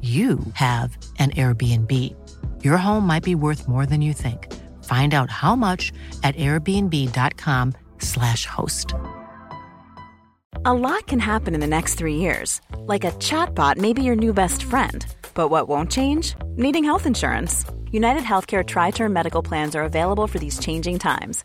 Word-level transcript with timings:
you 0.00 0.38
have 0.54 0.96
an 1.18 1.32
Airbnb. 1.32 2.16
Your 2.64 2.78
home 2.78 3.06
might 3.06 3.22
be 3.22 3.34
worth 3.34 3.68
more 3.68 3.84
than 3.84 4.00
you 4.00 4.14
think. 4.14 4.50
Find 4.84 5.12
out 5.12 5.30
how 5.30 5.54
much 5.54 5.92
at 6.22 6.34
airbnb.com/slash 6.36 8.46
host. 8.46 8.94
A 10.64 10.72
lot 10.72 11.06
can 11.06 11.18
happen 11.18 11.54
in 11.54 11.60
the 11.60 11.66
next 11.66 11.96
three 11.96 12.16
years. 12.16 12.62
Like 12.86 13.04
a 13.04 13.10
chatbot 13.12 13.76
may 13.76 13.92
be 13.92 14.02
your 14.02 14.16
new 14.16 14.32
best 14.32 14.62
friend. 14.62 15.04
But 15.34 15.48
what 15.48 15.68
won't 15.68 15.90
change? 15.90 16.34
Needing 16.56 16.84
health 16.84 17.04
insurance. 17.06 17.66
United 17.90 18.22
Healthcare 18.22 18.66
Tri 18.66 18.90
Term 18.90 19.12
Medical 19.12 19.42
Plans 19.42 19.74
are 19.74 19.82
available 19.82 20.26
for 20.26 20.38
these 20.38 20.58
changing 20.58 20.98
times. 20.98 21.44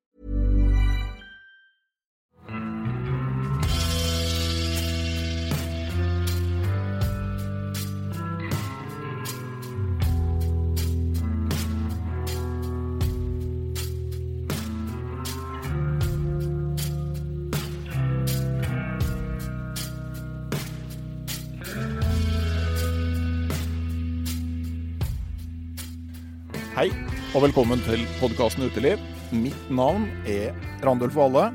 og 27.31 27.45
velkommen 27.45 27.79
til 27.85 28.01
podkasten 28.19 28.65
Uteliv. 28.67 28.99
Mitt 29.31 29.69
navn 29.71 30.03
er 30.27 30.51
Randulf 30.83 31.15
Valle, 31.15 31.45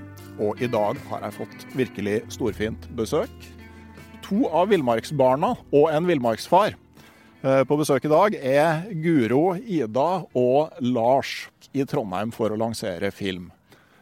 og 0.41 0.63
i 0.63 0.69
dag 0.73 0.97
har 1.11 1.27
jeg 1.27 1.37
fått 1.37 1.67
virkelig 1.77 2.15
storfint 2.33 2.87
besøk. 2.97 3.33
To 4.25 4.49
av 4.49 4.71
villmarksbarna 4.73 5.51
og 5.77 5.85
en 5.93 6.09
villmarksfar 6.09 6.73
eh, 6.73 7.61
på 7.69 7.77
besøk 7.77 8.09
i 8.09 8.13
dag 8.15 8.39
er 8.41 8.89
Guro, 9.05 9.43
Ida 9.61 10.09
og 10.33 10.81
Lars 10.81 11.51
i 11.77 11.85
Trondheim 11.85 12.33
for 12.33 12.55
å 12.55 12.61
lansere 12.61 13.13
film. 13.13 13.51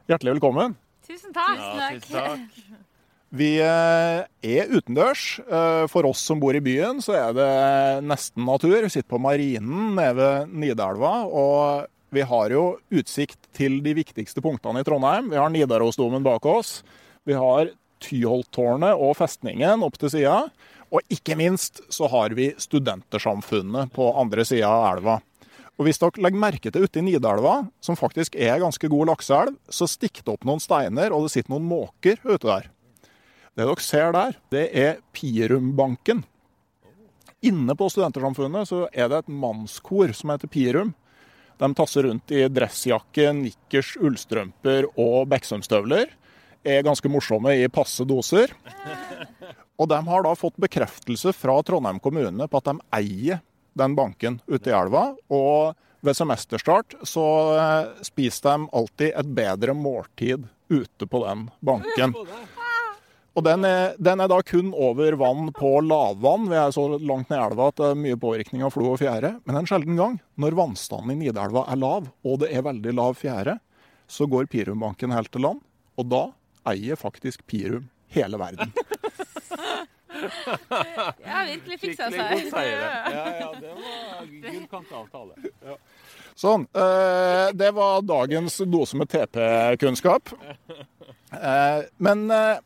Hjertelig 0.06 0.36
velkommen. 0.36 0.78
Tusen 1.08 1.34
takk! 1.34 1.58
Tusen 1.98 2.14
takk. 2.14 2.93
Vi 3.34 3.56
eh, 3.58 4.20
er 4.46 4.70
utendørs. 4.70 5.40
Eh, 5.42 5.84
For 5.90 6.06
oss 6.06 6.22
som 6.22 6.38
bor 6.42 6.54
i 6.54 6.62
byen, 6.62 7.00
så 7.02 7.16
er 7.18 7.34
det 7.34 7.50
nesten 8.06 8.46
natur. 8.46 8.76
Vi 8.84 8.92
sitter 8.94 9.10
på 9.10 9.18
Marinen 9.22 9.96
nede 9.96 10.14
ved 10.20 10.52
Nidelva. 10.54 11.14
Og 11.26 11.88
vi 12.14 12.22
har 12.22 12.54
jo 12.54 12.76
utsikt 12.94 13.48
til 13.58 13.80
de 13.82 13.96
viktigste 13.98 14.44
punktene 14.44 14.84
i 14.84 14.86
Trondheim. 14.86 15.32
Vi 15.32 15.40
har 15.40 15.50
Nidarosdomen 15.50 16.22
bak 16.26 16.46
oss. 16.46 16.82
Vi 17.26 17.34
har 17.34 17.72
Tyholttårnet 18.04 19.00
og 19.00 19.16
festningen 19.18 19.82
opp 19.82 19.98
til 19.98 20.12
sida. 20.14 20.44
Og 20.94 21.02
ikke 21.10 21.34
minst 21.40 21.80
så 21.90 22.06
har 22.12 22.36
vi 22.38 22.52
Studentersamfunnet 22.60 23.90
på 23.96 24.12
andre 24.20 24.44
sida 24.46 24.70
av 24.70 24.86
elva. 24.92 25.16
Og 25.74 25.88
hvis 25.88 25.98
dere 25.98 26.22
legger 26.22 26.38
merke 26.38 26.70
til 26.70 26.86
ute 26.86 27.00
i 27.00 27.06
Nidelva, 27.08 27.64
som 27.82 27.98
faktisk 27.98 28.36
er 28.38 28.62
ganske 28.62 28.86
god 28.92 29.10
lakseelv, 29.10 29.58
så 29.66 29.90
stikker 29.90 30.22
det 30.22 30.36
opp 30.36 30.46
noen 30.46 30.62
steiner, 30.62 31.10
og 31.10 31.26
det 31.26 31.34
sitter 31.34 31.56
noen 31.56 31.66
måker 31.66 32.20
ute 32.22 32.46
der. 32.46 32.70
Det 33.54 33.62
dere 33.62 33.82
ser 33.82 34.14
der, 34.14 34.38
det 34.50 34.64
er 34.74 34.96
Pirumbanken. 35.14 36.24
Inne 37.44 37.76
på 37.76 37.86
Studentersamfunnet 37.92 38.66
så 38.70 38.86
er 38.90 39.10
det 39.12 39.20
et 39.22 39.30
mannskor 39.30 40.10
som 40.16 40.32
heter 40.32 40.50
Pirum. 40.50 40.94
De 41.60 41.68
tasser 41.76 42.08
rundt 42.08 42.32
i 42.34 42.46
dressjakke, 42.50 43.28
nikkers, 43.36 43.94
ullstrømper 44.00 44.88
og 44.98 45.28
Beksømstøvler. 45.30 46.10
Er 46.64 46.86
ganske 46.86 47.10
morsomme 47.12 47.52
i 47.60 47.68
passe 47.70 48.06
doser. 48.08 48.50
Og 49.78 49.90
de 49.90 50.00
har 50.06 50.24
da 50.24 50.34
fått 50.38 50.58
bekreftelse 50.62 51.34
fra 51.36 51.60
Trondheim 51.66 52.00
kommune 52.02 52.48
på 52.48 52.62
at 52.62 52.70
de 52.70 52.76
eier 52.98 53.42
den 53.78 53.94
banken 53.98 54.40
ute 54.48 54.70
i 54.70 54.74
elva. 54.74 55.12
Og 55.30 55.76
ved 56.04 56.16
semesterstart 56.16 56.98
så 57.06 57.26
eh, 57.58 58.02
spiser 58.06 58.48
de 58.50 58.68
alltid 58.80 59.14
et 59.14 59.32
bedre 59.36 59.76
måltid 59.78 60.48
ute 60.72 61.06
på 61.06 61.22
den 61.26 61.48
banken. 61.64 62.16
Og 63.34 63.42
den 63.42 63.66
er, 63.66 63.96
den 63.98 64.22
er, 64.22 64.30
da 64.30 64.38
kun 64.46 64.70
over 64.78 65.16
vann 65.18 65.48
på 65.56 65.70
lavvann. 65.82 66.46
Vi 66.52 66.58
er 66.58 66.74
så 66.74 66.86
langt 66.94 67.32
ned 67.32 67.40
i 67.40 67.42
elva 67.42 67.68
at 67.72 67.80
det 67.80 67.88
er 67.90 67.98
mye 67.98 68.18
påvirkning 68.22 68.62
av 68.62 68.70
flo 68.76 68.92
og 68.92 69.00
fjære. 69.02 69.32
Men 69.42 69.58
en 69.58 69.66
sjelden 69.66 69.98
gang, 69.98 70.20
når 70.38 70.54
vannstanden 70.60 71.16
i 71.16 71.18
Nidelva 71.24 71.64
er 71.72 71.80
lav, 71.82 72.06
og 72.22 72.38
det 72.44 72.52
er 72.54 72.66
veldig 72.66 72.94
lav 72.94 73.18
fjære, 73.18 73.58
så 74.06 74.28
går 74.30 74.46
Pirumbanken 74.52 75.14
helt 75.16 75.32
til 75.34 75.42
land. 75.48 75.64
Og 75.98 76.06
da 76.12 76.24
eier 76.70 76.98
faktisk 77.00 77.42
Pirum 77.50 77.90
hele 78.14 78.38
verden. 78.38 78.74
Ja, 80.14 81.40
virkelig 81.48 81.80
fiksa 81.82 82.06
seg. 82.12 82.44
Ja, 82.54 83.24
ja, 83.40 83.48
det 83.60 83.72
var 83.74 84.28
gullkant 84.30 84.92
avtale. 84.94 85.50
Ja. 85.64 85.74
Sånn. 86.38 86.66
Eh, 86.70 87.48
det 87.54 87.70
var 87.76 88.04
dagens 88.06 88.60
dose 88.70 89.00
med 89.00 89.10
TP-kunnskap. 89.12 90.34
Eh, 91.34 91.80
men 91.98 92.28
eh, 92.30 92.60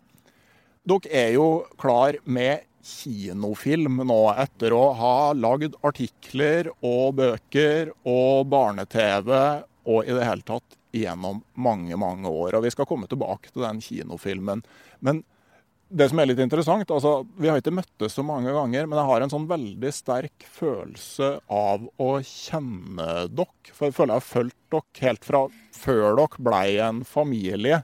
dere 0.88 1.12
er 1.12 1.30
jo 1.36 1.48
klar 1.80 2.18
med 2.24 2.64
kinofilm 2.88 4.00
nå, 4.08 4.20
etter 4.40 4.72
å 4.72 4.84
ha 4.96 5.16
lagd 5.36 5.76
artikler 5.84 6.70
og 6.78 7.18
bøker 7.18 7.92
og 8.08 8.48
barne-TV 8.52 9.32
og 9.88 10.04
i 10.04 10.14
det 10.14 10.24
hele 10.24 10.46
tatt 10.46 10.78
gjennom 10.96 11.42
mange, 11.60 11.96
mange 12.00 12.30
år. 12.30 12.56
Og 12.56 12.64
vi 12.64 12.72
skal 12.72 12.88
komme 12.88 13.08
tilbake 13.10 13.52
til 13.52 13.64
den 13.66 13.82
kinofilmen. 13.84 14.64
Men 15.04 15.22
det 15.88 16.10
som 16.10 16.20
er 16.20 16.28
litt 16.28 16.40
interessant, 16.42 16.90
altså 16.92 17.22
vi 17.40 17.48
har 17.48 17.60
ikke 17.60 17.76
møttes 17.78 18.16
så 18.16 18.24
mange 18.26 18.52
ganger, 18.52 18.88
men 18.88 19.00
jeg 19.00 19.08
har 19.08 19.24
en 19.24 19.32
sånn 19.32 19.48
veldig 19.48 19.92
sterk 19.94 20.44
følelse 20.58 21.30
av 21.52 21.86
å 22.00 22.10
kjenne 22.24 23.08
dere. 23.32 23.72
For 23.72 23.88
jeg 23.88 23.96
føler 23.96 24.14
jeg 24.14 24.20
har 24.20 24.28
fulgt 24.28 24.60
dere 24.74 25.06
helt 25.06 25.28
fra 25.28 25.46
før 25.76 26.20
dere 26.20 26.44
ble 26.50 26.66
en 26.88 27.00
familie. 27.08 27.80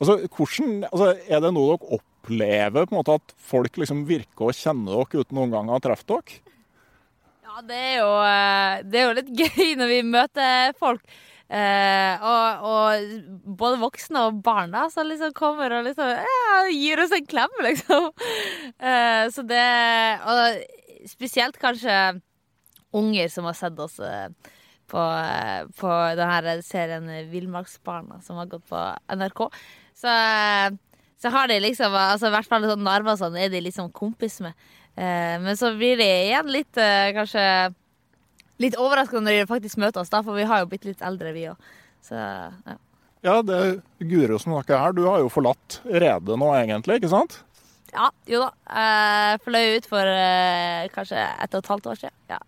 Altså, 0.00 0.18
hvordan, 0.26 0.82
altså, 0.90 1.14
Er 1.30 1.44
det 1.44 1.54
noe 1.54 1.78
dere 1.78 2.02
opplever, 2.24 2.86
på 2.86 2.94
en 2.94 3.00
måte 3.02 3.18
at 3.20 3.36
folk 3.36 3.76
liksom 3.80 4.04
virker 4.08 4.48
å 4.48 4.56
kjenne 4.56 4.88
dere 4.88 5.20
uten 5.20 5.36
noen 5.36 5.52
gang 5.52 5.68
å 5.68 5.76
ha 5.76 5.84
truffet 5.84 6.08
dere? 6.08 6.40
Ja, 7.44 7.60
det 7.62 7.76
er, 7.78 7.94
jo, 8.00 8.10
eh, 8.24 8.80
det 8.88 8.98
er 8.98 9.06
jo 9.06 9.16
litt 9.20 9.32
gøy 9.44 9.74
når 9.78 9.92
vi 9.92 10.00
møter 10.08 10.74
folk. 10.80 11.04
Eh, 11.54 12.24
og, 12.24 12.64
og 12.66 13.50
både 13.60 13.78
voksne 13.82 14.22
og 14.26 14.38
barn 14.42 14.72
da, 14.72 14.86
som 14.90 15.06
liksom 15.06 15.34
kommer 15.36 15.76
og 15.76 15.84
liksom 15.86 16.08
ja, 16.08 16.54
gir 16.72 17.02
oss 17.04 17.12
en 17.14 17.28
klem, 17.28 17.60
liksom. 17.68 18.10
Eh, 18.84 19.24
så 19.32 19.44
det 19.46 19.64
Og 20.28 21.06
spesielt 21.08 21.56
kanskje 21.60 21.94
unger 22.96 23.30
som 23.32 23.46
har 23.46 23.56
sett 23.56 23.78
oss 23.80 24.00
eh, 24.02 24.26
på, 24.90 25.00
eh, 25.00 25.62
på 25.78 25.92
denne 26.18 26.56
serien 26.66 27.06
Villmarksbarna, 27.30 28.18
som 28.24 28.40
har 28.40 28.50
gått 28.50 28.66
på 28.68 28.80
NRK. 29.14 29.46
Så, 29.94 30.10
så 31.24 31.30
har 31.32 31.48
de 31.48 31.56
liksom 31.64 31.94
altså 31.96 32.28
I 32.28 32.34
hvert 32.34 32.50
fall 32.50 32.66
sånn 32.68 32.84
narver 32.84 33.16
sånn 33.16 33.38
er 33.40 33.48
de 33.48 33.62
liksom 33.64 33.88
kompis 33.96 34.42
med. 34.44 34.52
Eh, 34.92 35.38
men 35.40 35.56
så 35.56 35.72
blir 35.72 35.96
de 35.96 36.04
igjen 36.28 36.52
litt 36.52 36.78
eh, 36.80 37.14
kanskje 37.16 37.46
Litt 38.62 38.76
overraskende 38.78 39.26
når 39.26 39.40
de 39.40 39.46
faktisk 39.50 39.80
møter 39.82 39.98
oss, 39.98 40.12
da, 40.12 40.20
for 40.22 40.38
vi 40.38 40.44
har 40.46 40.60
jo 40.62 40.68
blitt 40.70 40.84
litt 40.86 41.00
eldre, 41.02 41.32
vi 41.34 41.48
òg. 41.50 41.72
Så 42.06 42.14
ja. 42.14 42.76
Ja, 43.24 43.40
det 43.42 43.80
Guro 43.98 44.38
som 44.38 44.52
snakker 44.52 44.78
her. 44.78 44.94
Du 44.94 45.08
har 45.08 45.18
jo 45.24 45.30
forlatt 45.32 45.80
redet 45.88 46.36
nå, 46.38 46.50
egentlig, 46.54 47.00
ikke 47.00 47.10
sant? 47.10 47.40
Ja, 47.90 48.10
jo 48.30 48.44
da. 48.44 48.50
Jeg 48.68 49.40
fløy 49.46 49.78
ut 49.78 49.88
for 49.88 50.10
eh, 50.12 50.84
kanskje 50.94 51.18
ett 51.18 51.56
og 51.56 51.64
et 51.64 51.70
halvt 51.72 51.88
år 51.90 52.00
siden. 52.04 52.16
Ja. 52.30 52.38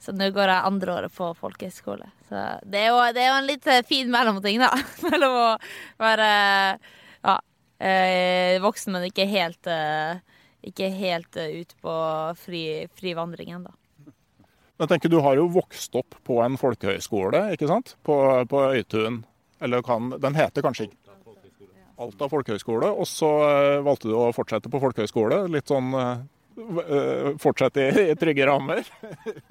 Så 0.00 0.14
nå 0.16 0.30
går 0.32 0.48
jeg 0.48 0.68
andre 0.70 0.94
året 0.94 1.12
på 1.12 1.28
folkehøyskole. 1.36 2.08
Så 2.30 2.46
det 2.64 2.86
er, 2.86 2.88
jo, 2.88 3.02
det 3.12 3.24
er 3.24 3.28
jo 3.28 3.38
en 3.42 3.50
litt 3.50 3.68
eh, 3.68 3.82
fin 3.84 4.08
mellomting, 4.12 4.62
da. 4.62 4.70
Mellom 5.10 5.36
å 5.42 5.50
være 6.00 6.30
eh, 6.30 6.94
voksen, 8.60 8.92
men 8.92 9.06
ikke 9.08 9.26
helt, 9.30 9.66
eh, 9.66 10.20
ikke 10.66 10.90
helt 10.92 11.36
eh, 11.40 11.60
ut 11.62 11.74
på 11.80 11.94
fri, 12.36 12.64
fri 12.96 13.14
vandring 13.16 13.54
ennå. 13.56 13.72
Jeg 14.80 14.88
tenker 14.88 15.12
Du 15.12 15.20
har 15.20 15.36
jo 15.36 15.48
vokst 15.52 15.94
opp 15.96 16.16
på 16.24 16.40
en 16.44 16.56
folkehøyskole, 16.60 17.50
ikke 17.54 17.68
sant? 17.68 17.96
På, 18.02 18.16
på 18.48 18.62
Øytun. 18.72 19.22
Eller 19.60 19.82
kan, 19.84 20.08
den 20.20 20.36
heter 20.38 20.64
kanskje 20.64 20.88
ikke 20.88 21.00
Alta 22.00 22.30
folkehøgskole. 22.32 22.88
Og 22.96 23.04
så 23.08 23.28
eh, 23.44 23.78
valgte 23.84 24.08
du 24.08 24.14
å 24.16 24.30
fortsette 24.32 24.70
på 24.72 24.80
folkehøyskole. 24.80 25.42
Litt 25.52 25.68
sånn 25.68 25.92
eh, 25.92 26.22
eh, 26.86 27.26
Fortsette 27.40 27.84
i, 27.90 28.06
i 28.14 28.16
trygge 28.16 28.48
rammer. 28.48 28.80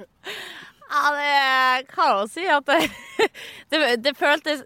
Ja, 0.89 1.09
det 1.13 1.89
kan 1.91 2.07
jeg 2.07 2.15
jo 2.17 2.27
si 2.33 2.45
at 2.49 2.65
det, 2.65 2.77
det, 3.69 3.79
det 4.01 4.13
føltes 4.17 4.63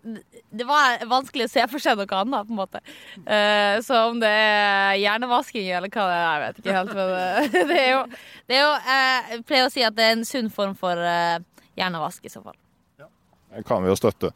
Det 0.54 0.68
var 0.68 1.02
vanskelig 1.10 1.50
å 1.50 1.52
se 1.52 1.66
for 1.68 1.84
seg 1.84 2.00
noe 2.00 2.20
annet, 2.20 2.48
på 2.48 2.54
en 2.54 2.60
måte. 2.62 2.80
Uh, 3.26 3.82
så 3.84 4.06
om 4.08 4.22
det 4.22 4.30
er 4.32 5.02
hjernevasking 5.02 5.68
eller 5.68 5.92
hva 5.92 6.06
det 6.08 6.20
er, 6.20 6.28
jeg 6.30 6.44
vet 6.44 6.62
ikke 6.62 6.76
helt. 6.78 6.94
Men 7.00 7.12
eh, 7.18 7.58
det 7.72 7.80
er 7.82 7.90
jo, 7.90 8.04
det 8.48 8.56
er 8.56 8.62
jo 8.62 8.70
eh, 8.78 9.34
Jeg 9.34 9.44
pleier 9.50 9.68
å 9.68 9.74
si 9.74 9.84
at 9.84 9.98
det 9.98 10.06
er 10.06 10.16
en 10.16 10.28
sunn 10.28 10.52
form 10.54 10.78
for 10.80 10.96
uh, 10.96 11.42
hjernevask, 11.80 12.24
i 12.24 12.32
så 12.32 12.44
fall. 12.46 12.56
Ja. 13.02 13.10
Det 13.58 13.66
kan 13.68 13.84
vi 13.84 13.92
jo 13.92 13.98
støtte. 14.00 14.32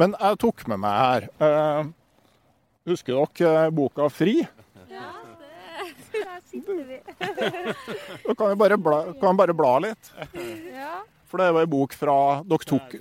Men 0.00 0.16
jeg 0.16 0.40
tok 0.40 0.64
med 0.72 0.80
meg 0.86 1.00
her 1.02 1.28
uh, 1.42 1.92
Husker 2.86 3.18
dere 3.36 3.66
boka 3.74 4.06
'Fri'? 4.08 4.46
Ja, 4.88 5.10
der 6.14 6.40
sitter 6.46 6.80
vi. 6.80 7.02
Da 7.18 8.38
kan 8.38 8.54
vi 8.54 8.58
bare 8.62 8.80
bla, 8.80 9.02
kan 9.20 9.36
bare 9.36 9.56
bla 9.58 9.74
litt. 9.84 10.12
For 11.26 11.42
det 11.42 11.50
var 11.56 11.64
ei 11.66 11.70
bok 11.70 11.94
fra 11.98 12.16
Dere 12.46 12.68
tok 12.68 12.96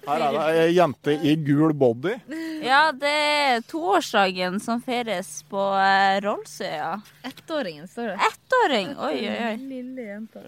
Her 0.00 0.22
er 0.24 0.32
det 0.32 0.44
ei 0.64 0.70
jente 0.74 1.12
i 1.28 1.34
gul 1.44 1.74
body. 1.76 2.14
Ja, 2.64 2.86
det 2.96 3.10
er 3.12 3.60
toårsdagen 3.68 4.56
som 4.64 4.80
feires 4.82 5.42
på 5.50 5.60
eh, 5.76 6.16
Rollsøya. 6.24 6.94
Ettåringen, 7.28 7.84
står 7.90 8.14
det. 8.14 8.28
Ettåring! 8.30 8.94
Oi, 8.96 9.12
oi, 9.28 9.34
oi. 9.50 9.56
Lille 9.60 10.06
jente. 10.08 10.42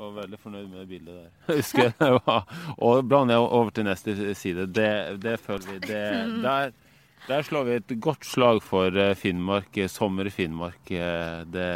var 0.00 0.14
veldig 0.16 0.40
fornøyd 0.40 0.70
med 0.72 0.80
det 0.80 0.86
bildet 0.94 1.18
der. 1.20 1.28
Husker 1.58 1.84
jeg 1.90 1.94
det 2.00 2.10
var. 2.24 2.48
Og 2.88 3.04
bla 3.12 3.20
ned 3.28 3.36
over 3.44 3.70
til 3.76 3.84
neste 3.86 4.16
side. 4.34 4.66
Det, 4.74 4.90
det 5.22 5.36
føler 5.44 5.68
vi. 5.74 5.78
Det, 5.84 6.02
der, 6.48 6.72
der 7.28 7.44
slår 7.46 7.68
vi 7.68 7.76
et 7.82 7.94
godt 8.02 8.24
slag 8.26 8.62
for 8.64 8.96
eh, 8.96 9.12
Finnmark. 9.14 9.76
eh, 9.76 9.92
Sommer 9.92 10.32
i 10.32 10.34
Finnmark. 10.34 10.80
Det, 10.88 11.68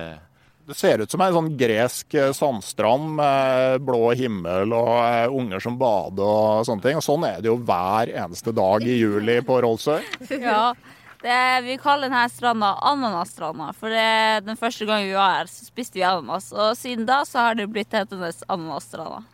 Det 0.68 0.74
ser 0.76 1.00
ut 1.00 1.08
som 1.08 1.22
ei 1.24 1.30
sånn 1.32 1.54
gresk 1.56 2.12
eh, 2.20 2.34
sandstrand 2.36 3.14
med 3.16 3.86
blå 3.88 4.10
himmel 4.18 4.74
og 4.76 4.90
eh, 5.00 5.32
unger 5.32 5.64
som 5.64 5.78
bader 5.80 6.28
og 6.28 6.66
sånne 6.68 6.84
ting. 6.84 6.98
Og 7.00 7.06
sånn 7.06 7.24
er 7.24 7.38
det 7.40 7.48
jo 7.48 7.54
hver 7.56 8.12
eneste 8.12 8.52
dag 8.52 8.84
i 8.84 8.98
juli 8.98 9.38
på 9.48 9.62
Rollsøy. 9.64 10.04
Ja, 10.44 10.74
det, 11.22 11.38
vi 11.64 11.78
kaller 11.80 12.12
denne 12.12 12.26
stranda 12.28 12.74
Ananasstranda. 12.84 13.70
For 13.80 13.96
det, 13.96 14.44
den 14.44 14.60
første 14.60 14.84
gangen 14.84 15.08
vi 15.08 15.16
var 15.16 15.38
her, 15.38 15.48
så 15.48 15.64
spiste 15.70 16.02
vi 16.02 16.04
ananas. 16.04 16.52
Og 16.52 16.76
siden 16.76 17.08
da 17.08 17.22
så 17.24 17.48
har 17.48 17.56
det 17.56 17.70
blitt 17.72 17.96
hetende 17.96 18.28
Ananasstranda. 18.52 19.24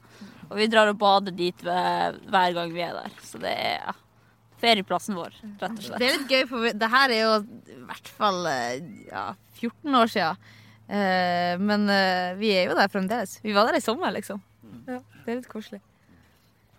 Og 0.53 0.57
vi 0.63 0.71
drar 0.71 0.95
og 0.95 1.03
bader 1.03 1.35
dit 1.35 1.67
hver, 1.67 2.23
hver 2.31 2.59
gang 2.61 2.75
vi 2.79 2.87
er 2.87 2.95
der. 3.03 3.23
Så 3.27 3.43
det 3.43 3.59
er 3.59 3.81
ja, 3.83 4.01
ferieplassen 4.63 5.19
vår, 5.19 5.35
rett 5.59 5.73
og 5.73 5.87
slett. 5.91 5.99
Det 5.99 6.13
er 6.13 6.21
litt 6.21 6.31
gøy, 6.39 6.45
for 6.55 6.83
det 6.87 6.97
her 7.01 7.11
er 7.19 7.25
jo 7.27 7.39
i 7.75 7.87
hvert 7.91 8.19
fall 8.23 8.45
eh, 8.55 8.93
ja, 9.11 9.33
14 9.59 10.05
år 10.07 10.21
siden. 10.21 10.61
Eh, 10.89 11.55
men 11.61 11.89
eh, 11.89 12.37
vi 12.37 12.53
er 12.53 12.69
jo 12.69 12.77
der 12.79 12.93
fremdeles. 12.93 13.39
Vi 13.45 13.55
var 13.57 13.69
der 13.69 13.79
i 13.79 13.85
sommer, 13.85 14.13
liksom. 14.15 14.43
Ja, 14.85 15.01
det 15.01 15.33
er 15.33 15.41
litt 15.41 15.51
koselig. 15.51 15.81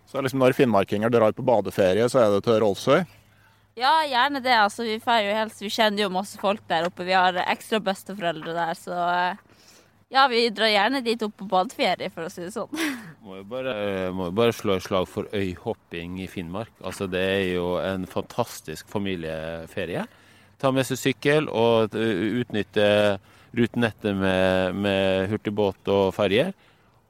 Så 0.06 0.22
liksom 0.22 0.44
når 0.44 0.54
finnmarkinger 0.58 1.10
drar 1.10 1.34
på 1.34 1.46
badeferie, 1.46 2.06
så 2.10 2.22
er 2.22 2.36
det 2.36 2.44
til 2.46 2.60
Rollsøy. 2.62 3.02
Ja, 3.76 3.98
gjerne 4.08 4.40
det. 4.40 4.54
Altså, 4.56 4.86
vi, 4.88 5.00
helst, 5.04 5.64
vi 5.64 5.74
kjenner 5.74 6.06
jo 6.06 6.14
masse 6.14 6.40
folk 6.40 6.62
der 6.70 6.88
oppe. 6.88 7.08
Vi 7.08 7.16
har 7.18 7.36
ekstra 7.44 7.82
besteforeldre 7.84 8.54
der, 8.56 8.78
så 8.80 8.96
eh, 9.10 9.42
ja, 10.14 10.28
vi 10.32 10.46
drar 10.54 10.70
gjerne 10.72 11.02
dit 11.04 11.26
opp 11.26 11.34
på 11.42 11.48
badeferie, 11.50 12.12
for 12.14 12.28
å 12.28 12.32
si 12.32 12.46
det 12.46 12.54
sånn. 12.54 12.72
må 13.26 13.42
jo 13.42 13.48
bare, 13.50 13.74
må 14.16 14.30
jo 14.30 14.38
bare 14.38 14.56
slå 14.56 14.78
et 14.78 14.86
slag 14.86 15.10
for 15.12 15.28
øyhopping 15.36 16.22
i 16.24 16.30
Finnmark. 16.32 16.72
Altså, 16.86 17.10
det 17.12 17.26
er 17.34 17.48
jo 17.58 17.74
en 17.82 18.06
fantastisk 18.08 18.88
familieferie. 18.94 20.06
Ta 20.62 20.72
med 20.72 20.88
seg 20.88 21.02
sykkel 21.02 21.50
og 21.52 21.98
eh, 22.00 23.18
utnytte 23.56 24.12
rutenettet 24.12 24.16
med, 24.20 24.76
med 24.76 25.30
hurtigbåt 25.32 25.88
og 25.92 26.14
ferjer. 26.16 26.54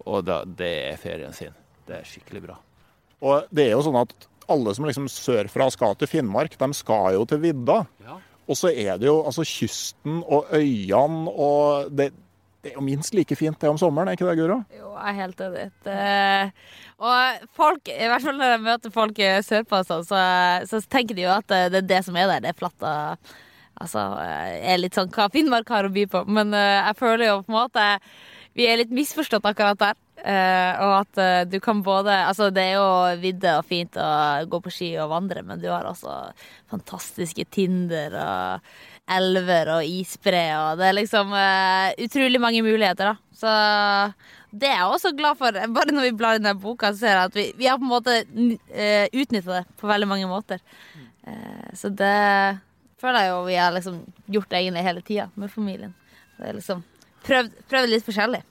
Og 0.05 0.23
da, 0.27 0.43
det 0.45 0.71
er 0.93 0.97
ferien 1.01 1.33
sin. 1.33 1.53
Det 1.87 1.99
er 2.01 2.05
skikkelig 2.07 2.43
bra. 2.45 2.57
Og 3.25 3.47
det 3.55 3.67
er 3.67 3.71
jo 3.75 3.83
sånn 3.85 3.97
at 4.01 4.13
alle 4.51 4.73
som 4.77 4.85
liksom 4.85 5.07
sørfra 5.09 5.69
skal 5.73 5.95
til 5.97 6.07
Finnmark, 6.11 6.57
de 6.61 6.67
skal 6.77 7.15
jo 7.15 7.23
til 7.25 7.41
vidda. 7.41 7.79
Ja. 8.05 8.19
Og 8.45 8.57
så 8.59 8.69
er 8.69 8.99
det 9.01 9.07
jo 9.09 9.23
altså 9.25 9.41
kysten 9.47 10.19
og 10.29 10.51
øyene 10.53 11.31
og 11.33 11.89
det, 11.97 12.11
det 12.61 12.71
er 12.71 12.77
jo 12.77 12.83
minst 12.85 13.13
like 13.17 13.33
fint 13.37 13.57
det 13.61 13.69
om 13.71 13.77
sommeren, 13.81 14.09
er 14.11 14.17
ikke 14.19 14.27
det, 14.29 14.35
Guro? 14.37 14.59
Jo, 14.73 14.91
jeg 14.93 15.09
er 15.09 15.17
helt 15.23 15.41
enig. 15.47 15.65
Det- 15.85 16.51
Og 17.01 17.47
folk, 17.57 17.89
i 17.89 18.05
hvert 18.07 18.21
fall 18.23 18.37
når 18.37 18.53
jeg 18.53 18.61
møter 18.67 18.93
folk 18.93 19.17
sørpå, 19.49 19.81
sånn, 19.89 20.05
så, 20.05 20.21
så 20.69 20.79
tenker 20.89 21.17
de 21.17 21.25
jo 21.25 21.33
at 21.33 21.47
det 21.49 21.81
er 21.81 21.89
det 21.89 22.03
som 22.05 22.15
er 22.15 22.29
der. 22.29 22.45
Det 22.45 22.53
er 22.53 22.59
flatt 22.61 22.85
og 22.85 23.33
Altså, 23.81 24.05
jeg 24.23 24.63
er 24.71 24.81
litt 24.81 24.95
sånn 24.97 25.11
hva 25.11 25.27
Finnmark 25.33 25.69
har 25.73 25.87
å 25.87 25.93
by 25.93 26.05
på. 26.11 26.23
Men 26.31 26.55
eh, 26.55 26.79
jeg 26.79 26.99
føler 27.01 27.29
jo 27.29 27.43
på 27.43 27.53
en 27.53 27.59
måte 27.59 27.85
vi 28.55 28.69
er 28.69 28.79
litt 28.79 28.93
misforstått 28.95 29.45
akkurat 29.49 29.79
der. 29.81 29.97
Eh, 30.25 30.79
og 30.79 30.93
at 31.01 31.19
eh, 31.19 31.41
du 31.51 31.57
kan 31.61 31.81
både 31.83 32.13
Altså, 32.29 32.47
det 32.55 32.63
er 32.63 32.77
jo 32.77 33.19
vidde 33.19 33.57
og 33.59 33.67
fint 33.67 33.97
å 33.99 34.07
gå 34.47 34.61
på 34.63 34.71
ski 34.71 34.93
og 35.03 35.11
vandre, 35.11 35.43
men 35.43 35.59
du 35.59 35.67
har 35.67 35.85
også 35.89 36.13
fantastiske 36.71 37.43
Tinder 37.51 38.15
og 38.21 38.69
elver 39.11 39.69
og 39.75 39.85
isbre, 39.85 40.47
og 40.57 40.79
det 40.79 40.87
er 40.87 40.97
liksom 40.97 41.35
eh, 41.37 41.91
utrolig 42.07 42.41
mange 42.41 42.63
muligheter, 42.65 43.11
da. 43.11 43.19
Så 43.35 43.51
det 44.55 44.69
er 44.69 44.79
jeg 44.79 44.93
også 44.95 45.11
glad 45.17 45.37
for. 45.39 45.59
Bare 45.77 45.93
når 45.93 46.07
vi 46.07 46.15
blar 46.17 46.39
i 46.39 46.41
denne 46.41 46.55
boka, 46.61 46.93
så 46.93 47.03
ser 47.03 47.17
jeg 47.17 47.29
at 47.29 47.37
vi, 47.37 47.45
vi 47.59 47.69
har 47.69 47.81
på 47.81 47.85
en 47.85 47.91
måte 47.91 48.15
uh, 48.23 49.05
utnytta 49.11 49.59
det 49.59 49.63
på 49.81 49.89
veldig 49.91 50.09
mange 50.09 50.29
måter. 50.31 50.63
Eh, 51.27 51.69
så 51.75 51.91
det 51.91 52.15
føler 53.05 53.21
jeg 53.23 53.31
jo 53.31 53.39
vi 53.45 53.61
har 53.61 53.71
liksom 53.75 54.01
gjort 54.37 54.57
egentlig 54.57 54.83
hele 54.89 55.05
tida 55.05 55.29
med 55.39 55.53
familien. 55.53 55.95
Det 56.35 56.49
er 56.49 56.59
liksom 56.59 56.83
prøvd, 57.25 57.55
prøvd 57.71 57.91
litt 57.93 58.05
forskjellig. 58.07 58.41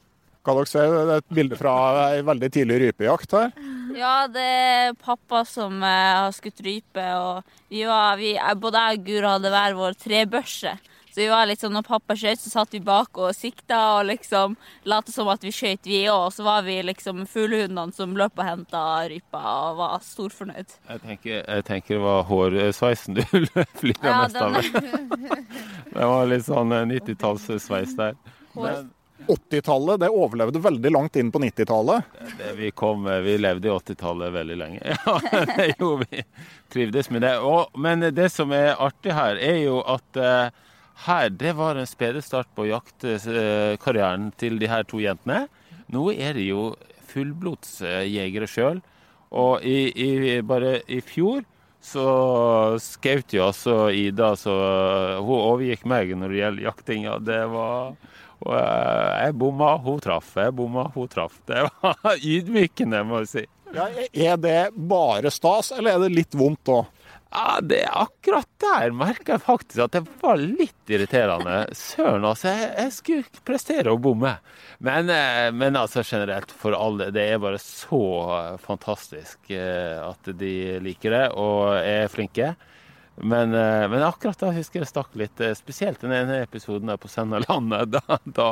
Kan 0.45 0.59
dere 0.59 0.69
se 0.69 0.83
det 0.85 1.03
er 1.03 1.23
et 1.23 1.37
bilde 1.39 1.57
fra 1.57 1.75
ei 2.11 2.25
veldig 2.25 2.51
tidlig 2.53 2.81
rypejakt 2.83 3.33
her? 3.33 3.53
Ja, 3.97 4.27
det 4.29 4.45
er 4.45 4.97
pappa 5.01 5.41
som 5.49 5.79
eh, 5.81 6.17
har 6.19 6.35
skutt 6.37 6.61
rype, 6.65 7.05
og 7.17 7.55
vi 7.73 7.85
var, 7.89 8.19
vi, 8.21 8.35
både 8.61 8.83
jeg 8.83 8.99
og 8.99 9.07
Guro 9.07 9.31
hadde 9.37 9.53
hver 9.55 9.77
vår 9.79 9.97
trebørse. 10.03 10.75
Så 11.15 11.21
vi 11.21 11.29
var 11.31 11.47
litt 11.47 11.61
sånn, 11.63 11.77
når 11.77 11.85
pappa 11.87 12.17
skjøt, 12.19 12.41
så 12.43 12.51
satt 12.51 12.73
vi 12.75 12.81
bak 12.83 13.15
og 13.23 13.29
sikta 13.39 13.77
og 14.01 14.09
liksom 14.09 14.57
lot 14.91 15.11
som 15.15 15.29
at 15.31 15.45
vi 15.47 15.53
skjøt, 15.55 15.87
vi 15.87 16.01
òg. 16.11 16.25
Og 16.27 16.33
så 16.35 16.43
var 16.43 16.65
vi 16.67 16.81
liksom 16.83 17.21
fuglehundene 17.31 17.95
som 17.95 18.17
løp 18.19 18.35
og 18.35 18.49
henta 18.49 18.83
rypa 19.13 19.43
og 19.69 19.79
var 19.79 20.03
storfornøyd. 20.03 20.75
Jeg 20.89 21.03
tenker, 21.05 21.37
jeg 21.39 21.67
tenker 21.69 22.01
det 22.01 22.03
var 22.03 22.27
hårsveisen 22.33 23.21
du 23.21 23.23
flirer 23.79 24.11
Ja, 24.11 24.17
mest 24.25 24.43
av. 24.43 24.59
Det 25.95 26.11
var 26.11 26.27
litt 26.27 26.49
sånn 26.49 26.75
eh, 26.75 26.83
90-tallssveis 26.97 27.95
der. 27.95 28.19
Men 28.59 28.91
80-tallet 29.31 30.03
det 30.03 30.11
overlevde 30.11 30.59
veldig 30.67 30.91
langt 30.91 31.17
inn 31.17 31.31
på 31.31 31.39
90-tallet. 31.47 32.03
vi, 32.59 32.75
kom, 32.75 33.07
eh, 33.07 33.23
vi 33.23 33.39
levde 33.39 33.71
i 33.71 33.77
80-tallet 33.79 34.35
veldig 34.35 34.59
lenge. 34.59 34.83
Ja, 35.07 35.47
det 35.55 35.71
gjorde 35.79 36.11
vi. 36.11 36.27
Trivdes 36.75 37.15
med 37.15 37.23
det. 37.23 37.37
Og, 37.39 37.71
men 37.79 38.03
det 38.11 38.33
som 38.35 38.51
er 38.51 38.75
artig 38.75 39.15
her, 39.15 39.39
er 39.39 39.63
jo 39.63 39.79
at 39.87 40.19
eh, 40.19 40.65
her, 41.07 41.29
det 41.31 41.53
var 41.59 41.77
en 41.77 41.89
spedestart 41.89 42.49
på 42.55 42.69
jaktkarrieren 42.71 44.31
til 44.41 44.59
de 44.61 44.71
her 44.71 44.87
to 44.89 45.01
jentene. 45.03 45.47
Nå 45.93 46.09
er 46.15 46.37
de 46.39 46.47
jo 46.49 46.69
fullblodsjegere 47.11 48.49
sjøl. 48.51 48.81
Og 49.35 49.65
i, 49.67 49.91
i, 49.91 50.41
bare 50.47 50.79
i 50.87 51.01
fjor 51.05 51.43
så 51.85 52.07
skjøt 52.81 53.35
jo 53.37 53.49
altså 53.51 53.75
Ida, 53.93 54.33
så 54.41 54.55
hun 55.21 55.35
overgikk 55.37 55.85
meg 55.91 56.15
når 56.17 56.33
det 56.33 56.39
gjelder 56.39 56.65
jakting 56.65 57.03
Og 57.11 57.27
Det 57.27 57.41
var 57.53 57.91
eh, 57.91 59.27
jeg 59.27 59.37
bomma, 59.43 59.75
hun 59.85 60.01
traff. 60.01 60.31
Jeg 60.39 60.55
bomma, 60.57 60.87
hun 60.95 61.11
traff. 61.13 61.41
Det 61.49 61.67
var 61.67 61.99
ydmykende, 62.35 63.03
må 63.09 63.25
jeg 63.25 63.33
si. 63.35 63.45
Ja, 63.75 63.89
er 64.31 64.39
det 64.39 64.59
bare 64.77 65.33
stas, 65.35 65.73
eller 65.75 65.97
er 65.97 66.05
det 66.07 66.15
litt 66.15 66.37
vondt 66.39 66.71
òg? 66.71 66.94
Ja, 67.35 67.59
det 67.61 67.81
er 67.83 67.95
Akkurat 68.05 68.47
der 68.63 68.93
merker 68.95 69.35
jeg 69.35 69.43
faktisk 69.43 69.81
at 69.83 69.97
det 69.97 70.05
var 70.21 70.39
litt 70.39 70.91
irriterende. 70.91 71.65
Søren, 71.75 72.23
altså. 72.29 72.53
Jeg, 72.53 72.69
jeg 72.79 72.93
skulle 72.95 73.43
prestere 73.47 73.91
å 73.91 73.99
bomme. 73.99 74.37
Men, 74.79 75.11
eh, 75.11 75.49
men, 75.51 75.75
altså 75.75 76.05
generelt, 76.07 76.55
for 76.55 76.77
alle. 76.79 77.11
Det 77.15 77.25
er 77.27 77.43
bare 77.43 77.59
så 77.59 78.05
fantastisk 78.63 79.51
eh, 79.51 79.99
at 79.99 80.31
de 80.39 80.55
liker 80.85 81.17
det 81.17 81.25
og 81.35 81.75
er 81.81 82.07
flinke. 82.13 82.53
Men, 83.17 83.55
eh, 83.59 83.89
men 83.91 84.07
akkurat 84.07 84.39
da 84.39 84.55
husker 84.55 84.79
jeg 84.81 84.87
det 84.87 84.93
stakk 84.93 85.19
litt. 85.19 85.45
Spesielt 85.59 86.07
den 86.07 86.15
ene 86.15 86.39
episoden 86.47 86.95
der 86.95 87.03
på 87.03 87.11
Sennalandet. 87.11 87.99
Da, 87.99 88.21
da, 88.31 88.49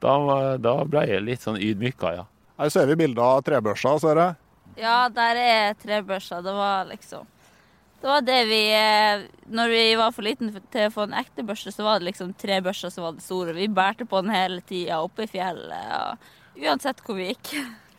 da, 0.00 0.18
da, 0.56 0.76
ble 0.88 1.04
jeg 1.12 1.28
litt 1.28 1.44
sånn 1.44 1.60
ydmyka, 1.60 2.16
ja. 2.16 2.26
Her 2.56 2.72
ser 2.72 2.88
vi 2.88 2.96
bilder 3.04 3.36
av 3.36 3.44
trebørsa, 3.44 3.98
ser 4.00 4.24
jeg. 4.24 4.42
Ja, 4.80 4.98
der 5.12 5.40
er 5.40 5.80
trebørsa. 5.80 6.40
Det 6.44 6.56
var 6.56 6.88
liksom 6.88 7.28
det 8.06 8.12
var 8.12 8.22
det 8.22 8.42
vi 8.46 8.60
eh, 8.70 9.22
Når 9.50 9.72
vi 9.72 9.80
var 9.98 10.12
for 10.14 10.22
liten 10.22 10.52
til 10.70 10.86
å 10.86 10.92
få 10.94 11.08
en 11.08 11.16
ekte 11.18 11.42
børse, 11.46 11.72
så 11.74 11.82
var 11.82 11.98
det 11.98 12.12
liksom 12.12 12.36
tre 12.38 12.60
børser 12.62 12.92
som 12.94 13.02
var 13.02 13.16
det 13.16 13.24
store. 13.24 13.54
Vi 13.56 13.66
bærte 13.66 14.06
på 14.06 14.20
den 14.22 14.30
hele 14.30 14.60
tida 14.66 15.00
oppe 15.02 15.24
i 15.26 15.30
fjellet, 15.30 16.28
uansett 16.62 17.02
hvor 17.02 17.18
vi 17.18 17.32
gikk. 17.32 17.50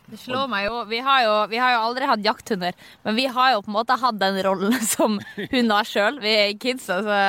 Det 0.08 0.16
slår 0.22 0.48
meg 0.48 0.64
jo 0.64 0.80
vi, 0.88 1.02
jo 1.02 1.34
vi, 1.50 1.60
har 1.60 1.74
jo 1.74 1.82
aldri 1.90 2.08
hatt 2.08 2.24
jakthunder, 2.24 2.72
men 3.04 3.18
vi 3.18 3.26
har 3.28 3.52
jo 3.52 3.60
på 3.66 3.68
en 3.68 3.76
måte 3.76 3.98
hatt 4.00 4.16
den 4.20 4.40
rollen 4.46 4.78
som 4.94 5.20
hunder 5.36 5.92
sjøl. 5.92 6.22
Vi 6.24 6.34
kidsa 6.62 7.02
så 7.04 7.20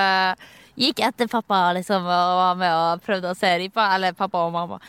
gikk 0.80 1.04
etter 1.04 1.28
pappa 1.28 1.74
liksom, 1.76 2.08
og 2.08 2.40
var 2.40 2.60
med 2.64 2.80
og 2.80 3.04
prøvde 3.04 3.34
å 3.34 3.38
se 3.38 3.52
ripa. 3.60 3.92
Eller 3.98 4.16
pappa 4.16 4.46
og 4.48 4.56
mamma. 4.56 4.80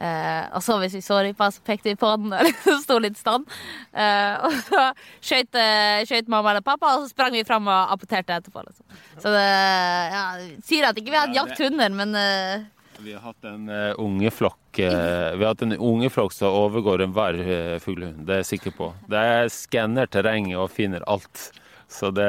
Eh, 0.00 0.44
og 0.56 0.64
så 0.64 0.78
hvis 0.80 0.96
vi 0.96 1.02
så 1.04 1.20
rypa, 1.20 1.50
så 1.52 1.60
pekte 1.66 1.90
vi 1.90 1.98
på 2.00 2.10
den, 2.16 2.32
og 2.36 2.46
liksom 2.46 2.80
sto 2.80 2.98
litt 3.02 3.20
stand. 3.20 3.46
Eh, 3.92 4.34
og 4.48 4.56
så 4.66 4.86
skjøt, 5.20 5.60
eh, 5.60 6.26
mamma 6.32 6.54
eller 6.54 6.64
pappa, 6.64 6.96
og 6.96 7.04
så 7.04 7.12
sprang 7.12 7.36
vi 7.36 7.44
fram 7.44 7.68
og 7.68 7.94
apporterte 7.94 8.40
etterpå. 8.40 8.64
Liksom. 8.66 9.00
Så 9.20 9.32
det 9.34 9.46
ja, 9.46 10.26
sier 10.64 10.88
at 10.88 11.00
ikke 11.00 11.12
vi 11.12 11.18
har 11.18 11.28
hatt 11.28 11.36
jakthunder, 11.36 11.92
men 12.00 12.16
eh, 12.16 12.68
vi 13.00 13.14
har 13.16 13.22
hatt 13.24 13.46
en 13.48 13.68
uh, 13.72 13.94
ungeflokk 13.96 14.78
uh, 14.78 15.32
Vi 15.32 15.40
har 15.40 15.54
hatt 15.54 15.62
en 15.64 15.72
unge 15.72 16.10
flokk 16.12 16.34
som 16.36 16.52
overgår 16.52 17.00
enhver 17.06 17.38
uh, 17.40 17.78
fuglehund, 17.80 18.26
det 18.28 18.34
er 18.34 18.42
jeg 18.42 18.50
sikker 18.50 18.76
på. 18.76 18.90
De 19.08 19.22
skanner 19.54 20.10
terrenget 20.12 20.60
og 20.60 20.68
finner 20.74 21.06
alt. 21.08 21.48
Så 21.88 22.12
det, 22.12 22.28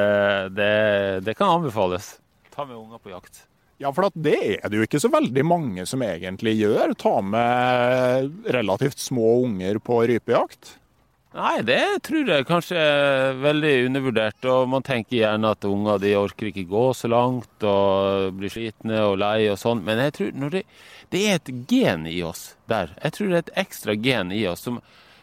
det, 0.56 0.72
det 1.28 1.36
kan 1.38 1.52
anbefales. 1.60 2.16
Ta 2.56 2.64
med 2.66 2.80
unger 2.80 3.04
på 3.04 3.12
jakt. 3.12 3.44
Ja, 3.82 3.90
for 3.90 4.12
det 4.14 4.38
er 4.60 4.70
det 4.70 4.78
jo 4.78 4.86
ikke 4.86 5.02
så 5.02 5.10
veldig 5.10 5.44
mange 5.48 5.88
som 5.90 6.04
egentlig 6.06 6.54
gjør. 6.60 6.94
Ta 7.02 7.16
med 7.26 8.46
relativt 8.54 9.02
små 9.02 9.40
unger 9.48 9.80
på 9.82 10.04
rypejakt. 10.12 10.76
Nei, 11.32 11.62
det 11.64 12.04
tror 12.04 12.28
jeg 12.28 12.46
kanskje 12.46 12.76
er 12.78 13.38
veldig 13.40 13.72
undervurdert. 13.88 14.48
Og 14.52 14.68
man 14.70 14.86
tenker 14.86 15.22
gjerne 15.22 15.54
at 15.56 15.66
unger 15.66 16.02
de 16.04 16.12
orker 16.20 16.50
ikke 16.52 16.68
gå 16.70 16.84
så 16.98 17.10
langt 17.10 17.66
og 17.66 18.36
blir 18.38 18.52
slitne 18.54 19.00
og 19.08 19.16
lei 19.22 19.48
og 19.50 19.58
sånn. 19.62 19.82
Men 19.88 20.04
jeg 20.04 20.18
tror 20.18 20.36
det, 20.54 20.66
det, 21.16 21.22
er 21.24 21.40
et 21.40 21.54
gen 21.72 22.04
i 22.12 22.20
oss 22.28 22.52
der. 22.70 22.92
Jeg 23.00 23.16
tror 23.16 23.32
det 23.32 23.40
er 23.40 23.46
et 23.46 23.56
ekstra 23.64 23.96
gen 23.96 24.36
i 24.36 24.44
oss 24.52 24.68
som, 24.68 24.78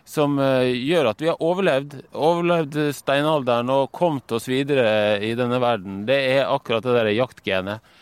som 0.08 0.40
uh, 0.40 0.64
gjør 0.64 1.12
at 1.12 1.22
vi 1.22 1.30
har 1.30 1.44
overlevd. 1.44 1.98
Overlevd 2.16 2.80
steinalderen 2.96 3.70
og 3.76 3.92
kommet 3.94 4.34
oss 4.34 4.48
videre 4.50 5.20
i 5.22 5.34
denne 5.38 5.60
verden. 5.62 6.02
Det 6.08 6.18
er 6.32 6.48
akkurat 6.48 6.88
det 6.88 6.96
der 6.98 7.12
jaktgenet. 7.20 7.94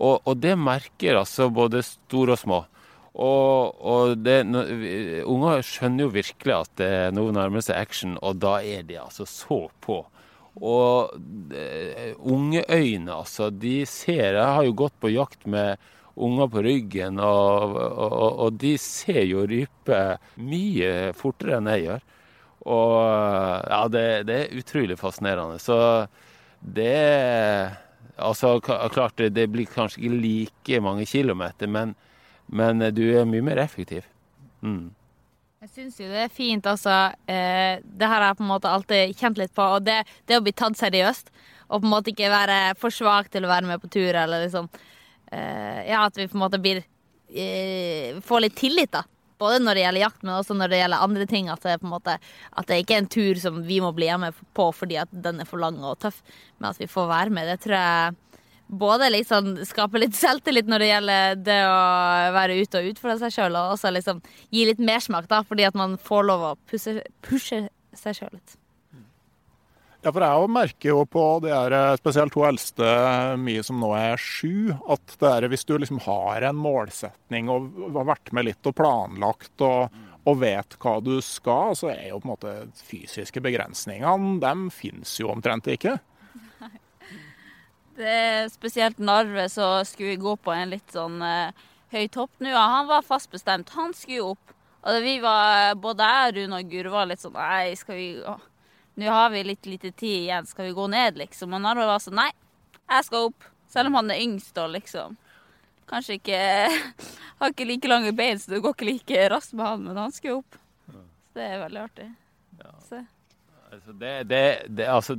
Og, 0.00 0.22
og 0.24 0.38
det 0.40 0.56
merker 0.56 1.20
altså 1.20 1.50
både 1.52 1.82
store 1.84 2.36
og 2.36 2.40
små. 2.40 2.60
Og, 3.20 3.74
og 3.82 4.20
det, 4.22 4.38
unger 5.28 5.64
skjønner 5.66 6.06
jo 6.06 6.14
virkelig 6.14 6.54
at 6.56 6.72
det 6.80 6.92
noe 7.16 7.34
nærmer 7.34 7.64
seg 7.64 7.76
action, 7.80 8.16
og 8.22 8.38
da 8.40 8.60
er 8.62 8.86
de 8.86 9.00
altså 9.02 9.26
så 9.28 9.64
på. 9.84 10.00
Og 10.60 11.14
uh, 11.14 12.10
ungeøyne, 12.26 13.12
altså, 13.14 13.50
de 13.54 13.84
ser 13.86 14.34
Jeg 14.34 14.54
har 14.56 14.64
jo 14.66 14.76
gått 14.76 14.96
på 15.00 15.12
jakt 15.12 15.46
med 15.46 15.78
unger 16.20 16.50
på 16.52 16.62
ryggen, 16.66 17.20
og, 17.22 17.76
og, 17.76 18.30
og 18.46 18.56
de 18.60 18.74
ser 18.80 19.22
jo 19.28 19.46
rype 19.48 20.00
mye 20.36 21.12
fortere 21.16 21.60
enn 21.60 21.70
jeg 21.70 21.86
gjør. 21.86 22.08
Og 22.70 22.96
ja, 23.70 23.84
det, 23.88 24.06
det 24.28 24.36
er 24.36 24.58
utrolig 24.60 24.98
fascinerende. 25.00 25.56
Så 25.62 25.78
det 26.60 26.98
Altså, 28.20 28.58
klart 28.60 29.20
det, 29.20 29.48
blir 29.52 29.68
kanskje 29.70 30.04
ikke 30.04 30.22
like 30.22 30.80
mange 30.84 31.06
kilometer, 31.08 31.70
men, 31.70 31.94
men 32.46 32.84
du 32.94 33.04
er 33.10 33.28
mye 33.28 33.44
mer 33.44 33.60
effektiv. 33.62 34.06
Mm. 34.60 34.90
Jeg 35.60 35.68
syns 35.74 35.98
jo 36.00 36.06
det 36.08 36.22
er 36.24 36.30
fint, 36.32 36.64
altså. 36.64 37.12
Eh, 37.28 37.82
det 37.84 38.08
her 38.08 38.22
har 38.22 38.30
jeg 38.30 38.38
på 38.38 38.44
en 38.46 38.52
måte 38.54 38.70
alltid 38.72 39.10
kjent 39.18 39.40
litt 39.40 39.52
på. 39.52 39.66
Og 39.76 39.84
det, 39.84 39.98
det, 40.24 40.38
å 40.38 40.44
bli 40.44 40.54
tatt 40.56 40.78
seriøst, 40.78 41.28
og 41.68 41.82
på 41.82 41.84
en 41.84 41.92
måte 41.92 42.14
ikke 42.14 42.30
være 42.32 42.56
for 42.80 42.94
svak 42.94 43.28
til 43.28 43.44
å 43.44 43.50
være 43.50 43.68
med 43.68 43.82
på 43.82 43.90
tur, 43.92 44.08
eller 44.08 44.46
liksom 44.46 44.70
eh, 44.72 45.82
Ja, 45.90 46.06
at 46.06 46.16
vi 46.16 46.30
på 46.30 46.38
en 46.38 46.44
måte 46.46 46.62
blir 46.64 46.80
eh, 46.80 48.16
Får 48.24 48.46
litt 48.46 48.56
tillit, 48.56 48.94
da. 48.96 49.04
Både 49.40 49.60
når 49.62 49.78
det 49.78 49.84
gjelder 49.86 50.04
jakt, 50.04 50.22
men 50.22 50.34
også 50.36 50.56
når 50.56 50.72
det 50.72 50.80
gjelder 50.82 51.04
andre 51.08 51.26
ting. 51.30 51.50
At 51.52 51.64
det, 51.66 51.78
måte, 51.86 52.16
at 52.20 52.68
det 52.68 52.82
ikke 52.82 52.98
er 52.98 53.04
en 53.04 53.12
tur 53.16 53.40
som 53.40 53.62
vi 53.66 53.80
må 53.82 53.92
bli 53.96 54.10
hjemme 54.10 54.32
på 54.56 54.70
fordi 54.76 55.00
at 55.00 55.12
den 55.12 55.40
er 55.40 55.48
for 55.48 55.62
lang 55.62 55.78
og 55.80 55.98
tøff, 56.04 56.20
men 56.58 56.70
at 56.72 56.80
vi 56.80 56.90
får 56.90 57.08
være 57.10 57.34
med. 57.34 57.48
Det 57.48 57.62
tror 57.64 57.76
jeg 57.78 58.18
både 58.70 59.10
liksom 59.10 59.52
skaper 59.66 60.04
litt 60.04 60.14
selvtillit 60.14 60.68
når 60.70 60.82
det 60.82 60.90
gjelder 60.92 61.42
det 61.48 61.58
å 61.66 61.80
være 62.36 62.60
ute 62.60 62.82
og 62.82 62.92
utfordre 62.92 63.18
seg 63.24 63.34
sjøl, 63.34 63.58
og 63.58 63.74
også 63.74 63.90
liksom 63.96 64.22
gi 64.54 64.66
litt 64.68 64.82
mersmak, 64.82 65.26
da, 65.30 65.42
fordi 65.46 65.66
at 65.66 65.78
man 65.78 65.98
får 65.98 66.26
lov 66.30 66.46
å 66.52 66.56
pushe, 66.70 67.00
pushe 67.26 67.64
seg 67.96 68.20
sjøl 68.20 68.34
litt. 68.36 68.59
Ja, 70.00 70.08
for 70.08 70.24
jeg 70.24 70.48
merker 70.48 70.94
jo 70.94 71.00
på 71.04 71.22
det 71.44 71.50
er 71.52 71.74
eh, 71.76 71.96
spesielt 72.00 72.32
to 72.32 72.44
eldste, 72.48 72.86
mye 73.36 73.64
som 73.66 73.82
nå 73.82 73.90
er 73.98 74.20
sju, 74.20 74.72
at 74.88 75.16
det 75.20 75.28
er 75.28 75.48
hvis 75.52 75.66
du 75.68 75.74
liksom 75.76 76.00
har 76.06 76.46
en 76.48 76.56
målsetning 76.56 77.50
og 77.52 77.68
har 77.98 78.08
vært 78.14 78.32
med 78.36 78.48
litt 78.48 78.70
og 78.70 78.78
planlagt 78.78 79.60
og, 79.66 79.92
og 80.24 80.40
vet 80.40 80.78
hva 80.80 80.94
du 81.04 81.18
skal, 81.24 81.76
så 81.76 81.92
er 81.92 82.06
jo 82.08 82.22
på 82.22 82.30
en 82.30 82.32
måte 82.32 82.54
fysiske 82.80 83.44
begrensningene, 83.44 84.38
dem 84.40 84.70
finnes 84.72 85.12
jo 85.20 85.28
omtrent 85.34 85.68
ikke. 85.68 85.98
Det 88.00 88.08
er 88.08 88.48
spesielt 88.48 88.96
Narve, 89.04 89.50
så 89.52 89.82
skulle 89.84 90.14
vi 90.14 90.22
gå 90.22 90.32
på 90.40 90.54
en 90.54 90.70
litt 90.72 90.94
sånn 90.94 91.20
uh, 91.20 91.52
høy 91.92 92.06
topp 92.08 92.30
nå. 92.40 92.54
Han 92.56 92.88
var 92.88 93.04
fast 93.04 93.28
bestemt. 93.34 93.74
Han 93.76 93.92
skulle 93.92 94.32
opp. 94.32 94.54
Og 94.88 95.02
vi 95.04 95.18
var, 95.20 95.74
både 95.76 96.06
jeg, 96.08 96.36
Rune 96.38 96.62
og 96.62 96.70
Guro 96.72 97.02
litt 97.04 97.20
sånn 97.20 97.36
Nei, 97.36 97.74
skal 97.76 97.98
vi 97.98 98.06
gå? 98.22 98.38
Nå 98.94 99.10
har 99.10 99.30
vi 99.30 99.44
litt 99.44 99.66
lite 99.66 99.92
tid 99.92 100.24
igjen, 100.24 100.46
skal 100.46 100.68
vi 100.68 100.76
gå 100.76 100.86
ned, 100.90 101.18
liksom? 101.20 101.54
Og 101.54 101.62
Narve 101.62 101.86
var 101.88 102.02
sånn 102.02 102.18
Nei, 102.18 102.30
jeg 102.90 103.06
skal 103.06 103.30
opp. 103.30 103.46
Selv 103.70 103.90
om 103.90 104.00
han 104.00 104.10
er 104.10 104.22
yngst 104.24 104.56
og 104.58 104.72
liksom 104.74 105.12
Kanskje 105.90 106.16
ikke 106.18 106.40
Har 107.40 107.52
ikke 107.52 107.68
like 107.68 107.90
lange 107.90 108.12
bein, 108.16 108.38
så 108.38 108.54
det 108.54 108.62
går 108.64 108.74
ikke 108.74 108.88
like 108.88 109.28
raskt 109.30 109.54
med 109.54 109.66
han, 109.66 109.86
men 109.86 109.98
han 109.98 110.12
skal 110.12 110.40
opp. 110.40 110.58
Så 110.90 111.38
det 111.38 111.46
er 111.46 111.62
veldig 111.62 111.80
artig. 111.86 112.08
Ja. 112.60 112.74
Altså 113.70 113.92
det, 113.92 114.12
det, 114.28 114.62
det, 114.68 114.86
altså 114.90 115.14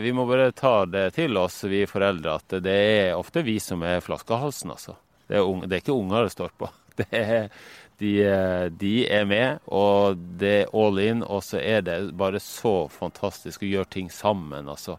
vi 0.00 0.12
må 0.12 0.26
bare 0.28 0.52
ta 0.52 0.84
det 0.86 1.14
til 1.16 1.36
oss, 1.40 1.62
vi 1.64 1.86
foreldre, 1.88 2.36
at 2.36 2.56
det 2.62 2.74
er 2.76 3.16
ofte 3.16 3.42
vi 3.42 3.56
som 3.60 3.82
er 3.82 4.04
flaskehalsen, 4.04 4.74
altså. 4.76 4.98
Det 5.26 5.38
er, 5.38 5.46
unge, 5.48 5.66
det 5.66 5.78
er 5.78 5.82
ikke 5.82 5.96
unger 5.96 6.26
det 6.26 6.34
står 6.36 6.52
på. 6.58 6.68
Det 6.94 7.08
er, 7.10 7.48
de, 7.98 8.12
de, 8.78 8.92
er 9.06 9.24
med, 9.28 9.62
og 9.66 10.20
det 10.40 10.52
er 10.64 10.72
all 10.76 11.00
in. 11.02 11.22
Og 11.22 11.42
så 11.46 11.60
er 11.62 11.84
det 11.86 11.98
bare 12.18 12.40
så 12.42 12.86
fantastisk 12.92 13.64
å 13.64 13.70
gjøre 13.70 13.92
ting 13.96 14.10
sammen, 14.12 14.68
altså. 14.68 14.98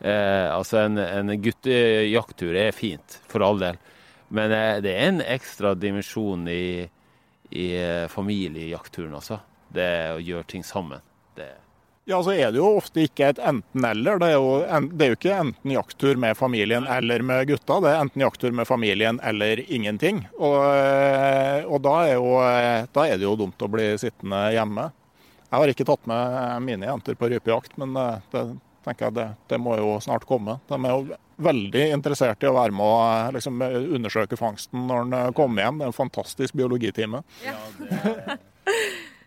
Eh, 0.00 0.48
altså 0.50 0.82
en, 0.82 0.98
en 0.98 1.32
guttejakttur 1.40 2.56
er 2.58 2.74
fint, 2.76 3.18
for 3.30 3.44
all 3.46 3.60
del. 3.62 3.80
Men 4.34 4.52
eh, 4.52 4.76
det 4.84 4.92
er 4.92 5.08
en 5.08 5.24
ekstra 5.24 5.74
dimensjon 5.78 6.48
i, 6.50 6.84
i 7.54 7.66
eh, 7.78 8.06
familiejaktturen, 8.12 9.14
altså. 9.20 9.40
Det 9.74 9.90
å 10.14 10.22
gjøre 10.22 10.48
ting 10.50 10.66
sammen. 10.66 11.02
Ja, 12.04 12.18
så 12.22 12.34
er 12.36 12.50
det 12.52 12.60
jo 12.60 12.66
ofte 12.76 13.06
ikke 13.06 13.30
et 13.32 13.38
enten-eller. 13.40 14.18
Det, 14.20 14.28
det, 14.92 15.06
er 15.06 15.12
jo 15.14 15.16
ikke 15.16 15.38
enten 15.40 15.72
jakttur 15.72 16.18
med 16.20 16.36
familien 16.36 16.84
eller 16.84 17.24
med 17.24 17.46
gutta. 17.48 17.78
Det 17.80 17.94
er 17.94 18.02
enten 18.02 18.24
jakttur 18.26 18.52
med 18.52 18.68
familien 18.68 19.20
eller 19.24 19.62
ingenting. 19.72 20.20
Og, 20.36 20.58
eh, 20.68 21.64
og 21.64 21.80
da, 21.86 21.94
er 22.04 22.18
jo, 22.18 22.36
da, 22.92 23.06
er 23.08 23.16
det 23.16 23.24
jo 23.24 23.38
dumt 23.40 23.64
å 23.64 23.70
bli 23.72 23.88
sittende 24.02 24.42
hjemme. 24.52 24.90
Jeg 25.48 25.62
har 25.62 25.72
ikke 25.72 25.88
tatt 25.88 26.06
med 26.10 26.68
mine 26.68 26.90
jenter 26.90 27.16
på 27.16 27.32
rypejakt, 27.32 27.78
men 27.80 27.96
eh, 27.96 28.30
det, 28.34 28.46
tenker 28.84 29.08
jeg 29.08 29.16
det, 29.22 29.28
det, 29.48 29.62
må 29.64 29.78
jo 29.80 29.96
snart 30.04 30.28
komme. 30.28 30.58
De 30.68 30.76
er 30.76 30.92
jo 30.92 31.20
veldig 31.44 31.86
interessert 31.96 32.44
i 32.44 32.50
å 32.50 32.56
være 32.58 32.76
med 32.76 32.84
og 32.84 33.04
eh, 33.06 33.30
liksom, 33.38 33.64
undersøke 33.96 34.36
fangsten 34.36 34.90
når 34.90 35.08
den 35.08 35.38
kommer 35.40 35.64
hjem. 35.64 35.80
Det 35.80 35.88
er 35.88 35.94
en 35.94 36.02
fantastisk 36.04 36.60
biologitime. 36.60 37.24
Ja, 37.48 37.56
det 37.80 38.02
er... 38.02 38.42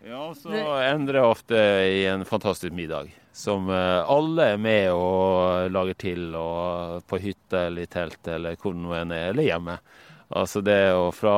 Ja, 0.08 0.30
så 0.32 0.52
endrer 0.80 1.20
jeg 1.20 1.28
ofte 1.34 1.58
i 1.84 2.04
en 2.08 2.24
fantastisk 2.24 2.72
middag. 2.72 3.10
Som 3.36 3.68
eh, 3.68 4.08
alle 4.08 4.46
er 4.54 4.60
med 4.60 4.86
og 4.94 5.68
lager 5.74 5.98
til, 6.00 6.22
og 6.32 7.02
på 7.10 7.18
hytte 7.20 7.66
eller 7.68 7.84
i 7.84 7.90
telt 7.92 8.30
eller 8.32 8.56
hvor 8.56 8.72
nå 8.72 8.94
enn 8.96 9.12
er, 9.12 9.34
eller 9.34 9.44
hjemme. 9.50 9.76
Altså 10.40 10.62
det 10.64 10.80
å 10.96 11.10
fra, 11.12 11.36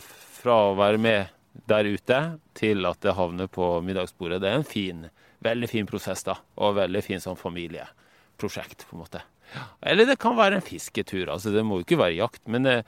fra, 0.00 0.56
å 0.70 0.78
være 0.78 1.02
med 1.02 1.34
der 1.68 1.88
ute 1.92 2.20
til 2.56 2.88
at 2.88 3.04
det 3.04 3.16
havner 3.18 3.52
på 3.52 3.68
middagsbordet, 3.84 4.40
det 4.40 4.48
er 4.48 4.62
en 4.62 4.68
fin, 4.68 5.04
veldig 5.44 5.68
fin 5.68 5.88
prosess, 5.88 6.24
da. 6.24 6.38
Og 6.56 6.78
veldig 6.80 7.04
fin 7.04 7.20
sånn 7.20 7.36
familieprosjekt, 7.36 8.88
på 8.88 8.96
en 8.96 9.04
måte. 9.04 9.22
Eller 9.84 10.08
det 10.08 10.16
kan 10.24 10.38
være 10.40 10.56
en 10.56 10.64
fisketur. 10.64 11.28
altså 11.34 11.52
Det 11.52 11.64
må 11.64 11.82
jo 11.82 11.86
ikke 11.86 12.00
være 12.00 12.16
jakt. 12.16 12.42
Men 12.48 12.64
det, 12.64 12.78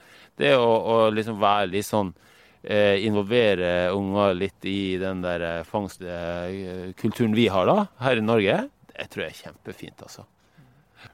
det 0.41 0.55
å, 0.57 0.65
å 0.65 0.97
liksom 1.13 1.37
være 1.41 1.69
litt 1.75 1.87
sånn 1.87 2.15
Involvere 2.61 3.89
unger 3.95 4.33
litt 4.35 4.65
i 4.67 4.97
den 4.99 5.21
der 5.23 5.45
eh, 5.47 5.63
fangstkulturen 5.63 7.35
vi 7.37 7.47
har 7.47 7.69
da, 7.69 7.85
her 8.03 8.19
i 8.19 8.25
Norge, 8.25 8.57
det 8.91 9.07
tror 9.13 9.23
jeg 9.23 9.31
er 9.31 9.43
kjempefint, 9.45 10.01
altså. 10.03 10.25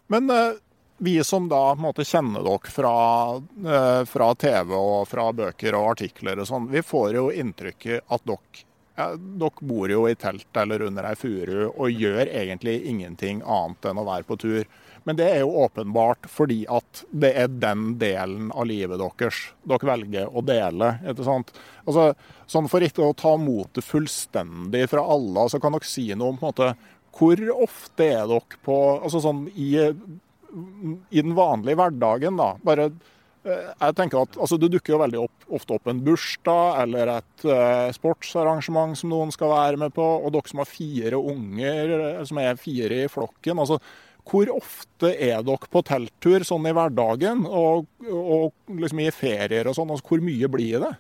Men 0.10 0.30
eh, 0.34 0.58
vi 0.98 1.24
som 1.24 1.50
da 1.50 1.76
måte 1.76 2.06
kjenner 2.08 2.44
dere 2.46 2.72
fra, 2.72 2.96
eh, 3.76 4.02
fra 4.10 4.30
TV 4.36 4.74
og 4.78 5.08
fra 5.10 5.28
bøker 5.36 5.78
og 5.78 5.92
artikler 5.96 6.40
og 6.40 6.50
sånn, 6.50 6.70
vi 6.72 6.82
får 6.86 7.20
jo 7.20 7.28
inntrykket 7.34 8.08
at 8.08 8.26
dere 8.26 8.66
ja, 8.96 9.10
dere 9.16 9.68
bor 9.68 9.92
jo 9.92 10.06
i 10.08 10.16
telt 10.16 10.58
eller 10.58 10.86
under 10.88 11.10
ei 11.10 11.18
furu 11.20 11.66
og 11.68 11.92
gjør 11.92 12.30
egentlig 12.32 12.78
ingenting 12.88 13.42
annet 13.44 13.90
enn 13.90 14.00
å 14.00 14.08
være 14.08 14.24
på 14.30 14.38
tur. 14.40 14.70
Men 15.06 15.18
det 15.20 15.26
er 15.30 15.44
jo 15.44 15.54
åpenbart 15.62 16.26
fordi 16.32 16.64
at 16.72 17.04
det 17.14 17.32
er 17.38 17.52
den 17.62 17.94
delen 18.02 18.50
av 18.50 18.66
livet 18.70 18.98
deres 19.02 19.42
dere 19.62 19.90
velger 19.92 20.32
å 20.34 20.42
dele. 20.46 20.96
ikke 21.06 21.28
sant? 21.28 21.54
Altså, 21.86 22.08
sånn 22.50 22.70
For 22.72 22.86
ikke 22.86 23.06
å 23.06 23.18
ta 23.18 23.36
motet 23.38 23.86
fullstendig 23.86 24.88
fra 24.90 25.06
alle, 25.16 25.46
så 25.50 25.62
kan 25.62 25.78
dere 25.78 25.90
si 25.90 26.08
noe 26.14 26.34
om 26.34 26.40
på 26.42 26.48
en 26.48 26.54
måte, 26.56 26.72
hvor 27.16 27.42
ofte 27.54 28.08
er 28.16 28.26
dere 28.32 28.62
på 28.66 28.78
altså 28.96 29.22
sånn 29.24 29.46
i, 29.54 29.76
i 29.78 31.22
den 31.22 31.36
vanlige 31.38 31.78
hverdagen, 31.80 32.42
da. 32.42 32.56
Bare 32.66 32.90
eh, 32.90 33.70
jeg 33.70 33.98
tenker 34.00 34.24
at 34.26 34.40
altså, 34.42 34.58
Det 34.58 34.72
dukker 34.74 34.96
jo 34.96 35.02
veldig 35.04 35.22
opp, 35.22 35.46
ofte 35.60 35.78
opp 35.78 35.94
en 35.94 36.02
bursdag 36.08 36.82
eller 36.82 37.14
et 37.20 37.46
uh, 37.46 37.94
sportsarrangement 37.94 38.98
som 38.98 39.14
noen 39.14 39.30
skal 39.36 39.54
være 39.54 39.84
med 39.86 39.94
på. 39.94 40.02
Og 40.02 40.34
dere 40.34 40.50
som 40.50 40.66
har 40.66 40.72
fire 40.74 41.22
unger, 41.22 41.96
eh, 42.00 42.26
som 42.26 42.42
er 42.42 42.58
fire 42.58 43.06
i 43.06 43.14
flokken. 43.20 43.62
altså 43.62 43.78
Hvor 44.26 44.50
ofte 44.56 45.12
er 45.14 45.44
dere 45.46 45.72
på 45.72 45.84
telttur 45.86 46.46
sånn 46.48 46.66
i 46.70 46.74
hverdagen 46.76 47.44
og, 47.46 47.86
og 48.10 48.54
liksom 48.74 49.04
i 49.04 49.12
ferier 49.14 49.70
og 49.70 49.78
sånn? 49.78 49.92
altså 49.94 50.10
Hvor 50.10 50.24
mye 50.26 50.50
blir 50.52 50.82
det? 50.82 50.94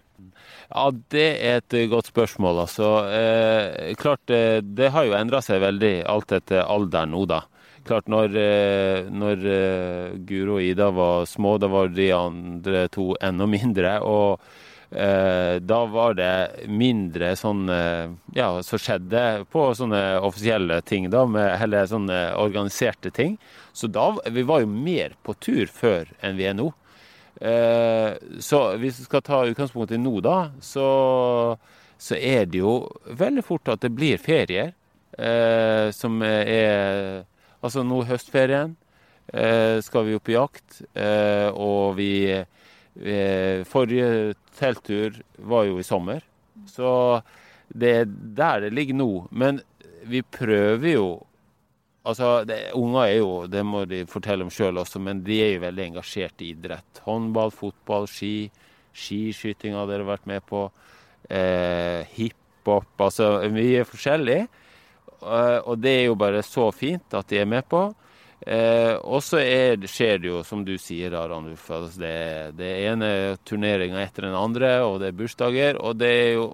Ja, 0.70 0.86
Det 0.92 1.28
er 1.42 1.60
et 1.62 1.76
godt 1.90 2.12
spørsmål. 2.12 2.64
altså. 2.66 2.92
Eh, 3.10 3.96
klart, 3.98 4.22
det, 4.30 4.76
det 4.78 4.92
har 4.94 5.08
jo 5.08 5.18
endra 5.18 5.42
seg 5.46 5.64
veldig 5.64 5.96
alt 6.10 6.38
etter 6.38 6.66
alder 6.66 7.10
nå, 7.10 7.26
da 7.30 7.44
klart 7.86 8.08
når, 8.10 8.34
når 9.14 9.44
Guro 10.26 10.56
og 10.58 10.64
Ida 10.66 10.88
var 10.90 11.28
små, 11.30 11.52
da 11.62 11.68
var 11.70 11.92
de 11.94 12.08
andre 12.18 12.88
to 12.90 13.12
enda 13.22 13.46
mindre. 13.46 14.00
Og 14.02 14.40
eh, 14.42 14.65
da 14.96 15.78
var 15.92 16.14
det 16.16 16.68
mindre 16.72 17.34
sånn 17.36 17.66
ja, 17.68 18.46
som 18.64 18.80
skjedde 18.80 19.24
på 19.52 19.66
sånne 19.76 20.22
offisielle 20.24 20.78
ting, 20.88 21.10
da, 21.12 21.26
med 21.28 21.58
heller 21.60 21.90
sånne 21.92 22.20
organiserte 22.40 23.12
ting. 23.12 23.36
Så 23.76 23.90
da 23.92 24.14
Vi 24.32 24.46
var 24.48 24.64
jo 24.64 24.72
mer 24.72 25.18
på 25.24 25.36
tur 25.36 25.68
før 25.68 26.08
enn 26.24 26.40
vi 26.40 26.48
er 26.48 26.56
nå. 26.56 26.70
Eh, 27.42 28.16
så 28.40 28.62
hvis 28.80 29.02
vi 29.02 29.08
skal 29.10 29.24
ta 29.26 29.42
utgangspunkt 29.50 29.92
i 29.92 30.00
nå, 30.00 30.20
da, 30.24 30.52
så, 30.64 30.88
så 32.00 32.16
er 32.16 32.48
det 32.48 32.62
jo 32.62 32.78
veldig 33.06 33.44
fort 33.44 33.74
at 33.74 33.84
det 33.84 33.92
blir 33.96 34.22
ferier. 34.22 34.74
Eh, 35.16 35.92
som 35.96 36.20
er 36.24 37.24
Altså 37.66 37.82
nå 37.82 38.04
høstferien 38.06 38.76
eh, 39.34 39.80
skal 39.82 40.04
vi 40.06 40.12
jo 40.14 40.20
på 40.22 40.36
jakt, 40.36 40.84
eh, 40.94 41.48
og 41.50 41.96
vi 41.98 42.30
eh, 42.30 43.64
Forrige 43.66 44.36
telttur 44.58 45.22
var 45.38 45.68
jo 45.70 45.80
i 45.80 45.86
sommer, 45.86 46.26
så 46.72 47.22
det 47.70 47.94
er 48.02 48.10
der 48.10 48.66
det 48.66 48.74
ligger 48.76 48.98
nå. 48.98 49.10
Men 49.32 49.62
vi 50.06 50.22
prøver 50.22 50.94
jo 50.96 51.08
Altså, 52.06 52.44
det, 52.46 52.70
Unger 52.78 53.02
er 53.02 53.16
jo, 53.18 53.30
det 53.50 53.64
må 53.66 53.80
de 53.90 54.04
fortelle 54.06 54.46
om 54.46 54.52
sjøl 54.54 54.78
også, 54.78 55.00
men 55.02 55.24
de 55.26 55.40
er 55.42 55.56
jo 55.56 55.64
veldig 55.64 55.88
engasjert 55.88 56.44
i 56.46 56.52
idrett. 56.54 57.00
Håndball, 57.02 57.50
fotball, 57.50 58.06
ski. 58.06 58.52
Skiskyting 58.94 59.74
har 59.74 59.90
dere 59.90 60.06
vært 60.06 60.28
med 60.30 60.46
på. 60.46 60.68
Eh, 61.26 62.06
Hiphop. 62.14 62.92
Altså 63.02 63.32
mye 63.50 63.82
forskjellig. 63.90 64.38
Og 65.66 65.82
det 65.82 65.96
er 65.96 66.06
jo 66.12 66.20
bare 66.22 66.46
så 66.46 66.68
fint 66.78 67.18
at 67.18 67.34
de 67.34 67.42
er 67.42 67.50
med 67.50 67.66
på. 67.74 67.88
Eh, 68.46 68.94
og 69.02 69.24
så 69.26 69.40
skjer 69.42 70.20
det 70.22 70.30
jo, 70.30 70.44
som 70.46 70.62
du 70.66 70.76
sier, 70.78 71.10
da, 71.16 71.24
Randulf, 71.30 71.66
altså 71.74 72.02
det, 72.04 72.16
det 72.60 72.72
ene 72.86 73.10
turneringa 73.42 74.04
etter 74.04 74.28
den 74.28 74.38
andre, 74.38 74.78
og 74.86 75.00
det 75.02 75.10
er 75.10 75.20
bursdager. 75.20 75.80
Og 75.82 75.98
det 75.98 76.12
er 76.14 76.34
jo 76.38 76.50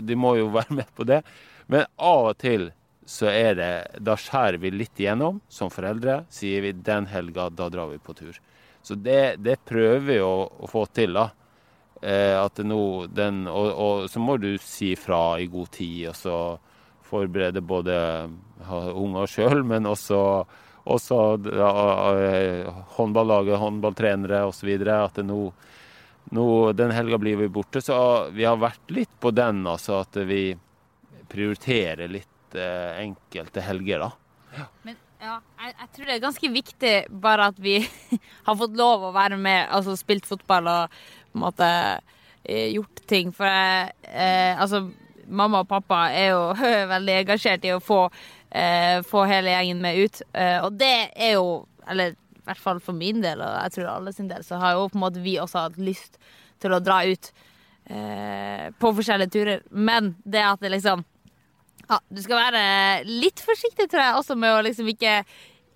De 0.00 0.16
må 0.18 0.34
jo 0.38 0.48
være 0.58 0.80
med 0.80 0.94
på 0.96 1.04
det. 1.08 1.22
Men 1.70 1.84
av 1.96 2.32
og 2.32 2.38
til 2.40 2.70
så 3.10 3.26
er 3.26 3.56
det 3.58 3.72
Da 4.06 4.14
skjærer 4.18 4.60
vi 4.62 4.70
litt 4.70 5.00
igjennom 5.00 5.40
som 5.50 5.70
foreldre. 5.72 6.24
Sier 6.30 6.62
vi 6.62 6.72
den 6.72 7.08
helga, 7.10 7.48
da 7.50 7.68
drar 7.68 7.90
vi 7.90 7.98
på 7.98 8.14
tur. 8.14 8.38
Så 8.82 8.96
det, 8.96 9.36
det 9.44 9.58
prøver 9.68 10.00
vi 10.06 10.18
å, 10.24 10.34
å, 10.46 10.68
få 10.70 10.86
til, 10.94 11.18
da. 11.18 11.28
Eh, 12.00 12.36
at 12.38 12.62
nå 12.64 13.06
den 13.12 13.44
og, 13.50 13.66
og, 13.74 14.06
så 14.08 14.22
må 14.22 14.38
du 14.40 14.54
si 14.62 14.94
fra 14.96 15.36
i 15.36 15.50
god 15.52 15.68
tid, 15.74 16.06
og 16.12 16.16
så 16.16 16.36
forberede 17.10 17.60
både 17.60 17.96
unger 18.70 19.28
sjøl, 19.28 19.64
men 19.66 19.88
også, 19.90 20.20
også 20.94 21.20
ja, 21.54 21.70
håndballaget, 22.96 23.58
håndballtrenere 23.60 24.44
osv. 24.48 24.70
At 24.94 25.20
nå, 25.26 25.40
nå 26.36 26.46
Den 26.78 26.94
helga 26.94 27.18
blir 27.18 27.40
vi 27.40 27.48
borte. 27.48 27.82
Så 27.84 27.96
vi 28.34 28.46
har 28.48 28.60
vært 28.60 28.92
litt 28.94 29.12
på 29.20 29.32
den, 29.34 29.64
altså 29.66 30.00
at 30.04 30.18
vi 30.28 30.50
prioriterer 31.30 32.10
litt 32.10 32.58
eh, 32.58 33.04
enkelte 33.04 33.62
helger, 33.62 34.08
da. 34.08 34.66
Men 34.82 34.96
ja, 35.20 35.36
jeg, 35.60 35.74
jeg, 35.74 35.88
tror 35.94 36.08
det 36.08 36.14
er 36.14 36.22
ganske 36.24 36.50
viktig 36.54 36.94
bare 37.22 37.50
at 37.52 37.60
vi 37.60 37.76
har 38.46 38.56
fått 38.58 38.78
lov 38.78 39.04
å 39.08 39.14
være 39.14 39.38
med, 39.40 39.68
altså 39.68 39.96
spilt 39.98 40.26
fotball 40.28 40.70
og 40.72 40.96
på 41.30 41.38
en 41.38 41.44
måte 41.44 41.68
eh, 42.42 42.70
gjort 42.72 43.04
ting. 43.10 43.30
For 43.36 43.46
jeg, 43.46 43.94
eh, 44.10 44.56
altså 44.56 44.86
mamma 45.30 45.62
og 45.62 45.70
pappa 45.70 46.06
er 46.16 46.32
jo 46.32 46.42
veldig 46.94 47.18
engasjert 47.20 47.66
i 47.68 47.74
å 47.76 47.82
få, 47.84 48.06
eh, 48.50 49.02
få 49.06 49.24
hele 49.30 49.54
gjengen 49.54 49.82
med 49.82 49.98
ut. 49.98 50.22
Eh, 50.32 50.58
og 50.64 50.78
det 50.80 51.10
er 51.14 51.36
jo, 51.36 51.62
eller 51.90 52.14
i 52.14 52.42
hvert 52.48 52.62
fall 52.62 52.80
for 52.82 52.96
min 52.96 53.22
del, 53.22 53.42
og 53.44 53.54
jeg 53.64 53.76
tror 53.76 53.92
alle 53.94 54.12
sin 54.16 54.30
del, 54.30 54.44
så 54.46 54.58
har 54.60 54.76
jo 54.76 54.88
på 54.90 54.98
en 54.98 55.04
måte 55.04 55.22
vi 55.24 55.38
også 55.40 55.66
hatt 55.68 55.78
lyst 55.80 56.18
til 56.60 56.74
å 56.74 56.82
dra 56.82 57.02
ut 57.06 57.30
eh, 57.90 58.66
på 58.80 58.92
forskjellige 58.98 59.34
turer. 59.36 59.64
Men 59.70 60.14
det 60.24 60.44
at 60.46 60.62
det 60.62 60.74
liksom 60.76 61.04
ja, 61.90 61.98
Du 62.08 62.20
skal 62.22 62.38
være 62.38 62.64
litt 63.08 63.40
forsiktig, 63.42 63.88
tror 63.90 64.04
jeg, 64.04 64.18
også 64.18 64.36
med 64.38 64.54
å 64.54 64.62
liksom 64.62 64.90
ikke 64.92 65.22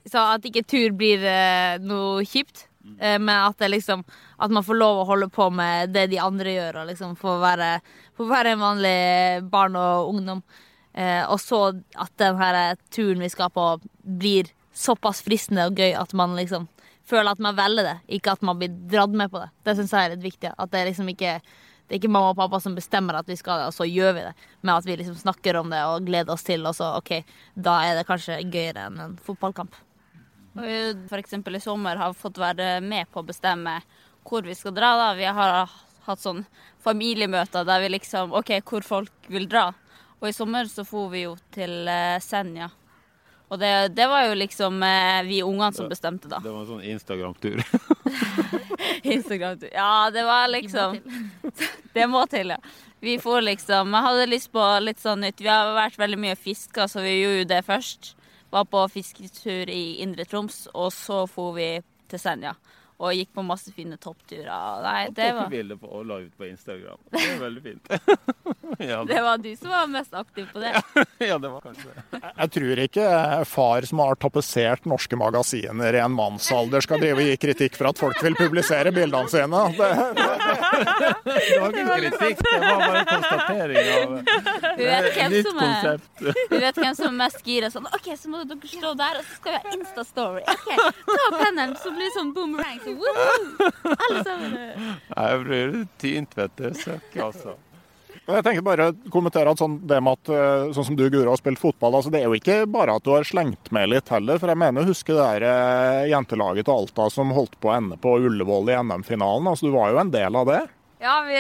Så 0.07 0.21
at 0.21 0.45
ikke 0.47 0.67
tur 0.69 0.93
blir 0.95 1.25
eh, 1.27 1.81
noe 1.83 2.23
kjipt. 2.29 2.69
Eh, 3.01 3.19
men 3.19 3.35
at 3.35 3.59
det 3.59 3.71
liksom 3.73 4.05
At 4.39 4.53
man 4.53 4.65
får 4.67 4.79
lov 4.79 5.01
å 5.01 5.09
holde 5.09 5.31
på 5.33 5.49
med 5.51 5.95
det 5.95 6.09
de 6.13 6.21
andre 6.23 6.53
gjør, 6.55 6.83
og 6.83 6.91
liksom 6.93 7.17
få 7.19 7.39
være, 7.43 7.79
få 8.17 8.29
være 8.29 8.55
en 8.55 8.63
vanlig 8.63 8.99
barn 9.51 9.79
og 9.81 10.13
ungdom. 10.13 10.45
Eh, 10.95 11.25
og 11.27 11.41
så 11.43 11.61
at 11.99 12.13
den 12.23 12.39
turen 12.95 13.21
vi 13.21 13.31
skal 13.33 13.51
på, 13.51 13.67
blir 14.03 14.51
såpass 14.75 15.23
fristende 15.23 15.67
og 15.69 15.79
gøy 15.79 15.95
at 15.99 16.15
man 16.15 16.35
liksom 16.39 16.69
føler 17.05 17.35
at 17.35 17.43
man 17.43 17.57
velger 17.57 17.85
det, 17.85 17.99
ikke 18.17 18.33
at 18.33 18.43
man 18.43 18.59
blir 18.59 18.73
dratt 18.91 19.13
med 19.13 19.31
på 19.31 19.43
det. 19.43 19.51
Det 19.67 19.77
syns 19.77 19.93
jeg 19.93 20.07
er 20.07 20.15
litt 20.15 20.25
viktig. 20.25 20.53
At 20.57 20.73
det 20.73 20.81
er 20.81 20.91
liksom 20.91 21.11
ikke 21.13 21.39
det 21.85 21.99
er 21.99 22.01
ikke 22.01 22.09
mamma 22.09 22.31
og 22.33 22.39
pappa 22.39 22.57
som 22.65 22.77
bestemmer 22.77 23.19
at 23.19 23.29
vi 23.29 23.37
skal 23.37 23.61
det, 23.61 23.67
og 23.69 23.75
så 23.77 23.85
gjør 23.85 24.15
vi 24.17 24.23
det. 24.25 24.33
Men 24.63 24.79
at 24.79 24.87
vi 24.89 24.95
liksom 24.97 25.19
snakker 25.21 25.59
om 25.61 25.69
det 25.69 25.83
og 25.85 26.07
gleder 26.07 26.33
oss 26.33 26.47
til, 26.47 26.65
og 26.65 26.73
så 26.79 26.95
OK, 26.97 27.19
da 27.61 27.75
er 27.85 27.99
det 27.99 28.07
kanskje 28.09 28.39
gøyere 28.47 28.87
enn 28.89 29.03
en 29.05 29.19
fotballkamp. 29.21 29.77
F.eks. 30.57 31.35
i 31.37 31.61
sommer 31.61 32.01
har 32.01 32.17
fått 32.17 32.41
være 32.41 32.79
med 32.81 33.11
på 33.13 33.21
å 33.21 33.29
bestemme 33.29 33.81
hvor 34.25 34.47
vi 34.47 34.57
skal 34.57 34.73
dra. 34.73 34.95
da. 34.97 35.11
Vi 35.19 35.29
har 35.29 35.69
hatt 36.07 36.23
sånn 36.23 36.45
familiemøter 36.85 37.67
der 37.69 37.85
vi 37.85 37.93
liksom 37.99 38.33
OK, 38.33 38.57
hvor 38.65 38.87
folk 38.87 39.29
vil 39.29 39.45
dra. 39.51 39.73
Og 40.21 40.31
i 40.31 40.35
sommer 40.37 40.69
så 40.71 40.87
for 40.89 41.11
vi 41.13 41.25
jo 41.27 41.35
til 41.55 41.85
uh, 41.89 42.21
Senja. 42.23 42.71
Og 43.53 43.61
det, 43.61 43.71
det, 43.95 44.07
var 44.09 44.25
jo 44.27 44.39
liksom 44.39 44.81
uh, 44.83 45.21
vi 45.27 45.43
ungene 45.45 45.73
som 45.77 45.91
bestemte, 45.91 46.31
da. 46.31 46.41
Det 46.43 46.51
var 46.51 46.65
en 46.65 46.71
sånn 46.71 46.87
Instagram-tur. 46.95 47.61
Instagram-tur. 49.15 49.71
Ja, 49.75 50.11
det 50.15 50.25
var 50.27 50.49
liksom 50.51 50.99
Det 51.95 52.09
må 52.11 52.25
til, 52.33 52.55
ja. 52.57 52.59
Vi 53.05 53.19
for 53.21 53.45
liksom 53.45 53.93
Jeg 53.93 54.07
hadde 54.07 54.29
lyst 54.31 54.51
på 54.55 54.65
litt 54.81 55.03
sånn 55.03 55.23
nytt. 55.27 55.43
Vi 55.45 55.51
har 55.51 55.75
vært 55.77 56.01
veldig 56.01 56.21
mye 56.23 56.37
og 56.39 56.41
fiska, 56.41 56.89
så 56.89 57.05
vi 57.05 57.19
gjorde 57.21 57.43
jo 57.43 57.51
det 57.53 57.61
først. 57.67 58.15
Var 58.55 58.65
på 58.71 58.87
fisketur 58.95 59.71
i 59.71 60.01
Indre 60.03 60.25
Troms, 60.31 60.65
og 60.73 60.89
så 60.95 61.25
for 61.29 61.55
vi 61.59 61.69
til 62.09 62.23
Senja. 62.23 62.55
Og 63.05 63.13
gikk 63.19 63.35
på 63.37 63.45
masse 63.45 63.73
fine 63.77 63.99
toppturer. 64.01 64.49
Nei, 64.85 65.09
det 65.13 65.31
var 65.37 65.51
bilder 65.53 65.77
på 65.81 65.91
og 65.99 66.07
la 66.09 66.21
ut 66.25 66.33
på 66.41 66.49
Instagram. 66.49 67.01
Det 67.15 67.25
er 67.35 67.41
veldig 67.43 67.63
fint. 67.65 67.91
ja, 68.91 68.99
det 69.07 69.21
var 69.23 69.39
du 69.39 69.51
som 69.57 69.71
var 69.71 69.87
mest 69.91 70.15
aktiv 70.17 70.47
på 70.53 70.61
det. 70.63 70.73
ja, 71.19 71.39
det 71.43 71.49
var 71.49 71.61
kanskje 71.63 71.93
det. 71.93 72.21
Jeg 72.25 72.51
tror 72.57 72.83
ikke 72.85 73.07
far 73.49 73.87
som 73.89 74.03
har 74.03 74.19
tapetsert 74.21 74.89
norske 74.89 75.19
magasiner 75.21 75.95
i 75.99 76.01
en 76.03 76.15
mannsalder, 76.17 76.83
skal 76.85 77.03
drive 77.03 77.23
og 77.23 77.29
gi 77.31 77.37
kritikk 77.45 77.77
for 77.79 77.91
at 77.91 78.01
folk 78.01 78.23
vil 78.25 78.37
publisere 78.39 78.93
bildene 78.95 79.31
sine. 79.31 79.63
Det, 79.79 79.91
det, 80.19 80.29
Det 81.25 81.61
var 81.61 81.75
ikke 81.75 82.11
kritikk, 82.19 82.43
det 82.45 82.61
var 82.65 82.83
bare 82.85 83.03
en 83.03 83.11
konstatering 83.13 83.91
av 83.95 84.17
Du 84.79 84.85
vet 84.85 85.09
et 85.11 85.19
hvem 85.19 85.35
nytt 85.37 85.49
som 85.49 85.61
er 85.61 85.75
konsept. 85.75 86.25
Du 86.51 86.57
vet 86.65 86.81
hvem 86.83 86.99
som 86.99 87.09
er 87.11 87.17
mest 87.21 87.45
gira. 87.47 87.71
Sånn, 87.75 87.89
OK, 87.95 88.11
så 88.19 88.33
må 88.33 88.43
dere 88.49 88.71
stå 88.75 88.95
der, 88.99 89.21
og 89.21 89.29
så 89.29 89.39
skal 89.39 89.55
vi 89.55 89.61
ha 89.61 89.75
Insta-story. 89.79 90.45
OK, 90.51 90.69
ta 90.75 91.19
opp 91.29 91.39
hendene, 91.43 91.79
så 91.83 91.93
blir 91.95 92.09
det 92.09 92.15
sånn 92.17 92.33
boomerang. 92.37 92.81
Så 92.85 92.94
woohoo! 92.99 93.71
Alle 94.09 94.25
sammen. 94.27 94.57
Jeg 95.15 95.45
blir 95.45 95.77
tynt, 96.01 96.35
vet 96.39 96.59
du. 96.61 96.69
Søkk, 96.81 97.15
altså. 97.29 97.57
Jeg 98.25 98.41
tenker 98.47 98.65
bare 98.65 98.87
å 98.89 98.95
kommentere 99.13 99.53
at 99.53 99.61
sånn, 99.61 99.75
det 99.85 99.99
med 100.01 100.17
at 100.17 100.31
eh, 100.33 100.71
sånn 100.73 100.87
som 100.89 100.97
du 100.97 101.03
Guro 101.13 101.29
har 101.29 101.37
spilt 101.37 101.61
fotball, 101.61 101.99
altså 101.99 102.09
det 102.13 102.23
er 102.23 102.31
jo 102.31 102.39
ikke 102.39 102.63
bare 102.73 102.95
at 102.97 103.05
du 103.05 103.11
har 103.13 103.27
slengt 103.29 103.69
med 103.75 103.91
litt 103.93 104.09
heller. 104.09 104.41
For 104.41 104.49
jeg 104.49 104.61
mener 104.63 104.81
å 104.81 104.89
huske 104.89 105.13
det 105.13 105.27
der 105.27 105.45
eh, 105.51 106.07
jentelaget 106.09 106.65
til 106.65 106.73
Alta 106.79 107.11
som 107.13 107.35
holdt 107.37 107.59
på 107.61 107.69
å 107.69 107.75
ende 107.77 107.99
på 108.01 108.15
Ullevål 108.25 108.73
i 108.73 108.79
NM-finalen. 108.81 109.51
Altså 109.53 109.69
Du 109.69 109.75
var 109.77 109.93
jo 109.93 110.01
en 110.01 110.15
del 110.15 110.41
av 110.41 110.49
det. 110.49 110.63
Ja, 111.05 111.19
vi, 111.27 111.37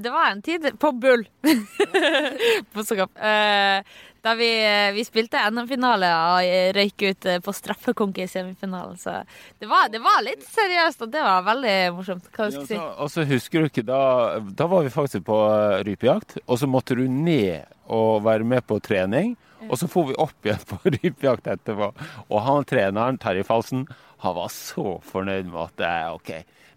det 0.00 0.10
var 0.10 0.30
en 0.30 0.42
tid 0.42 0.64
på 0.80 0.92
Bull. 0.96 1.26
på 2.72 2.84
Sokap. 2.84 3.18
Eh, 3.20 3.82
da 4.22 4.34
vi, 4.38 4.48
vi 4.94 5.02
spilte 5.04 5.40
NM-finale 5.50 6.08
og 6.14 6.52
røyk 6.76 7.04
ut 7.10 7.26
eh, 7.28 7.40
på 7.42 7.52
straffekonk 7.52 8.22
i 8.22 8.28
semifinalen. 8.30 8.94
Så 8.96 9.16
det 9.60 9.68
var, 9.68 9.90
det 9.92 10.00
var 10.00 10.22
litt 10.24 10.46
seriøst, 10.46 11.04
og 11.04 11.12
det 11.12 11.24
var 11.26 11.44
veldig 11.50 11.74
morsomt. 11.98 12.30
Hva 12.30 12.46
skal 12.48 12.62
Ja, 12.62 12.62
jeg 12.62 12.70
si? 12.70 12.78
Og 12.78 13.12
så 13.12 13.26
husker 13.28 13.60
du 13.60 13.68
ikke 13.68 13.84
da 13.88 14.00
Da 14.62 14.68
var 14.70 14.86
vi 14.86 14.94
faktisk 14.94 15.26
på 15.28 15.40
eh, 15.50 15.82
rypejakt, 15.90 16.38
og 16.46 16.62
så 16.62 16.70
måtte 16.70 16.96
du 16.96 17.04
ned 17.10 17.66
og 17.92 18.22
være 18.24 18.46
med 18.46 18.64
på 18.64 18.78
trening. 18.80 19.34
Og 19.68 19.76
så 19.78 19.86
får 19.90 20.08
vi 20.08 20.18
opp 20.22 20.48
igjen 20.48 20.64
på 20.70 20.80
rypejakt 20.96 21.52
etterpå. 21.58 21.92
Og 22.30 22.40
han 22.46 22.64
treneren, 22.72 23.20
Terje 23.20 23.44
Falsen, 23.46 23.84
han 24.24 24.38
var 24.38 24.48
så 24.54 24.96
fornøyd 25.12 25.50
med 25.50 25.60
at 25.66 25.76
det 25.82 25.90
er 25.92 26.16
OK. 26.16 26.32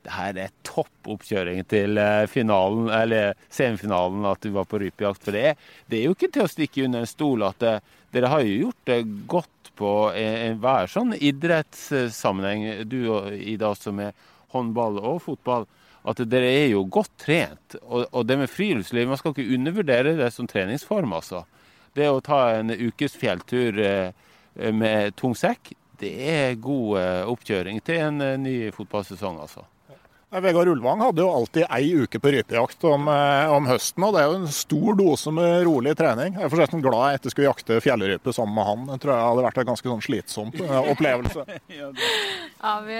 Det 0.05 0.13
her 0.13 0.37
er 0.37 0.51
topp 0.67 1.09
oppkjøring 1.15 1.63
til 1.71 1.97
eh, 1.97 2.27
finalen, 2.29 2.91
eller 2.93 3.33
semifinalen, 3.49 4.25
at 4.29 4.43
du 4.45 4.51
var 4.53 4.67
på 4.69 4.77
rypejakt. 4.83 5.23
For 5.25 5.33
det 5.33 5.43
er, 5.51 5.55
det 5.89 5.99
er 5.99 6.07
jo 6.09 6.15
ikke 6.17 6.29
til 6.35 6.45
å 6.45 6.51
stikke 6.51 6.85
under 6.85 7.01
en 7.03 7.09
stol 7.09 7.45
at 7.47 7.57
det, 7.63 7.75
dere 8.13 8.29
har 8.31 8.45
jo 8.45 8.59
gjort 8.67 8.83
det 8.91 8.99
godt 9.31 9.71
på 9.75 9.93
en- 10.15 10.37
enhver 10.51 10.87
sånn 10.87 11.15
idrettssammenheng, 11.17 12.85
du 12.87 12.99
og 13.11 13.33
Ida 13.33 13.73
som 13.75 13.99
er 13.99 14.13
håndball 14.53 14.99
og 15.01 15.21
fotball, 15.25 15.65
at 16.05 16.21
dere 16.29 16.47
er 16.61 16.67
jo 16.75 16.83
godt 16.85 17.11
trent. 17.25 17.75
Og, 17.81 18.05
og 18.11 18.27
det 18.29 18.37
med 18.39 18.51
friluftsliv, 18.51 19.09
man 19.09 19.17
skal 19.19 19.33
ikke 19.33 19.57
undervurdere 19.57 20.15
det 20.19 20.31
som 20.35 20.47
treningsform, 20.47 21.15
altså. 21.17 21.43
Det 21.95 22.07
å 22.11 22.21
ta 22.23 22.41
en 22.59 22.69
ukes 22.75 23.15
fjelltur 23.17 23.79
eh, 23.81 24.11
med 24.75 25.15
tung 25.19 25.35
sekk, 25.35 25.73
det 25.99 26.11
er 26.27 26.57
god 26.59 26.97
eh, 26.99 27.21
oppkjøring 27.31 27.79
til 27.87 28.01
en 28.03 28.21
eh, 28.21 28.37
ny 28.39 28.55
fotballsesong, 28.75 29.39
altså. 29.43 29.63
Eh, 30.35 30.41
Vegard 30.41 30.67
Ulvang 30.67 31.01
hadde 31.01 31.21
jo 31.23 31.29
alltid 31.31 31.65
ei 31.71 31.93
uke 31.95 32.19
på 32.19 32.31
rypejakt 32.33 32.83
om, 32.83 33.07
eh, 33.07 33.51
om 33.51 33.67
høsten, 33.67 34.03
og 34.03 34.13
det 34.13 34.21
er 34.21 34.25
jo 34.27 34.39
en 34.41 34.51
stor 34.51 34.95
dose 34.99 35.31
med 35.31 35.63
rolig 35.63 35.95
trening. 35.95 36.35
Jeg 36.35 36.43
er 36.43 36.51
forresten 36.51 36.83
glad 36.83 37.11
jeg 37.11 37.19
ikke 37.19 37.31
skulle 37.31 37.47
jakte 37.47 37.79
fjellrype 37.83 38.33
sammen 38.35 38.55
med 38.55 38.67
han. 38.67 38.85
Jeg 38.95 39.03
tror 39.03 39.13
jeg 39.13 39.27
hadde 39.29 39.45
vært 39.45 39.57
en 39.61 39.69
ganske 39.71 39.91
sånn 39.93 40.03
slitsom 40.03 40.51
eh, 40.59 40.91
opplevelse. 40.91 41.45
Ja, 42.65 42.79
vi, 42.81 42.95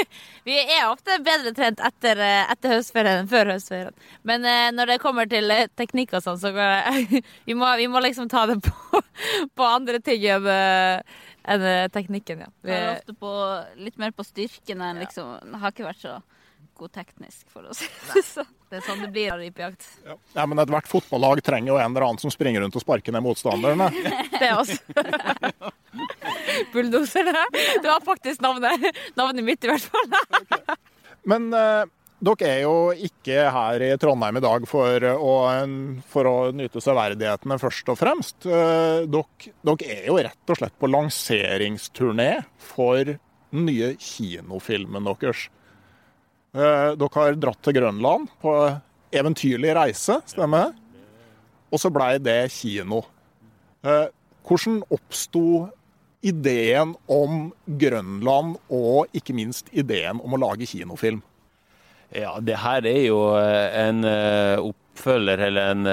vi 0.48 0.54
er 0.56 0.86
ofte 0.88 1.18
bedre 1.22 1.52
trent 1.52 1.82
etter, 1.84 2.20
etter 2.22 2.72
høstferien 2.78 3.22
enn 3.22 3.28
før 3.30 3.52
høstferien. 3.52 3.96
Men 4.24 4.44
eh, 4.48 4.70
når 4.72 4.94
det 4.94 5.00
kommer 5.02 5.28
til 5.28 5.50
eh, 5.52 5.68
teknikk 5.76 6.14
og 6.16 6.24
sånn, 6.24 6.40
så 6.40 6.54
går, 6.56 7.04
vi, 7.46 7.54
må, 7.54 7.68
vi 7.76 7.90
må 7.92 8.00
liksom 8.02 8.30
ta 8.32 8.46
det 8.48 8.58
på, 8.64 9.02
på 9.54 9.68
andre 9.68 10.00
ting 10.02 10.24
enn 10.24 10.48
eh, 10.48 11.18
enn, 11.44 11.62
eh, 11.62 11.88
teknikken, 11.92 12.44
ja. 12.44 12.50
Vi 12.62 12.70
Vi, 12.70 12.76
er 12.76 12.90
ofte 12.96 13.14
på, 13.14 13.32
litt 13.80 13.98
mer 14.00 14.12
på 14.12 14.24
styrken 14.24 14.82
enn 14.84 15.00
liksom 15.00 15.56
Har 15.60 15.72
ikke 15.72 15.88
vært 15.88 16.02
så 16.02 16.18
god 16.80 16.92
teknisk, 16.96 17.44
for 17.52 17.68
å 17.68 17.74
si 17.76 17.86
det 18.14 18.22
sånn. 18.24 18.48
det 18.70 18.78
er 18.80 18.84
sånn 18.86 19.02
det 19.04 19.10
blir 19.12 19.34
av 19.34 19.42
rypejakt. 19.42 19.86
Ja, 20.32 20.46
men 20.48 20.62
ethvert 20.62 20.88
fotballag 20.88 21.42
trenger 21.44 21.74
jo 21.74 21.78
en 21.80 21.90
eller 21.92 22.06
annen 22.08 22.22
som 22.22 22.32
springer 22.32 22.64
rundt 22.64 22.78
og 22.78 22.84
sparker 22.84 23.14
ned 23.14 23.24
motstanderne. 23.26 23.90
Det 24.40 24.48
er 24.48 24.56
oss. 24.56 24.72
Bulldoserne. 26.72 27.44
Det 27.52 27.84
var 27.84 28.00
faktisk 28.04 28.40
navnet, 28.40 28.88
navnet 29.18 29.44
mitt, 29.44 29.64
i 29.64 29.72
hvert 29.72 29.84
fall. 29.92 30.76
Men 31.30 31.50
eh, 31.52 31.84
dere 32.24 32.48
er 32.48 32.62
jo 32.64 32.74
ikke 32.96 33.44
her 33.52 33.84
i 33.84 33.92
Trondheim 34.00 34.40
i 34.40 34.44
dag 34.44 34.64
for 34.68 35.04
å, 35.12 35.36
for 36.08 36.32
å 36.32 36.34
nyte 36.56 36.80
severdighetene 36.84 37.60
først 37.60 37.92
og 37.92 38.00
fremst. 38.00 38.48
Eh, 38.48 39.04
dere, 39.04 39.54
dere 39.68 39.94
er 40.00 40.08
jo 40.08 40.18
rett 40.24 40.52
og 40.52 40.62
slett 40.62 40.80
på 40.80 40.90
lanseringsturné 40.90 42.32
for 42.72 43.16
den 43.16 43.66
nye 43.68 43.94
kinofilmen 44.00 45.08
deres. 45.12 45.50
Eh, 46.50 46.92
dere 46.98 47.14
har 47.14 47.36
dratt 47.38 47.60
til 47.62 47.76
Grønland 47.76 48.30
på 48.42 48.52
eventyrlig 49.14 49.70
reise, 49.76 50.16
stemmer 50.26 50.70
det? 50.70 51.04
Og 51.70 51.78
så 51.78 51.90
blei 51.94 52.16
det 52.18 52.50
kino. 52.50 53.04
Eh, 53.86 54.08
hvordan 54.42 54.80
oppsto 54.90 55.68
ideen 56.26 56.96
om 57.06 57.52
Grønland, 57.78 58.56
og 58.66 59.14
ikke 59.14 59.36
minst 59.38 59.70
ideen 59.70 60.18
om 60.18 60.34
å 60.34 60.42
lage 60.42 60.66
kinofilm? 60.66 61.22
Ja, 62.10 62.34
det 62.42 62.58
her 62.58 62.82
er 62.90 63.00
jo 63.04 63.20
eh, 63.38 63.70
en 63.86 64.02
oppfølger, 64.66 65.46
eller 65.46 65.74
en 65.76 65.92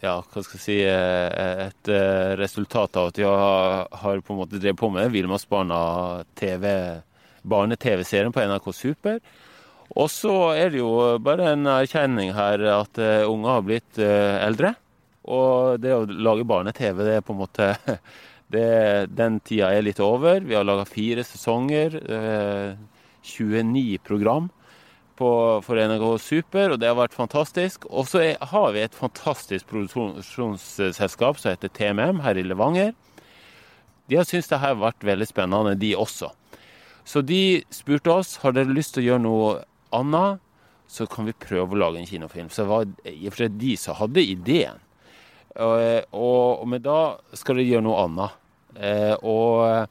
Ja, 0.00 0.14
hva 0.22 0.40
skal 0.40 0.56
jeg 0.56 0.62
si 0.64 0.76
Et 0.86 1.88
resultat 2.40 2.94
av 2.96 3.10
at 3.10 3.18
jeg 3.20 3.28
har, 3.28 4.22
på 4.22 4.32
en 4.32 4.38
måte 4.38 4.56
drevet 4.56 4.78
på 4.78 4.88
med 4.94 5.10
Villmarksbarna 5.12 5.80
TV, 6.38 6.70
barne-TV-serien 7.42 8.32
på 8.32 8.46
NRK 8.46 8.70
Super. 8.72 9.18
Og 9.98 10.10
så 10.12 10.34
er 10.54 10.70
det 10.70 10.82
jo 10.82 10.92
bare 11.22 11.52
en 11.54 11.66
erkjenning 11.70 12.30
her 12.36 12.62
at 12.76 13.00
eh, 13.02 13.26
unger 13.26 13.56
har 13.56 13.66
blitt 13.66 13.98
eh, 13.98 14.36
eldre. 14.44 14.74
Og 15.30 15.80
det 15.82 15.94
å 15.94 16.04
lage 16.06 16.46
barne-TV, 16.48 17.02
det 17.06 17.16
er 17.18 17.26
på 17.26 17.34
en 17.34 17.42
måte 17.42 17.72
det, 18.54 19.10
Den 19.10 19.40
tida 19.42 19.72
er 19.74 19.84
litt 19.86 20.00
over. 20.04 20.40
Vi 20.46 20.56
har 20.56 20.66
laga 20.66 20.86
fire 20.88 21.26
sesonger. 21.26 21.98
Eh, 22.06 22.78
29 23.26 23.98
program 24.06 24.48
på, 25.20 25.28
for 25.66 25.76
NRK 25.76 26.06
Super, 26.22 26.72
og 26.72 26.80
det 26.80 26.88
har 26.88 26.96
vært 26.96 27.16
fantastisk. 27.16 27.84
Og 27.90 28.08
så 28.08 28.24
har 28.52 28.74
vi 28.76 28.84
et 28.84 28.96
fantastisk 28.96 29.68
produksjonsselskap 29.68 31.40
som 31.40 31.52
heter 31.52 31.72
TMM 31.76 32.22
her 32.24 32.40
i 32.40 32.46
Levanger. 32.46 32.94
De 34.08 34.18
har 34.18 34.26
syntes 34.26 34.48
det 34.50 34.62
her 34.62 34.74
har 34.74 34.80
vært 34.80 35.04
veldig 35.06 35.28
spennende, 35.28 35.76
de 35.78 35.92
også. 35.98 36.32
Så 37.06 37.22
de 37.26 37.62
spurte 37.74 38.12
oss 38.12 38.38
har 38.42 38.54
dere 38.54 38.72
lyst 38.74 38.94
til 38.94 39.04
å 39.04 39.08
gjøre 39.10 39.24
noe 39.24 39.52
annet, 39.96 40.40
så 40.90 41.06
kan 41.06 41.28
vi 41.28 41.36
prøve 41.38 41.76
å 41.76 41.78
lage 41.78 42.00
en 42.00 42.08
kinofilm. 42.08 42.48
Så 42.50 42.64
det 42.64 42.70
var 42.70 42.86
i 43.06 43.28
og 43.28 43.34
for 43.34 43.44
seg 43.44 43.58
de 43.60 43.74
som 43.78 43.98
hadde 43.98 44.24
ideen. 44.26 44.80
Og, 45.60 46.14
og, 46.14 46.64
men 46.70 46.82
da 46.82 47.00
skal 47.36 47.58
dere 47.58 47.68
gjøre 47.68 47.86
noe 47.86 48.06
annet. 48.06 48.38
Eh, 48.74 49.14
og, 49.26 49.86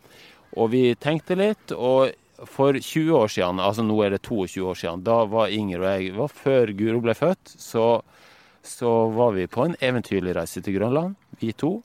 og 0.59 0.71
vi 0.73 0.83
tenkte 0.99 1.37
litt, 1.39 1.71
og 1.75 2.11
for 2.47 2.75
20 2.75 3.11
år 3.15 3.31
siden, 3.31 3.59
altså 3.59 3.83
nå 3.83 3.97
er 4.03 4.15
det 4.15 4.21
22 4.23 4.63
år 4.63 4.79
siden, 4.79 5.03
da 5.07 5.23
var 5.27 5.51
Inger 5.51 5.83
og 5.83 5.89
jeg 5.89 6.13
var 6.15 6.31
Før 6.31 6.71
Guro 6.77 7.01
ble 7.03 7.15
født, 7.17 7.55
så, 7.59 7.87
så 8.63 8.93
var 9.15 9.35
vi 9.35 9.47
på 9.51 9.65
en 9.65 9.75
eventyrlig 9.83 10.35
reise 10.37 10.63
til 10.63 10.79
Grønland, 10.79 11.17
vi 11.41 11.51
to. 11.51 11.79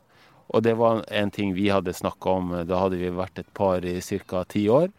Og 0.54 0.62
det 0.62 0.76
var 0.78 1.02
en 1.10 1.32
ting 1.34 1.54
vi 1.56 1.70
hadde 1.72 1.94
snakka 1.96 2.36
om, 2.38 2.54
da 2.68 2.84
hadde 2.84 3.00
vi 3.00 3.10
vært 3.14 3.40
et 3.42 3.50
par 3.56 3.84
i 3.86 3.98
ca. 3.98 4.44
ti 4.46 4.68
år. 4.70 4.92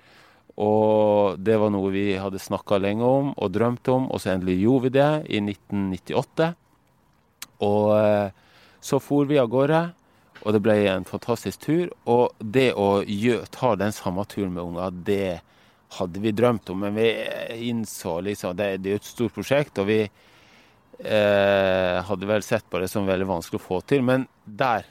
Og 0.61 1.39
det 1.43 1.57
var 1.59 1.71
noe 1.73 1.91
vi 1.91 2.13
hadde 2.15 2.39
snakka 2.39 2.79
lenge 2.79 3.03
om 3.03 3.33
og 3.35 3.51
drømt 3.51 3.89
om, 3.91 4.07
og 4.07 4.21
så 4.23 4.31
endelig 4.35 4.61
gjorde 4.61 4.87
vi 4.87 4.93
det 4.95 5.09
i 5.27 5.41
1998. 5.43 6.53
Og 7.65 7.91
eh, 7.97 8.29
så 8.85 8.99
for 9.03 9.27
vi 9.27 9.39
av 9.41 9.49
gårde, 9.51 9.81
og 10.45 10.53
det 10.53 10.61
ble 10.63 10.77
en 10.91 11.07
fantastisk 11.07 11.63
tur. 11.65 11.89
Og 12.11 12.35
det 12.39 12.69
å 12.77 13.01
ta 13.51 13.73
den 13.79 13.95
samme 13.95 14.23
turen 14.29 14.53
med 14.53 14.63
unger, 14.63 14.95
det 15.07 15.41
hadde 15.97 16.21
vi 16.21 16.33
drømt 16.35 16.69
om. 16.71 16.85
Men 16.85 16.95
vi 16.99 17.09
innså 17.69 18.19
liksom 18.23 18.55
det, 18.57 18.77
det 18.83 18.91
er 18.91 18.97
jo 18.97 19.01
et 19.01 19.09
stort 19.09 19.35
prosjekt, 19.35 19.81
og 19.81 19.89
vi 19.89 20.01
eh, 20.05 21.97
hadde 22.07 22.29
vel 22.29 22.45
sett 22.45 22.67
på 22.69 22.79
det 22.79 22.91
som 22.91 23.07
veldig 23.09 23.27
vanskelig 23.31 23.59
å 23.59 23.67
få 23.67 23.81
til. 23.89 24.05
Men 24.05 24.27
der 24.45 24.85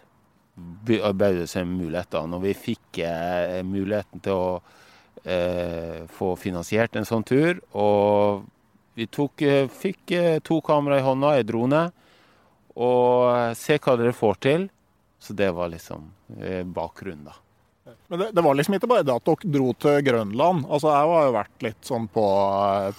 bød 0.55 1.23
det 1.41 1.49
seg 1.51 1.67
muligheter. 1.71 2.27
Når 2.31 2.45
vi 2.49 2.57
fikk 2.69 3.01
eh, 3.07 3.63
muligheten 3.67 4.23
til 4.25 4.35
å 4.35 4.59
eh, 5.25 6.05
få 6.13 6.35
finansiert 6.41 6.97
en 6.97 7.09
sånn 7.09 7.25
tur, 7.27 7.61
og 7.75 8.45
vi 8.95 9.07
tok, 9.11 9.43
eh, 9.43 9.67
fikk 9.69 10.13
eh, 10.15 10.39
to 10.45 10.61
kamera 10.65 11.01
i 11.01 11.05
hånda, 11.07 11.35
ei 11.39 11.47
drone, 11.49 11.87
og 12.75 13.31
eh, 13.35 13.55
se 13.59 13.79
hva 13.79 13.97
dere 14.01 14.15
får 14.17 14.41
til. 14.45 14.69
Så 15.25 15.33
det 15.33 15.49
var 15.57 15.71
liksom 15.73 16.11
eh, 16.41 16.63
bakgrunnen, 16.69 17.25
da. 17.31 17.39
Men 18.09 18.21
det, 18.21 18.27
det 18.37 18.43
var 18.45 18.57
liksom 18.57 18.75
ikke 18.77 18.89
bare 18.89 19.05
det 19.05 19.13
at 19.15 19.25
dere 19.29 19.51
dro 19.55 19.71
til 19.81 19.99
Grønland. 20.05 20.65
Altså, 20.69 20.91
Jeg 20.93 21.09
har 21.11 21.25
jo 21.27 21.33
vært 21.37 21.65
litt 21.65 21.89
sånn 21.89 22.07
på, 22.13 22.25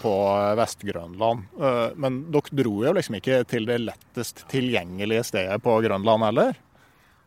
på 0.01 0.13
Vest-Grønland. 0.59 1.43
Eh, 1.61 1.95
Men 2.01 2.19
dere 2.33 2.57
dro 2.57 2.73
jo 2.85 2.93
liksom 2.97 3.17
ikke 3.19 3.39
til 3.49 3.67
det 3.69 3.79
lettest 3.83 4.43
tilgjengelige 4.51 5.23
stedet 5.29 5.59
på 5.65 5.77
Grønland 5.85 6.25
heller. 6.25 6.57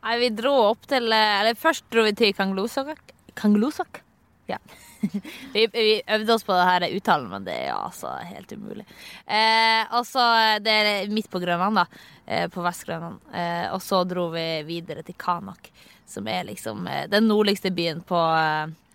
Nei, 0.02 0.18
vi 0.22 0.28
dro 0.34 0.52
opp 0.68 0.84
til 0.90 1.10
Eller 1.10 1.56
først 1.58 1.86
dro 1.90 2.04
vi 2.06 2.12
til 2.14 2.30
Kanglosak 2.38 3.00
Kanglosak? 3.38 4.02
Ja. 4.50 4.58
vi, 5.54 5.66
vi 5.72 6.02
øvde 6.06 6.34
oss 6.34 6.44
på 6.46 6.56
det 6.56 6.66
her 6.68 6.86
uttalen, 6.90 7.28
men 7.30 7.46
det 7.46 7.54
er 7.54 7.68
jo 7.70 7.78
altså 7.88 8.14
helt 8.28 8.52
umulig. 8.52 8.86
Eh, 9.26 9.82
og 9.94 10.06
så 10.06 10.24
Det 10.64 10.74
er 10.74 11.12
midt 11.12 11.30
på 11.30 11.40
Grønland, 11.42 11.82
da. 11.82 11.86
Eh, 12.26 12.48
på 12.52 12.64
Vest-Grønland. 12.64 13.20
Eh, 13.32 13.68
og 13.72 13.82
så 13.82 14.02
dro 14.04 14.28
vi 14.34 14.46
videre 14.68 15.04
til 15.06 15.16
Kanak, 15.18 15.70
som 16.06 16.28
er 16.28 16.48
liksom 16.48 16.86
eh, 16.86 17.06
den 17.08 17.28
nordligste 17.30 17.72
byen 17.74 18.02
på 18.06 18.20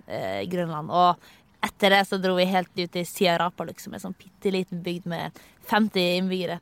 eh, 0.08 0.44
Grønland. 0.52 0.92
Og 0.92 1.64
etter 1.64 1.96
det 1.96 2.06
så 2.10 2.20
dro 2.22 2.36
vi 2.38 2.50
helt 2.52 2.72
ut 2.76 2.92
til 2.92 3.08
Siarapaluk, 3.08 3.80
som 3.80 3.94
er 3.94 4.02
en 4.02 4.08
sånn 4.10 4.20
bitte 4.20 4.52
liten 4.54 4.84
bygd 4.84 5.10
med 5.10 5.44
50 5.72 6.18
innbyggere. 6.20 6.60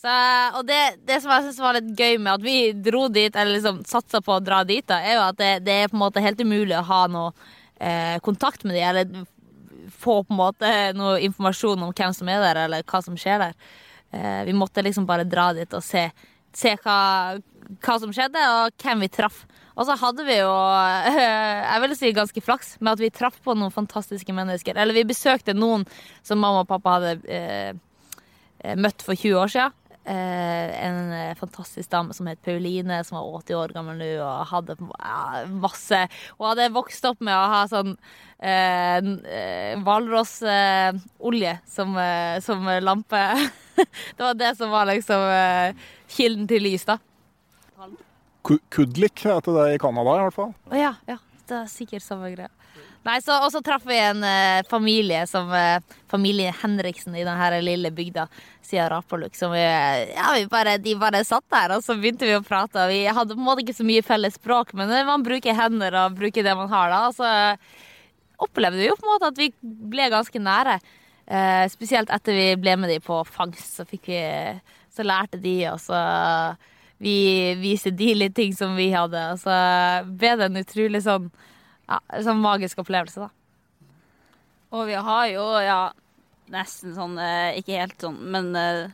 Så, 0.00 0.12
og 0.56 0.64
det, 0.64 0.80
det 1.04 1.18
som 1.20 1.32
jeg 1.34 1.44
synes 1.44 1.58
var 1.60 1.76
litt 1.76 1.90
gøy 1.92 2.14
med 2.16 2.32
at 2.38 2.44
vi 2.44 2.56
dro 2.72 3.02
dit, 3.12 3.34
eller 3.36 3.58
liksom 3.58 3.82
satsa 3.88 4.22
på 4.24 4.38
å 4.38 4.42
dra 4.42 4.62
dit, 4.64 4.84
da, 4.88 4.96
er 5.04 5.18
jo 5.18 5.24
at 5.26 5.40
det, 5.40 5.50
det, 5.66 5.74
er 5.76 5.90
på 5.92 5.98
en 5.98 6.04
måte 6.06 6.22
helt 6.24 6.40
umulig 6.40 6.78
å 6.78 6.86
ha 6.88 7.02
noe 7.12 7.34
eh, 7.34 7.58
kontakt 8.20 8.64
med 8.66 8.74
dem, 8.76 8.84
eller 8.90 9.26
få 9.88 10.22
på 10.24 10.34
en 10.34 10.40
måte 10.40 10.72
noe 10.96 11.20
informasjon 11.24 11.86
om 11.86 11.94
hvem 11.96 12.12
som 12.16 12.28
er 12.28 12.42
der, 12.44 12.64
eller 12.66 12.84
hva 12.86 13.00
som 13.04 13.16
skjer 13.18 13.40
der. 13.42 13.54
Eh, 14.10 14.44
vi 14.44 14.56
måtte 14.56 14.82
liksom 14.82 15.06
bare 15.06 15.26
dra 15.28 15.50
dit 15.54 15.74
og 15.76 15.84
se, 15.84 16.08
se 16.56 16.74
hva, 16.82 16.98
hva, 17.78 17.96
som 18.02 18.12
skjedde, 18.14 18.42
og 18.56 18.76
hvem 18.82 19.04
vi 19.06 19.10
traff. 19.12 19.44
Og 19.78 19.86
så 19.88 19.96
hadde 20.00 20.26
vi 20.26 20.40
jo, 20.40 20.50
eh, 20.50 21.20
jeg 21.64 21.82
vil 21.84 21.96
si 21.98 22.14
ganske 22.16 22.44
flaks, 22.44 22.74
med 22.80 22.96
at 22.96 23.04
vi 23.04 23.12
traff 23.14 23.38
på 23.44 23.54
noen 23.56 23.74
fantastiske 23.74 24.34
mennesker. 24.34 24.76
Eller 24.76 24.96
vi 24.96 25.06
besøkte 25.08 25.56
noen 25.56 25.86
som 26.26 26.42
mamma 26.42 26.64
og 26.64 26.72
pappa 26.72 26.98
hadde 26.98 27.14
eh, 27.30 27.72
møtt 28.76 29.06
for 29.06 29.16
20 29.16 29.38
år 29.40 29.54
siden. 29.54 29.78
Eh, 30.04 30.86
en 30.86 31.12
eh, 31.12 31.34
fantastisk 31.36 31.90
dame 31.92 32.14
som 32.16 32.28
het 32.30 32.40
Pauline, 32.42 33.02
som 33.04 33.18
var 33.18 33.42
80 33.42 33.56
år 33.58 33.72
gammel 33.76 33.98
nå 34.00 34.06
og 34.24 34.46
hadde 34.48 34.76
ja, 34.80 35.42
masse 35.60 35.98
Hun 36.38 36.46
hadde 36.48 36.70
vokst 36.72 37.04
opp 37.04 37.20
med 37.20 37.36
å 37.36 37.50
ha 37.52 37.58
sånn 37.68 37.92
eh, 38.40 39.76
hvalrossolje 39.84 41.52
eh, 41.52 41.60
som, 41.68 42.00
som, 42.46 42.70
lampe. 42.80 43.20
det 44.16 44.24
var 44.24 44.40
det 44.40 44.54
som 44.56 44.72
var 44.72 44.88
liksom 44.88 45.26
kilden 46.16 46.48
til 46.48 46.64
lys, 46.64 46.88
da. 46.88 46.96
Kudlik 48.72 49.20
heter 49.28 49.52
det 49.52 49.66
i 49.74 49.82
Canada, 49.84 50.16
i 50.16 50.24
hvert 50.24 50.38
fall. 50.38 50.54
Ja, 50.72 50.94
ja. 51.10 51.20
Det 51.50 51.58
er 51.58 51.68
sikkert 51.68 52.06
samme 52.06 52.32
greia. 52.32 52.48
Nei, 53.06 53.16
så, 53.24 53.38
Og 53.40 53.48
så 53.52 53.62
traff 53.64 53.86
vi 53.88 53.96
en 53.96 54.24
eh, 54.26 54.60
familie 54.68 55.22
som 55.28 55.48
eh, 55.56 55.80
familie 56.10 56.52
Henriksen 56.62 57.14
i 57.16 57.24
denne 57.24 57.60
lille 57.64 57.92
bygda 57.96 58.26
siden 58.66 58.90
Rapaluk. 58.92 59.34
Som 59.38 59.54
vi, 59.56 59.62
ja, 59.62 60.30
vi 60.36 60.44
bare, 60.50 60.76
de 60.78 60.94
bare 61.00 61.24
satt 61.24 61.46
der, 61.48 61.76
og 61.76 61.84
så 61.84 61.96
begynte 61.96 62.28
vi 62.28 62.36
å 62.36 62.44
prate. 62.44 62.88
Vi 62.92 63.02
hadde 63.08 63.36
på 63.36 63.40
en 63.40 63.48
måte 63.48 63.64
ikke 63.64 63.78
så 63.78 63.86
mye 63.88 64.04
felles 64.04 64.36
språk, 64.36 64.74
men 64.76 64.92
man 65.08 65.24
bruker 65.24 65.56
hender 65.56 65.96
og 66.02 66.18
bruker 66.20 66.44
det 66.44 66.56
man 66.58 66.68
har 66.72 66.92
da. 66.92 67.02
Og 67.08 67.16
så 67.16 67.30
opplevde 68.40 68.82
vi 68.82 68.90
jo 68.90 68.98
på 68.98 69.06
en 69.06 69.14
måte 69.14 69.30
at 69.32 69.40
vi 69.40 69.48
ble 69.62 70.10
ganske 70.12 70.42
nære. 70.42 70.80
Eh, 71.30 71.64
spesielt 71.72 72.12
etter 72.12 72.36
vi 72.36 72.48
ble 72.60 72.76
med 72.82 72.92
de 72.92 73.00
på 73.04 73.22
fangst, 73.24 73.78
så 73.78 73.88
vi 73.88 74.00
Så 74.90 75.04
lærte 75.06 75.38
de 75.38 75.70
oss 75.70 75.86
å 75.88 76.00
vi 77.00 77.54
viste 77.56 77.90
de 77.90 78.14
litt 78.14 78.34
ting 78.36 78.52
som 78.52 78.74
vi 78.76 78.90
hadde. 78.92 79.20
Og 79.32 79.38
så 79.40 79.54
ble 80.04 80.34
det 80.36 80.48
en 80.50 80.60
utrolig 80.60 81.00
sånn 81.06 81.30
ja, 81.90 81.98
sånn 82.22 82.40
magisk 82.42 82.80
opplevelse, 82.82 83.26
da. 83.26 83.30
Og 84.70 84.86
vi 84.86 84.94
har 84.94 85.26
jo, 85.32 85.44
ja, 85.64 85.80
nesten 86.50 86.94
sånn 86.94 87.16
eh, 87.18 87.58
Ikke 87.58 87.78
helt 87.78 88.02
sånn, 88.02 88.18
men 88.30 88.52
eh, 88.58 88.92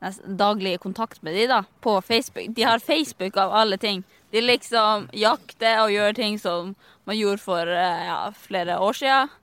nesten 0.00 0.38
daglig 0.40 0.78
kontakt 0.80 1.20
med 1.26 1.36
de 1.36 1.46
da, 1.50 1.60
på 1.84 1.98
Facebook. 2.04 2.54
De 2.56 2.64
har 2.64 2.80
Facebook 2.80 3.36
av 3.40 3.52
alle 3.52 3.76
ting. 3.80 4.02
De 4.32 4.40
liksom 4.40 5.10
jakter 5.16 5.82
og 5.82 5.92
gjør 5.92 6.16
ting 6.16 6.38
som 6.40 6.72
man 7.08 7.18
gjorde 7.18 7.44
for 7.44 7.68
eh, 7.68 8.06
ja, 8.08 8.22
flere 8.48 8.80
år 8.80 8.96
siden. 9.02 9.36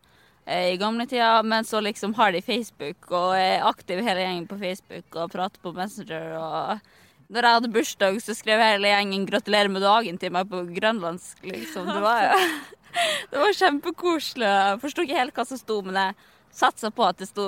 I 0.48 0.78
gamle 0.80 1.04
tida, 1.04 1.42
men 1.44 1.66
så 1.68 1.82
liksom 1.84 2.14
har 2.16 2.32
de 2.32 2.40
Facebook 2.40 3.10
og 3.12 3.34
er 3.36 3.66
aktiv 3.68 4.00
hele 4.00 4.22
gjengen 4.22 4.46
på 4.48 4.56
Facebook 4.62 5.18
og 5.20 5.34
prater 5.34 5.60
på 5.60 5.74
Messenger. 5.76 6.38
og 6.40 6.80
når 7.28 7.44
jeg 7.44 7.58
hadde 7.58 7.72
bursdag, 7.74 8.22
så 8.24 8.34
skrev 8.36 8.62
hele 8.64 8.88
gjengen 8.88 9.26
'gratulerer 9.28 9.68
med 9.68 9.84
dagen' 9.84 10.20
til 10.20 10.32
meg 10.32 10.48
på 10.48 10.64
grønlandsk. 10.72 11.44
liksom. 11.44 11.86
Det 11.92 12.02
var 12.02 12.22
jo 12.24 12.38
Det 13.32 13.42
var 13.42 13.56
kjempekoselig. 13.60 14.48
Jeg 14.48 14.82
forsto 14.84 15.06
ikke 15.06 15.22
helt 15.22 15.38
hva 15.38 15.46
som 15.48 15.60
sto, 15.60 15.82
men 15.86 16.00
jeg 16.00 16.18
satsa 16.58 16.92
på 16.92 17.06
at 17.06 17.20
det 17.22 17.30
sto, 17.30 17.46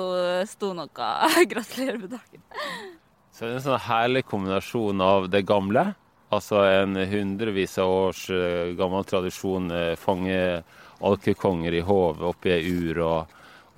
sto 0.48 0.72
noe. 0.76 1.10
Gratulerer 1.52 1.98
med 1.98 2.14
dagen. 2.16 2.44
Så 3.32 3.46
det 3.46 3.54
er 3.54 3.58
en 3.58 3.64
sånn 3.64 3.84
herlig 3.86 4.24
kombinasjon 4.28 5.00
av 5.00 5.30
det 5.32 5.46
gamle, 5.48 5.94
altså 6.34 6.60
en 6.68 6.98
hundrevis 7.08 7.78
av 7.80 7.90
års 7.90 8.26
eh, 8.34 8.74
gammel 8.76 9.06
tradisjon, 9.08 9.70
eh, 9.72 9.94
fange 9.98 10.40
alkekonger 11.00 11.78
i 11.78 11.80
håv 11.80 12.20
oppi 12.28 12.52
ei 12.52 12.66
ur 12.68 12.98
og, 13.00 13.30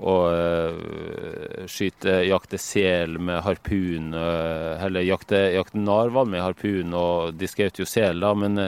og 0.02 0.24
uh, 0.34 1.68
skyte, 1.70 2.16
jakte 2.26 2.58
sel 2.58 3.14
med 3.22 3.38
harpun, 3.46 4.08
eller 4.16 5.06
jakte, 5.06 5.38
jakte 5.54 5.78
narhval 5.78 6.26
med 6.32 6.42
harpun, 6.42 6.90
og 6.98 7.38
de 7.38 7.46
skjøt 7.46 7.78
jo 7.78 7.86
sel, 7.86 8.18
da, 8.24 8.32
men 8.34 8.58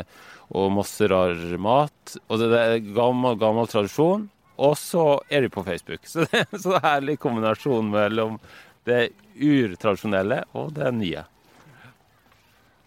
og 0.52 0.72
masse 0.74 1.08
rar 1.10 1.40
mat. 1.58 2.16
Og 2.28 2.40
det 2.40 2.50
er 2.58 2.78
gammel, 2.94 3.38
gammel 3.40 3.68
tradisjon. 3.70 4.28
Og 4.54 4.76
så 4.78 5.20
er 5.28 5.44
de 5.44 5.50
på 5.50 5.64
Facebook. 5.66 6.06
Så 6.10 6.26
det 6.26 6.44
er 6.44 6.46
en 6.46 6.62
så 6.62 6.78
herlig 6.82 7.18
kombinasjon 7.22 7.88
mellom 7.90 8.38
det 8.86 9.08
urtradisjonelle 9.34 10.44
og 10.54 10.74
det 10.76 10.92
nye. 10.94 11.24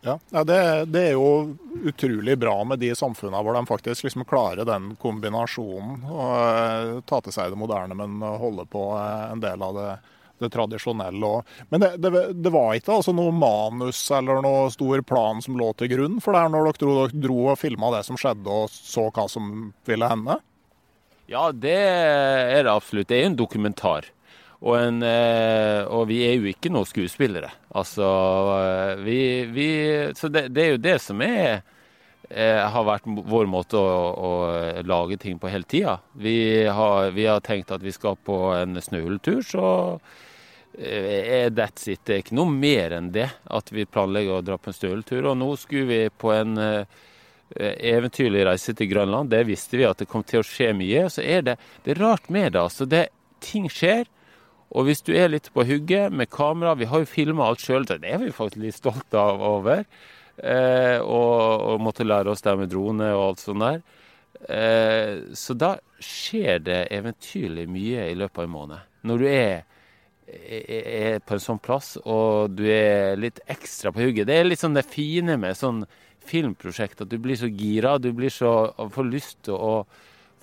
Ja, 0.08 0.44
det, 0.44 0.86
det, 0.94 1.02
er 1.02 1.16
jo 1.18 1.58
utrolig 1.84 2.38
bra 2.40 2.54
med 2.64 2.80
de 2.80 2.94
samfunnene 2.96 3.42
hvor 3.44 3.58
de 3.58 3.64
faktisk 3.68 4.06
liksom 4.06 4.24
klarer 4.30 4.64
den 4.68 4.94
kombinasjonen. 5.02 6.06
Og 6.08 6.30
eh, 6.38 6.92
ta 7.10 7.20
til 7.26 7.36
seg 7.36 7.52
det 7.52 7.60
moderne, 7.60 7.98
men 7.98 8.22
holde 8.22 8.64
på 8.72 8.86
eh, 8.96 9.26
en 9.34 9.44
del 9.44 9.66
av 9.68 9.76
det 9.76 9.90
det 10.44 10.52
tradisjonelle 10.54 11.32
òg. 11.38 11.56
Men 11.74 11.84
det, 11.84 11.92
det, 12.04 12.12
det, 12.38 12.52
var 12.54 12.76
ikke 12.78 12.98
altså 12.98 13.16
noe 13.16 13.34
manus 13.36 14.02
eller 14.14 14.44
noe 14.46 14.68
stor 14.74 15.02
plan 15.08 15.42
som 15.44 15.58
lå 15.60 15.72
til 15.78 15.92
grunn 15.96 16.20
for 16.24 16.36
det 16.36 16.44
her 16.46 16.54
når 16.54 16.70
dere 16.70 16.82
dro, 16.84 17.00
dere 17.00 17.24
dro 17.28 17.40
og 17.54 17.60
filma 17.62 17.94
det 17.96 18.04
som 18.08 18.20
skjedde 18.20 18.60
og 18.64 18.70
så 18.74 19.08
hva 19.10 19.28
som 19.32 19.72
ville 19.88 20.12
hende? 20.12 20.40
Ja, 21.28 21.50
det 21.52 21.76
er 21.76 22.64
det 22.64 22.72
absolutt. 22.72 23.10
Det 23.10 23.18
er 23.18 23.26
jo 23.26 23.32
en 23.34 23.42
dokumentar. 23.42 24.08
Og, 24.58 24.74
en, 24.80 25.02
eh, 25.06 25.84
og 25.86 26.08
vi 26.10 26.22
er 26.26 26.38
jo 26.38 26.48
ikke 26.50 26.72
noen 26.74 26.88
skuespillere. 26.88 27.52
Altså, 27.78 28.06
eh, 28.58 28.94
vi, 29.06 29.20
vi 29.54 29.68
Så 30.18 30.32
det, 30.34 30.48
det, 30.56 30.64
er 30.64 30.72
jo 30.72 30.82
det 30.82 30.96
som 31.04 31.22
er 31.22 31.62
eh, 32.30 32.64
har 32.64 32.88
vært 32.88 33.06
vår 33.06 33.46
måte 33.52 33.78
å, 33.78 34.00
å 34.18 34.32
lage 34.88 35.20
ting 35.22 35.38
på 35.38 35.52
hele 35.52 35.68
tida. 35.70 36.00
Vi, 36.16 36.66
vi, 37.14 37.28
har 37.28 37.44
tenkt 37.46 37.76
at 37.76 37.86
vi 37.86 37.94
skal 37.94 38.18
på 38.18 38.40
en 38.58 38.82
snøhulltur, 38.82 39.44
så 39.46 39.68
that's 40.78 41.88
it. 41.90 42.04
Det 42.06 42.14
er 42.14 42.22
ikke 42.22 42.38
noe 42.38 42.54
mer 42.54 42.94
enn 42.98 43.12
det 43.12 43.28
at 43.50 43.72
vi 43.74 43.88
planlegger 43.90 44.38
å 44.38 44.46
dra 44.46 44.58
på 44.62 44.70
en 44.72 44.78
støletur. 44.78 45.26
Og 45.32 45.38
nå 45.40 45.50
skulle 45.58 45.88
vi 45.90 46.02
på 46.10 46.32
en 46.36 46.58
uh, 46.58 46.86
eventyrlig 47.58 48.46
reise 48.46 48.76
til 48.78 48.92
Grønland. 48.92 49.32
Det 49.32 49.44
visste 49.48 49.80
vi 49.80 49.88
at 49.88 49.98
det 49.98 50.10
kom 50.12 50.26
til 50.28 50.44
å 50.44 50.48
skje 50.48 50.74
mye. 50.78 51.08
Så 51.10 51.24
er 51.26 51.46
det, 51.48 51.58
det 51.86 51.96
er 51.96 52.04
rart 52.04 52.30
med 52.30 52.54
det. 52.54 52.62
altså. 52.62 52.86
Det, 52.86 53.08
ting 53.44 53.70
skjer. 53.72 54.06
Og 54.76 54.88
hvis 54.88 55.02
du 55.08 55.14
er 55.16 55.32
litt 55.32 55.50
på 55.56 55.64
hugget 55.64 56.12
med 56.12 56.28
kamera 56.28 56.74
Vi 56.76 56.90
har 56.92 57.00
jo 57.00 57.08
filma 57.08 57.46
alt 57.48 57.62
sjøl, 57.64 57.86
det 57.88 58.02
er 58.04 58.20
vi 58.20 58.34
faktisk 58.36 58.66
litt 58.66 58.76
stolte 58.76 59.22
av 59.22 59.42
over. 59.42 59.86
Uh, 60.38 61.00
og, 61.02 61.38
og, 61.66 61.80
måtte 61.82 62.06
lære 62.06 62.30
oss 62.30 62.44
det 62.46 62.54
med 62.60 62.70
drone 62.70 63.08
og 63.16 63.24
alt 63.24 63.42
sånt 63.42 63.64
der. 63.64 63.80
Uh, 64.38 65.34
så 65.34 65.56
da 65.58 65.72
skjer 66.04 66.62
det 66.62 66.82
eventyrlig 66.94 67.66
mye 67.72 68.12
i 68.12 68.18
løpet 68.20 68.44
av 68.44 68.46
en 68.46 68.54
måned. 68.54 68.92
Når 69.08 69.24
du 69.24 69.28
er 69.32 69.64
er 70.28 71.22
på 71.24 71.38
en 71.38 71.44
sånn 71.44 71.62
plass, 71.64 71.96
og 72.04 72.52
du 72.58 72.66
er 72.72 73.16
litt 73.20 73.40
ekstra 73.48 73.94
på 73.96 74.04
hugget. 74.04 74.28
Det 74.28 74.36
er 74.36 74.48
litt 74.48 74.62
sånn 74.62 74.76
det 74.76 74.84
fine 74.90 75.38
med 75.40 75.58
sånn 75.58 75.86
filmprosjekt, 76.28 77.02
at 77.02 77.12
du 77.12 77.18
blir 77.22 77.40
så 77.40 77.48
gira. 77.48 77.96
Du 78.02 78.12
blir 78.16 78.34
så, 78.34 78.74
får 78.92 79.08
lyst 79.08 79.40
til 79.48 79.56
å 79.56 79.86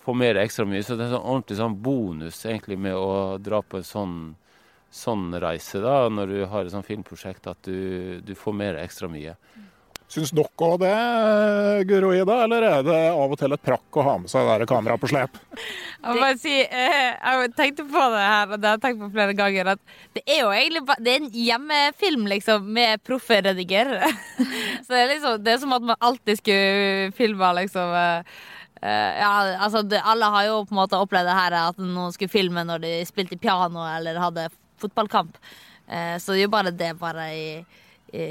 få 0.05 0.15
mer 0.17 0.41
ekstra 0.41 0.67
mye. 0.69 0.85
Så 0.85 0.97
det 0.97 1.07
er 1.07 1.15
sånn 1.17 1.29
ordentlig 1.29 1.59
sånn 1.61 1.77
bonus 1.85 2.41
egentlig 2.47 2.79
med 2.81 2.97
å 2.97 3.37
dra 3.43 3.61
på 3.63 3.81
en 3.81 3.89
sånn, 3.89 4.17
sånn 4.95 5.29
reise, 5.43 5.83
da, 5.85 6.09
når 6.09 6.33
du 6.33 6.41
har 6.51 6.65
et 6.65 6.75
sånt 6.75 6.89
filmprosjekt, 6.89 7.49
at 7.51 7.69
du, 7.69 8.21
du 8.25 8.35
får 8.39 8.57
mer 8.57 8.81
ekstra 8.81 9.11
mye. 9.13 9.37
Syns 10.15 10.31
dere 10.31 10.47
òg 10.63 10.77
det, 10.79 10.91
Guro 11.91 12.13
Ida, 12.15 12.37
eller 12.45 12.63
er 12.63 12.83
det 12.87 12.99
av 13.11 13.33
og 13.35 13.39
til 13.41 13.51
et 13.57 13.63
prakk 13.67 13.97
å 13.99 14.05
ha 14.07 14.13
med 14.23 14.31
seg 14.31 14.47
det 14.63 14.69
kameraet 14.71 15.03
på 15.03 15.09
slep? 15.11 15.41
Jeg 15.59 16.19
må 16.21 16.29
si, 16.39 16.53
eh, 16.63 17.17
jeg 17.19 17.51
tenkte 17.59 17.87
på 17.91 18.03
det 18.13 18.21
her, 18.23 18.53
og 18.53 18.61
det 18.63 18.69
har 18.69 18.77
jeg 18.77 18.83
tenkt 18.85 19.01
på 19.03 19.09
flere 19.17 19.35
ganger, 19.35 19.73
at 19.73 19.81
det 20.15 20.23
er 20.23 20.45
jo 20.45 20.53
egentlig 20.55 20.85
bare, 20.87 21.03
det 21.03 21.11
er 21.11 21.19
en 21.19 21.33
hjemmefilm 21.35 22.29
liksom, 22.31 22.69
med 22.77 23.03
proffe 23.03 23.41
redigerere. 23.43 24.13
Så 24.85 24.93
det 24.93 25.01
er 25.01 25.11
liksom, 25.17 25.41
det 25.43 25.55
er 25.57 25.63
som 25.65 25.75
at 25.75 25.89
man 25.91 25.99
alltid 25.99 26.39
skulle 26.39 27.11
filma 27.19 27.51
liksom 27.59 27.95
eh, 27.99 28.35
eh, 28.85 29.19
ja, 29.19 29.33
altså 29.67 29.83
Alle 29.99 30.29
har 30.37 30.47
jo 30.47 30.61
på 30.69 30.77
en 30.77 30.83
måte 30.85 31.01
opplevd 31.01 31.27
det 31.27 31.39
her 31.41 31.57
at 31.65 31.81
noen 31.83 32.15
skulle 32.15 32.31
filme 32.31 32.63
når 32.69 32.85
de 32.87 32.93
spilte 33.09 33.41
piano 33.41 33.83
eller 33.97 34.23
hadde 34.23 34.47
fotballkamp. 34.79 35.41
Så 35.85 36.33
det 36.33 36.39
er 36.39 36.47
jo 36.47 36.53
bare 36.53 36.71
det 36.73 36.95
bare 36.97 37.27
i, 37.37 37.49
i, 38.17 38.27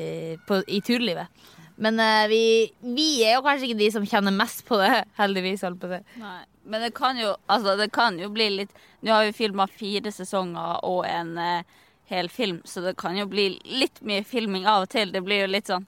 på, 0.48 0.58
i 0.66 0.80
turlivet. 0.82 1.30
Men 1.76 2.00
uh, 2.00 2.26
vi, 2.30 2.72
vi 2.82 3.08
er 3.26 3.38
jo 3.38 3.46
kanskje 3.46 3.70
ikke 3.70 3.82
de 3.82 3.92
som 3.96 4.08
kjenner 4.08 4.36
mest 4.36 4.66
på 4.68 4.78
det, 4.82 5.06
heldigvis. 5.20 5.66
på 5.82 5.92
det. 5.92 6.04
Nei. 6.22 6.42
Men 6.64 6.82
det 6.86 6.94
kan 6.96 7.18
jo, 7.20 7.36
altså, 7.52 7.76
det 7.76 7.92
kan 7.92 8.20
jo 8.20 8.30
bli 8.32 8.50
litt 8.50 8.70
Nå 9.04 9.12
har 9.12 9.26
vi 9.28 9.34
filma 9.36 9.66
fire 9.68 10.14
sesonger 10.16 10.86
og 10.88 11.02
en 11.10 11.34
uh, 11.36 11.80
hel 12.08 12.30
film, 12.30 12.62
så 12.66 12.82
det 12.82 12.96
kan 12.96 13.18
jo 13.18 13.26
bli 13.28 13.50
litt 13.64 14.00
mye 14.02 14.24
filming 14.24 14.68
av 14.68 14.86
og 14.86 14.94
til. 14.94 15.12
Det 15.12 15.22
blir 15.26 15.44
jo 15.44 15.50
litt 15.52 15.72
sånn 15.72 15.88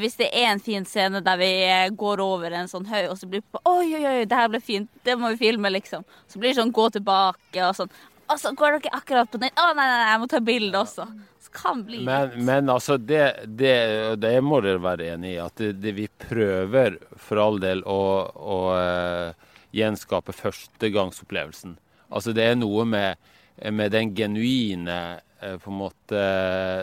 Hvis 0.00 0.18
det 0.20 0.28
er 0.36 0.50
en 0.50 0.60
fin 0.60 0.84
scene 0.84 1.22
der 1.24 1.38
vi 1.40 1.48
eh, 1.64 1.88
går 1.88 2.20
over 2.20 2.52
en 2.52 2.68
sånn 2.68 2.88
høy, 2.88 3.08
og 3.08 3.16
så 3.16 3.28
blir 3.28 3.40
det 3.40 3.52
på 3.52 3.62
Oi, 3.64 3.94
oi, 3.96 4.04
oi, 4.04 4.24
det 4.28 4.36
her 4.36 4.50
ble 4.52 4.60
fint. 4.60 4.90
Det 5.04 5.16
må 5.16 5.32
vi 5.32 5.40
filme, 5.40 5.72
liksom. 5.72 6.04
Så 6.28 6.40
blir 6.40 6.52
det 6.52 6.60
sånn 6.60 6.74
gå 6.76 6.88
tilbake 6.96 7.64
og 7.64 7.76
sånn. 7.78 7.92
Og 8.30 8.38
så 8.38 8.52
går 8.54 8.76
dere 8.76 8.92
akkurat 9.00 9.30
på 9.30 9.40
den. 9.40 9.52
Å, 9.56 9.70
nei, 9.72 9.86
nei, 9.86 9.98
nei, 10.02 10.10
jeg 10.12 10.22
må 10.22 10.28
ta 10.30 10.40
bilde 10.44 10.84
også. 10.84 11.06
Kan 11.52 11.84
bli 11.84 12.02
Men, 12.04 12.44
men 12.44 12.68
altså, 12.70 12.96
det, 12.96 13.46
det, 13.46 13.74
det 14.20 14.36
må 14.44 14.60
dere 14.62 14.82
være 14.82 15.08
enig 15.14 15.32
i. 15.34 15.40
At 15.42 15.56
det, 15.58 15.72
det 15.82 15.94
vi 15.96 16.06
prøver 16.28 16.98
for 17.18 17.40
all 17.42 17.58
del 17.62 17.80
å, 17.88 18.02
å 18.30 18.58
uh, 18.76 19.48
gjenskape 19.74 20.34
førstegangsopplevelsen. 20.36 21.74
Altså 22.10 22.34
det 22.36 22.46
er 22.50 22.58
noe 22.58 22.84
med, 22.88 23.32
med 23.70 23.92
den 23.94 24.14
genuine 24.18 24.98
eh, 25.40 25.56
på 25.62 25.70
en 25.70 25.78
måte 25.78 26.22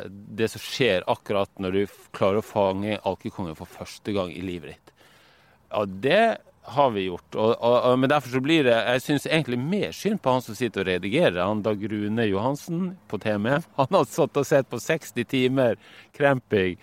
Det 0.08 0.48
som 0.54 0.63
skjer 0.63 1.04
akkurat 1.12 1.52
når 1.60 1.76
du 1.76 1.96
klarer 2.15 2.39
å 2.39 2.46
fange 2.46 3.00
alkekongen 3.04 3.58
for 3.60 3.67
første 3.67 4.15
gang 4.15 4.32
i 4.32 4.43
livet 4.46 4.76
ditt. 4.76 4.93
Ja, 5.67 5.84
det 5.84 6.22
har 6.67 6.91
vi 6.91 7.06
gjort. 7.08 7.36
Og, 7.36 7.53
og, 7.56 7.75
og, 7.77 7.99
men 7.99 8.12
derfor 8.12 8.34
så 8.34 8.41
blir 8.43 8.65
det 8.67 8.75
Jeg 8.75 9.03
syns 9.06 9.27
egentlig 9.30 9.60
mer 9.62 9.93
synd 9.95 10.19
på 10.23 10.34
han 10.36 10.43
som 10.43 10.58
sitter 10.58 10.84
og 10.84 10.89
redigerer, 10.89 11.39
han 11.39 11.63
Dag 11.63 11.84
Rune 11.91 12.27
Johansen 12.27 12.89
på 13.08 13.19
TME. 13.23 13.62
Han 13.80 13.97
har 13.99 14.08
satt 14.12 14.39
og 14.39 14.47
sett 14.47 14.69
på 14.69 14.80
60 14.84 15.27
timer 15.32 15.80
kremping. 16.17 16.75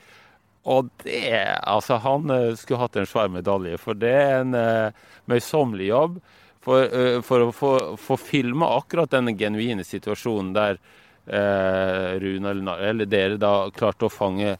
Og 0.64 0.88
det 1.04 1.42
Altså, 1.60 1.98
han 2.00 2.30
eh, 2.32 2.54
skulle 2.56 2.80
hatt 2.80 2.96
en 2.96 3.08
svær 3.08 3.28
medalje, 3.32 3.76
for 3.80 3.98
det 3.98 4.12
er 4.16 4.38
en 4.40 4.56
uh, 4.56 5.10
møysommelig 5.28 5.90
jobb. 5.90 6.18
For, 6.64 6.88
uh, 6.88 7.18
for 7.24 7.44
å 7.44 7.52
få, 7.52 7.72
få 8.00 8.16
filma 8.16 8.70
akkurat 8.78 9.12
denne 9.12 9.36
genuine 9.36 9.84
situasjonen 9.84 10.54
der 10.56 10.80
uh, 11.28 12.16
Rune 12.22 12.54
eller, 12.54 12.88
eller 12.88 13.10
dere 13.10 13.36
da 13.40 13.68
klarte 13.76 14.08
å 14.08 14.12
fange 14.12 14.56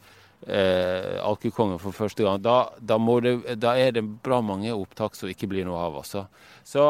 eh, 0.47 1.21
alkekongen 1.25 1.81
for 1.83 1.97
første 1.97 2.25
gang, 2.27 2.43
da, 2.43 2.59
da, 2.81 2.99
må 2.99 3.19
det, 3.25 3.37
da 3.61 3.77
er 3.81 3.95
det 3.97 4.05
bra 4.25 4.41
mange 4.45 4.73
opptak 4.75 5.17
som 5.19 5.31
ikke 5.31 5.49
blir 5.51 5.69
noe 5.69 5.81
av. 5.87 6.01
Også. 6.03 6.27
Så, 6.65 6.89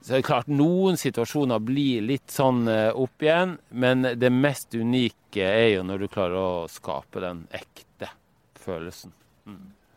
så 0.00 0.12
det 0.12 0.20
er 0.20 0.26
klart, 0.26 0.50
noen 0.50 0.98
situasjoner 1.00 1.62
blir 1.64 2.04
litt 2.06 2.32
sånn 2.32 2.66
eh, 2.72 2.90
opp 2.94 3.24
igjen, 3.24 3.56
men 3.70 4.12
det 4.16 4.32
mest 4.34 4.76
unike 4.76 5.46
er 5.46 5.72
jo 5.76 5.86
når 5.86 6.04
du 6.04 6.10
klarer 6.12 6.40
å 6.40 6.68
skape 6.70 7.22
den 7.24 7.46
ekte 7.54 8.12
følelsen. 8.62 9.14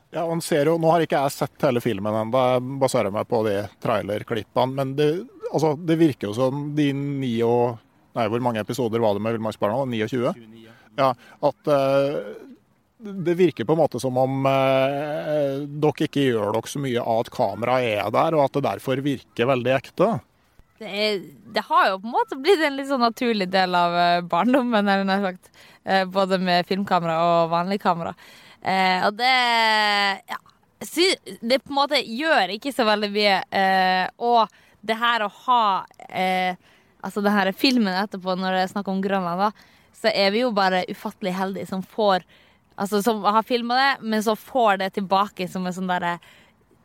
Ja, 0.10 0.24
og 0.26 0.42
ser 0.42 0.70
jo, 0.72 0.78
Nå 0.82 0.90
har 0.90 1.04
ikke 1.06 1.20
jeg 1.22 1.36
sett 1.36 1.66
hele 1.66 1.82
filmen 1.84 2.16
ennå, 2.16 2.46
jeg 2.54 2.80
baserer 2.82 3.14
meg 3.14 3.28
på 3.30 3.44
de 3.46 3.60
trailerklippene. 3.84 4.74
Men 4.78 4.96
det, 4.98 5.10
altså, 5.52 5.76
det 5.78 6.00
virker 6.02 6.30
jo 6.30 6.38
som 6.38 6.72
de 6.78 6.90
ni 6.96 7.36
og 7.46 7.78
Nei, 8.18 8.24
hvor 8.26 8.42
mange 8.42 8.58
episoder 8.58 9.00
var 9.00 9.14
det 9.14 9.22
med 9.22 9.36
Villmarksbarna? 9.36 9.84
29? 9.86 10.32
Ja, 10.98 11.12
at 11.46 11.70
eh, 11.70 12.16
det 13.00 13.34
virker 13.40 13.66
på 13.66 13.74
en 13.76 13.80
måte 13.80 14.00
som 14.02 14.18
om 14.20 14.46
eh, 14.50 15.62
dere 15.64 16.08
ikke 16.08 16.26
gjør 16.26 16.52
dere 16.58 16.68
så 16.72 16.82
mye 16.84 17.04
av 17.04 17.22
at 17.24 17.30
kameraet 17.32 17.94
er 18.04 18.10
der, 18.12 18.36
og 18.36 18.44
at 18.44 18.58
det 18.58 18.66
derfor 18.66 19.02
virker 19.06 19.48
veldig 19.48 19.72
ekte. 19.78 20.10
Det, 20.80 20.90
det 21.56 21.64
har 21.68 21.90
jo 21.90 22.00
på 22.00 22.08
en 22.10 22.16
måte 22.16 22.38
blitt 22.40 22.64
en 22.64 22.76
litt 22.76 22.90
sånn 22.92 23.04
naturlig 23.04 23.50
del 23.52 23.76
av 23.76 23.96
eh, 24.00 24.20
barndommen, 24.28 24.84
eller 24.84 25.08
nær 25.08 25.26
sagt. 25.30 25.52
Eh, 25.84 26.04
Både 26.12 26.40
med 26.44 26.68
filmkamera 26.68 27.18
og 27.24 27.54
vanlig 27.54 27.80
kamera. 27.84 28.14
Eh, 28.62 29.08
og 29.08 29.16
det 29.20 29.34
Ja. 30.28 30.40
Det 30.80 31.58
på 31.60 31.74
en 31.74 31.76
måte 31.76 31.98
gjør 32.00 32.54
ikke 32.54 32.72
så 32.72 32.86
veldig 32.88 33.10
mye. 33.12 33.40
Eh, 33.52 34.06
og 34.24 34.48
det 34.80 34.96
her 34.96 35.26
å 35.26 35.32
ha 35.46 35.64
eh, 36.08 36.56
Altså 37.04 37.22
den 37.24 37.54
filmen 37.56 37.96
etterpå, 37.96 38.34
når 38.36 38.56
det 38.56 38.62
er 38.66 38.72
snakk 38.74 38.88
om 38.92 38.98
Grønland, 39.00 39.40
da, 39.40 39.52
så 39.96 40.12
er 40.12 40.34
vi 40.36 40.42
jo 40.42 40.50
bare 40.52 40.82
ufattelig 40.92 41.32
heldige 41.32 41.70
som 41.70 41.80
får 41.80 42.26
Altså 42.80 43.02
som 43.04 43.24
har 43.28 43.44
filma 43.44 43.76
det, 43.76 43.90
men 44.08 44.24
så 44.24 44.38
får 44.40 44.80
det 44.80 44.94
tilbake 44.96 45.50
som 45.52 45.66
en 45.68 45.76
sånn 45.76 45.90
derre 45.90 46.18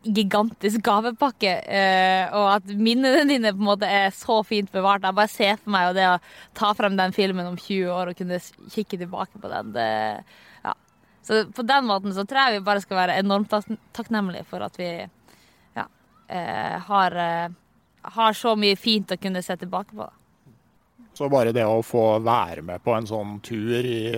gigantisk 0.04 0.82
gavepakke, 0.84 1.52
eh, 1.64 2.32
og 2.36 2.48
at 2.58 2.72
minnene 2.76 3.24
dine 3.28 3.52
på 3.54 3.62
en 3.62 3.68
måte 3.70 3.88
er 3.88 4.10
så 4.14 4.40
fint 4.46 4.70
bevart. 4.72 5.04
Jeg 5.04 5.16
bare 5.16 5.32
ser 5.32 5.60
for 5.60 5.72
meg 5.72 5.94
det 5.96 6.08
å 6.10 6.18
ta 6.58 6.72
frem 6.76 6.98
den 6.98 7.14
filmen 7.16 7.48
om 7.48 7.56
20 7.56 7.92
år 7.94 8.12
og 8.12 8.18
kunne 8.18 8.40
kikke 8.74 8.98
tilbake 9.00 9.40
på 9.40 9.52
den. 9.52 9.72
Det, 9.76 9.86
ja. 10.66 10.74
Så 11.24 11.44
på 11.56 11.64
den 11.66 11.88
måten 11.88 12.16
så 12.16 12.26
tror 12.28 12.42
jeg 12.42 12.58
vi 12.58 12.66
bare 12.68 12.84
skal 12.84 13.00
være 13.00 13.18
enormt 13.22 13.54
takknemlige 13.96 14.48
for 14.50 14.66
at 14.66 14.76
vi 14.80 14.90
ja, 14.98 15.86
eh, 16.28 16.76
har, 16.90 17.16
eh, 17.24 17.48
har 18.18 18.36
så 18.36 18.54
mye 18.60 18.76
fint 18.76 19.14
å 19.14 19.20
kunne 19.20 19.42
se 19.46 19.56
tilbake 19.62 19.96
på. 19.96 20.04
Da. 20.04 20.23
Så 21.14 21.28
bare 21.30 21.52
det 21.54 21.62
å 21.66 21.82
få 21.86 22.18
være 22.24 22.64
med 22.66 22.82
på 22.82 22.94
en 22.96 23.06
sånn 23.06 23.36
tur 23.46 23.86
i, 23.86 24.10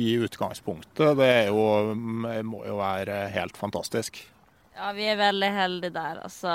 i 0.00 0.08
utgangspunktet, 0.16 1.12
det 1.18 1.28
er 1.28 1.50
jo, 1.52 1.92
må 1.94 2.62
jo 2.64 2.78
være 2.78 3.26
helt 3.34 3.58
fantastisk. 3.60 4.22
Ja, 4.78 4.92
vi 4.96 5.08
er 5.10 5.18
veldig 5.20 5.50
heldige 5.52 5.92
der. 5.96 6.22
Altså, 6.24 6.54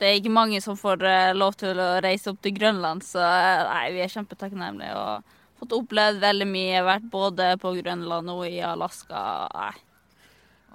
det 0.00 0.08
er 0.08 0.16
ikke 0.18 0.32
mange 0.32 0.62
som 0.64 0.78
får 0.80 1.04
eh, 1.04 1.34
lov 1.36 1.58
til 1.60 1.78
å 1.78 1.90
reise 2.00 2.32
opp 2.32 2.40
til 2.42 2.56
Grønland, 2.56 3.04
så 3.04 3.20
eh, 3.20 3.66
nei, 3.68 3.84
vi 3.94 4.02
er 4.02 4.10
kjempetakknemlige. 4.14 4.96
Og 4.96 5.60
fått 5.60 5.76
opplevd 5.76 6.22
veldig 6.22 6.48
mye. 6.48 6.80
Vært 6.86 7.06
både 7.12 7.52
på 7.60 7.74
Grønland 7.76 8.32
og 8.32 8.42
i 8.48 8.58
Alaska. 8.64 9.20
Nei. 9.52 9.74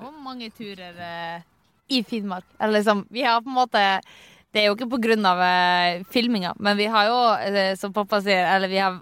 Og 0.06 0.16
mange 0.22 0.52
turer 0.54 1.02
eh, 1.02 1.44
i 1.90 2.04
Finnmark. 2.06 2.46
Eller 2.60 2.80
liksom, 2.80 3.06
vi 3.10 3.26
har 3.26 3.42
på 3.42 3.50
en 3.50 3.58
måte 3.58 3.84
Det 4.56 4.62
er 4.62 4.70
jo 4.70 4.78
ikke 4.78 4.88
på 4.94 5.02
grunn 5.04 5.28
av 5.28 5.42
eh, 5.44 6.06
filminga, 6.08 6.54
men 6.64 6.78
vi 6.80 6.88
har 6.88 7.10
jo, 7.10 7.20
eh, 7.44 7.74
som 7.76 7.92
pappa 7.92 8.22
sier, 8.24 8.46
eller 8.56 8.72
vi 8.72 8.80
har 8.80 9.02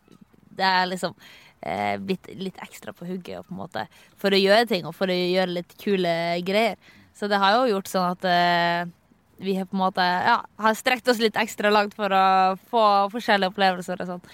Det 0.54 0.66
er 0.66 0.88
liksom 0.90 1.14
eh, 1.62 1.98
blitt 2.02 2.28
litt 2.38 2.58
ekstra 2.62 2.94
på 2.94 3.06
hugget 3.06 3.46
på 3.46 3.54
en 3.54 3.60
måte 3.62 3.86
for 4.18 4.34
å 4.34 4.40
gjøre 4.40 4.68
ting 4.70 4.86
og 4.86 4.96
for 4.98 5.10
å 5.10 5.16
gjøre 5.16 5.60
litt 5.60 5.78
kule 5.82 6.14
greier. 6.46 6.78
Så 7.14 7.30
det 7.30 7.38
har 7.42 7.56
jo 7.58 7.70
gjort 7.76 7.90
sånn 7.90 8.10
at 8.16 8.26
eh, 8.30 8.90
vi 9.44 9.56
har 9.58 9.70
på 9.70 9.78
en 9.78 9.84
måte 9.84 10.02
ja, 10.02 10.40
har 10.42 10.78
strekt 10.78 11.10
oss 11.10 11.22
litt 11.22 11.38
ekstra 11.38 11.70
langt 11.74 11.94
for 11.98 12.14
å 12.14 12.26
få 12.70 12.84
forskjellige 13.14 13.54
opplevelser 13.54 14.02
og 14.02 14.12
sånn. 14.14 14.28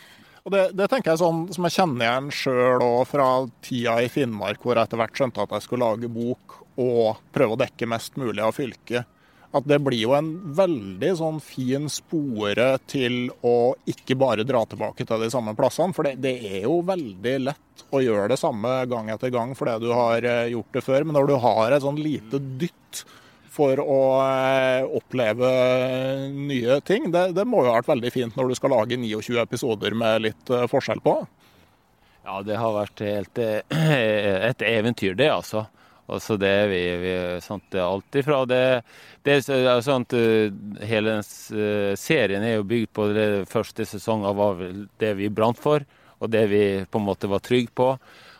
Og 0.47 0.55
det, 0.55 0.65
det 0.79 0.87
tenker 0.87 1.13
jeg 1.13 1.21
sånn 1.21 1.45
som 1.53 1.67
jeg 1.67 1.75
kjenner 1.75 2.05
igjen 2.05 2.33
sjøl 2.33 2.83
òg 2.85 3.05
fra 3.11 3.29
tida 3.65 3.99
i 4.03 4.11
Finnmark, 4.11 4.63
hvor 4.63 4.79
jeg 4.79 4.87
etter 4.87 5.03
hvert 5.03 5.19
skjønte 5.19 5.43
at 5.43 5.55
jeg 5.57 5.67
skulle 5.67 5.87
lage 5.87 6.11
bok 6.11 6.61
og 6.79 7.19
prøve 7.35 7.57
å 7.57 7.59
dekke 7.59 7.89
mest 7.91 8.15
mulig 8.19 8.43
av 8.43 8.55
fylket. 8.55 9.18
At 9.55 9.65
det 9.65 9.79
blir 9.81 9.97
jo 9.97 10.11
en 10.13 10.29
veldig 10.53 11.09
sånn 11.17 11.39
fin 11.41 11.87
spore 11.89 12.75
til 12.89 13.31
å 13.41 13.73
ikke 13.89 14.17
bare 14.19 14.45
dra 14.45 14.61
tilbake 14.69 15.07
til 15.09 15.23
de 15.25 15.31
samme 15.33 15.55
plassene. 15.57 15.95
For 15.97 16.05
det, 16.05 16.19
det 16.21 16.35
er 16.45 16.67
jo 16.67 16.83
veldig 16.85 17.37
lett 17.47 17.85
å 17.89 18.03
gjøre 18.03 18.29
det 18.33 18.37
samme 18.41 18.75
gang 18.91 19.09
etter 19.09 19.33
gang 19.33 19.55
fordi 19.57 19.87
du 19.87 19.95
har 19.95 20.27
eh, 20.27 20.51
gjort 20.53 20.77
det 20.77 20.85
før. 20.85 21.07
Men 21.07 21.17
når 21.17 21.31
du 21.31 21.39
har 21.41 21.73
et 21.73 21.85
sånn 21.85 21.97
lite 21.97 22.43
dytt 22.61 23.03
for 23.59 23.81
å 23.81 23.99
eh, 24.23 24.85
oppleve 24.99 25.49
nye 26.31 26.79
ting. 26.85 27.09
Det, 27.11 27.31
det 27.35 27.47
må 27.47 27.63
jo 27.63 27.73
ha 27.73 27.79
vært 27.79 27.91
veldig 27.91 28.13
fint 28.13 28.37
når 28.37 28.51
du 28.51 28.59
skal 28.59 28.73
lage 28.75 28.99
29 28.99 29.41
episoder 29.41 29.97
med 29.97 30.25
litt 30.27 30.53
eh, 30.53 30.67
forskjell 30.71 31.01
på. 31.03 31.17
Ja, 32.27 32.39
det 32.45 32.59
har 32.61 32.75
vært 32.77 33.03
helt 33.03 33.41
eh, 33.41 33.59
et 34.51 34.63
eventyr, 34.65 35.17
det, 35.19 35.31
altså. 35.33 35.65
Altså 36.09 36.37
det 36.41 36.55
vi, 36.71 36.81
vi 37.03 37.13
sant, 37.45 37.65
det 37.73 37.81
er 37.81 37.85
alltid 37.85 38.25
fra 38.25 38.39
det, 38.49 38.63
det 39.25 39.35
er 39.45 39.83
sånn 39.85 40.07
at 40.07 40.15
eh, 40.17 40.55
Hele 40.89 41.19
eh, 41.19 41.93
serien 41.99 42.45
er 42.45 42.57
jo 42.57 42.67
bygd 42.69 42.93
på 42.95 43.09
det 43.13 43.27
første 43.51 43.85
sesongen 43.87 44.37
var 44.37 44.63
det 45.01 45.13
vi 45.19 45.29
brant 45.29 45.59
for, 45.59 45.85
og 46.19 46.33
det 46.33 46.47
vi 46.51 46.63
på 46.89 47.01
en 47.01 47.07
måte 47.07 47.29
var 47.31 47.43
trygge 47.45 47.75
på. 47.77 47.93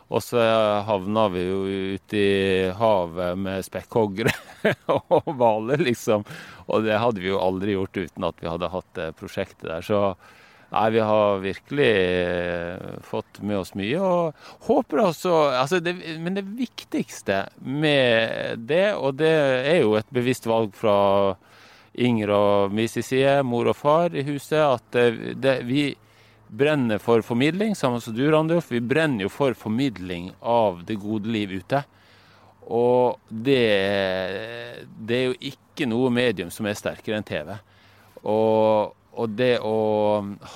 Og 0.10 0.24
så 0.26 0.42
havna 0.88 1.28
vi 1.30 1.44
jo 1.46 1.60
ute 1.94 2.18
i 2.18 2.70
havet 2.74 3.38
med 3.38 3.66
spekkhoggere 3.68 4.34
og 4.96 5.28
hvaler, 5.38 5.84
liksom. 5.86 6.26
Og 6.66 6.88
det 6.88 6.98
hadde 6.98 7.22
vi 7.22 7.30
jo 7.30 7.42
aldri 7.44 7.76
gjort 7.76 8.00
uten 8.00 8.26
at 8.26 8.42
vi 8.42 8.50
hadde 8.50 8.72
hatt 8.74 8.90
det 8.98 9.12
prosjektet 9.20 9.68
der. 9.70 9.86
Så 9.86 10.02
Nei, 10.70 10.90
vi 10.94 11.02
har 11.02 11.40
virkelig 11.42 11.90
eh, 11.90 12.98
fått 13.02 13.40
med 13.42 13.58
oss 13.58 13.72
mye, 13.78 13.98
og 13.98 14.68
håper 14.68 15.02
også 15.08 15.32
altså 15.58 15.80
det, 15.82 15.96
Men 16.22 16.38
det 16.38 16.46
viktigste 16.46 17.48
med 17.58 18.68
det, 18.70 18.94
og 18.94 19.18
det 19.18 19.34
er 19.72 19.80
jo 19.82 19.96
et 19.98 20.12
bevisst 20.14 20.46
valg 20.50 20.76
fra 20.78 20.98
Inger 22.00 22.30
og 22.32 22.76
min 22.76 22.88
side, 22.88 23.42
mor 23.44 23.72
og 23.72 23.76
far 23.76 24.14
i 24.14 24.24
huset, 24.28 24.62
at 24.62 24.86
det, 24.94 25.40
det, 25.42 25.56
vi 25.66 25.90
brenner 26.50 27.02
for 27.02 27.26
formidling, 27.26 27.76
sammen 27.76 28.02
som 28.02 28.14
du, 28.16 28.24
Randulf. 28.32 28.70
Vi 28.72 28.82
brenner 28.82 29.26
jo 29.26 29.32
for 29.34 29.58
formidling 29.58 30.32
av 30.40 30.84
det 30.86 31.00
gode 31.02 31.30
liv 31.34 31.58
ute. 31.60 31.82
Og 32.70 33.18
det, 33.30 33.66
det 35.02 35.18
er 35.18 35.28
jo 35.32 35.38
ikke 35.52 35.90
noe 35.90 36.14
medium 36.14 36.54
som 36.54 36.70
er 36.70 36.78
sterkere 36.78 37.18
enn 37.18 37.26
TV. 37.26 37.56
Og, 38.22 38.96
og 39.20 39.36
det 39.36 39.58
å 39.66 39.76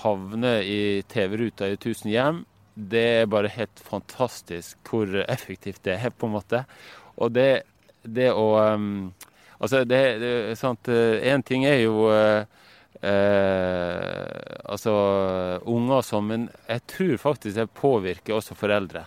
havne 0.01 0.55
i 0.64 0.82
TV-ruta 1.11 1.68
i 1.68 1.78
1000 1.78 2.11
hjem 2.14 2.43
det 2.74 3.03
er 3.22 3.30
bare 3.30 3.51
helt 3.53 3.82
fantastisk 3.86 4.80
hvor 4.89 5.09
effektivt 5.28 5.84
det 5.86 5.97
er, 5.99 6.09
på 6.09 6.28
en 6.28 6.38
måte. 6.39 6.64
Og 7.22 7.32
det, 7.36 7.64
det 8.01 8.32
å 8.34 8.47
um, 8.74 9.14
Altså, 9.64 9.86
det, 9.88 9.99
det 10.20 10.57
sant 10.59 10.89
Én 10.91 11.43
ting 11.45 11.64
er 11.64 11.78
jo 11.86 12.09
uh, 12.11 12.41
uh, 12.99 14.24
altså 14.68 14.95
unger 15.72 16.01
og 16.01 16.03
sånn, 16.03 16.26
men 16.28 16.47
jeg 16.68 16.84
tror 16.91 17.14
faktisk 17.22 17.55
det 17.55 17.70
påvirker 17.78 18.36
også 18.36 18.57
foreldre. 18.59 19.05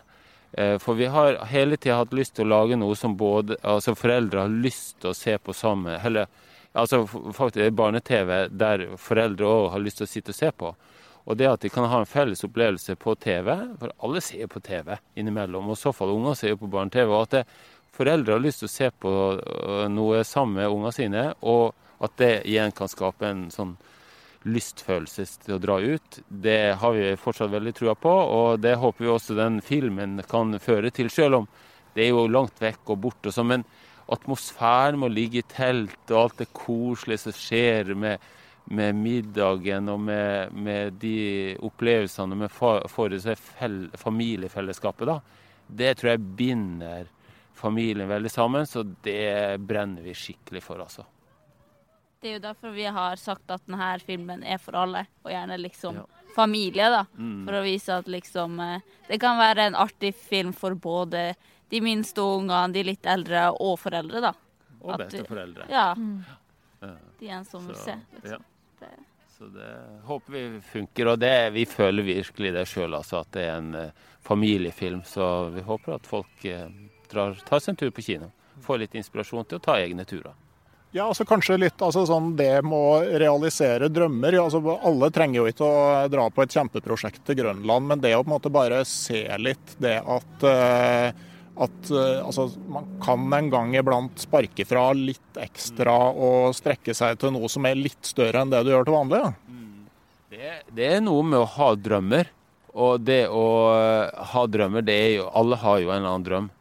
Uh, 0.56 0.78
for 0.80 0.96
vi 0.96 1.10
har 1.12 1.42
hele 1.50 1.76
tida 1.76 1.98
hatt 2.00 2.16
lyst 2.16 2.38
til 2.38 2.46
å 2.46 2.54
lage 2.54 2.78
noe 2.80 2.96
som 2.96 3.18
både 3.20 3.58
altså 3.60 3.92
foreldre 3.98 4.46
har 4.46 4.56
lyst 4.64 5.02
til 5.02 5.12
å 5.12 5.18
se 5.18 5.36
på 5.36 5.52
sammen. 5.52 5.98
Eller 6.00 6.30
altså 6.76 7.04
faktisk 7.36 7.74
barne-TV 7.76 8.48
der 8.52 8.86
foreldre 9.00 9.48
òg 9.48 9.70
har 9.74 9.82
lyst 9.82 10.02
til 10.02 10.06
å 10.06 10.10
sitte 10.10 10.34
og 10.34 10.38
se 10.38 10.50
på. 10.52 10.74
Og 11.26 11.38
det 11.40 11.48
at 11.50 11.64
de 11.64 11.70
kan 11.72 11.88
ha 11.90 12.02
en 12.02 12.08
felles 12.08 12.44
opplevelse 12.46 12.94
på 13.02 13.16
TV, 13.18 13.48
for 13.80 13.94
alle 14.06 14.22
ser 14.22 14.46
på 14.50 14.62
TV 14.62 14.92
innimellom, 15.18 15.72
og 15.72 15.78
i 15.78 15.82
så 15.82 15.92
fall 15.96 16.12
unger 16.14 16.38
ser 16.38 16.54
jo 16.54 16.60
på 16.60 16.70
barne-TV, 16.70 17.10
og 17.10 17.24
at 17.24 17.34
det, 17.40 17.42
foreldre 17.96 18.36
har 18.36 18.44
lyst 18.44 18.62
til 18.62 18.68
å 18.68 18.74
se 18.74 18.92
på 19.02 19.10
øh, 19.40 19.86
noe 19.88 20.22
sammen 20.28 20.60
med 20.60 20.70
ungene 20.70 20.94
sine, 20.94 21.26
og 21.40 21.74
at 22.04 22.16
det 22.20 22.32
igjen 22.44 22.74
kan 22.76 22.90
skape 22.92 23.26
en 23.26 23.46
sånn 23.50 23.74
lystfølelse 24.46 25.24
til 25.42 25.56
å 25.56 25.62
dra 25.62 25.78
ut, 25.80 26.20
det 26.28 26.76
har 26.78 26.94
vi 26.94 27.08
fortsatt 27.18 27.50
veldig 27.50 27.72
trua 27.74 27.96
på, 27.98 28.12
og 28.12 28.60
det 28.62 28.76
håper 28.78 29.02
vi 29.06 29.10
også 29.10 29.38
den 29.38 29.58
filmen 29.64 30.20
kan 30.30 30.54
føre 30.62 30.92
til, 30.94 31.10
selv 31.10 31.40
om 31.40 31.48
det 31.96 32.04
er 32.04 32.12
jo 32.12 32.28
langt 32.28 32.60
vekk 32.60 32.92
og 32.92 33.00
bort 33.06 33.26
og 33.26 33.34
sånn. 33.34 33.48
Men 33.54 33.64
atmosfæren 34.12 35.00
med 35.00 35.10
å 35.10 35.16
ligge 35.16 35.42
i 35.42 35.48
telt 35.50 36.12
og 36.12 36.20
alt 36.20 36.42
det 36.42 36.52
koselige 36.54 37.26
som 37.26 37.36
skjer 37.36 37.94
med 37.98 38.32
med 38.66 38.94
middagen 38.98 39.88
og 39.88 40.00
med, 40.00 40.52
med 40.52 40.92
de 40.98 41.54
opplevelsene 41.62 42.34
vi 42.40 42.48
for 42.50 42.82
familiefellesskapet, 42.90 45.06
da, 45.06 45.20
det 45.66 45.92
tror 45.98 46.12
jeg 46.12 46.24
binder 46.38 47.06
familien 47.56 48.08
veldig 48.08 48.30
sammen. 48.30 48.66
Så 48.66 48.82
det 49.02 49.58
brenner 49.62 50.02
vi 50.02 50.14
skikkelig 50.14 50.62
for, 50.64 50.82
altså. 50.82 51.06
Det 52.20 52.30
er 52.30 52.38
jo 52.38 52.42
derfor 52.42 52.74
vi 52.74 52.86
har 52.90 53.16
sagt 53.20 53.50
at 53.54 53.62
denne 53.68 53.98
filmen 54.02 54.42
er 54.42 54.58
for 54.62 54.78
alle, 54.78 55.06
og 55.22 55.30
gjerne 55.30 55.58
liksom 55.60 56.00
ja. 56.00 56.06
familie, 56.34 56.88
da. 56.92 57.04
Mm. 57.14 57.44
For 57.46 57.58
å 57.58 57.66
vise 57.66 57.98
at 58.00 58.08
liksom 58.10 58.60
eh, 58.60 58.80
Det 59.06 59.20
kan 59.22 59.38
være 59.38 59.68
en 59.68 59.78
artig 59.78 60.14
film 60.18 60.52
for 60.56 60.74
både 60.74 61.28
de 61.72 61.80
minste 61.82 62.22
ungene, 62.22 62.72
de 62.74 62.84
litt 62.86 63.06
eldre 63.10 63.48
og 63.52 63.78
foreldre, 63.82 64.22
da. 64.28 64.34
Og 64.80 65.00
besteforeldre. 65.02 65.66
Ja. 65.72 65.88
Mm. 65.98 66.20
De 67.18 67.32
en 67.32 67.44
som 67.48 67.64
vil 67.66 67.78
se. 67.80 67.96
Liksom. 68.18 68.44
Ja. 68.80 68.90
Så 69.38 69.44
det 69.52 69.72
håper 70.04 70.32
vi 70.32 70.60
funker. 70.60 71.06
Og 71.12 71.18
det, 71.18 71.50
vi 71.50 71.66
føler 71.68 72.06
virkelig 72.06 72.54
det 72.54 72.64
sjøl, 72.70 72.94
altså, 72.96 73.20
at 73.20 73.34
det 73.36 73.44
er 73.44 73.58
en 73.58 73.74
uh, 73.76 74.06
familiefilm. 74.24 75.02
Så 75.04 75.50
vi 75.52 75.64
håper 75.66 75.98
at 75.98 76.08
folk 76.08 76.46
uh, 76.48 76.70
drar, 77.12 77.36
tar 77.44 77.60
seg 77.60 77.74
en 77.74 77.80
tur 77.82 77.92
på 77.92 78.04
kino. 78.06 78.30
Får 78.64 78.80
litt 78.80 78.96
inspirasjon 78.96 79.44
til 79.44 79.60
å 79.60 79.64
ta 79.66 79.76
egne 79.82 80.06
turer. 80.08 80.32
Ja, 80.94 81.10
altså 81.10 81.26
kanskje 81.28 81.58
litt 81.60 81.82
altså 81.84 82.06
sånn 82.08 82.30
det 82.38 82.62
med 82.64 82.78
å 82.78 83.18
realisere 83.20 83.90
drømmer. 83.92 84.38
Altså, 84.40 84.62
alle 84.88 85.10
trenger 85.12 85.42
jo 85.42 85.50
ikke 85.50 85.68
å 85.68 85.86
dra 86.08 86.28
på 86.32 86.46
et 86.46 86.56
kjempeprosjekt 86.56 87.20
til 87.26 87.36
Grønland, 87.42 87.90
men 87.90 88.00
det 88.00 88.14
å 88.16 88.22
på 88.22 88.30
en 88.30 88.36
måte 88.38 88.52
bare 88.54 88.80
se 88.88 89.26
litt 89.42 89.76
det 89.82 89.98
at 90.00 90.46
uh, 90.48 91.26
at 91.56 91.90
uh, 91.90 92.26
altså, 92.26 92.50
man 92.68 92.88
kan 93.02 93.32
en 93.32 93.50
gang 93.52 93.74
iblant 93.76 94.20
sparke 94.20 94.66
fra 94.68 94.90
litt 94.96 95.38
ekstra 95.40 95.94
og 96.12 96.52
strekke 96.56 96.94
seg 96.96 97.16
til 97.20 97.32
noe 97.36 97.48
som 97.52 97.66
er 97.68 97.78
litt 97.78 98.04
større 98.04 98.42
enn 98.42 98.52
det 98.52 98.62
du 98.66 98.72
gjør 98.74 98.88
til 98.88 98.96
vanlig. 98.98 99.22
Ja. 99.22 99.32
Det, 100.26 100.50
det, 100.76 100.90
er 100.98 101.00
noe 101.04 101.24
med 101.24 101.40
å 101.40 101.48
ha 101.56 101.70
drømmer. 101.80 102.32
Og 102.76 103.00
det 103.00 103.22
å 103.32 103.46
uh, 103.72 104.26
ha 104.34 104.44
drømmer, 104.52 104.84
det 104.84 104.96
er 105.00 105.10
jo 105.14 105.30
Alle 105.32 105.56
har 105.62 105.80
jo 105.80 105.88
en 105.88 105.96
eller 105.96 106.12
annen 106.12 106.28
drøm. 106.28 106.52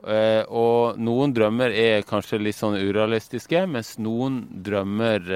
Uh, 0.00 0.42
og 0.48 0.98
noen 0.98 1.34
drømmer 1.36 1.70
er 1.76 2.06
kanskje 2.08 2.40
litt 2.42 2.58
sånn 2.58 2.80
urealistiske, 2.80 3.62
mens 3.70 3.98
noen 4.02 4.42
drømmer 4.66 5.30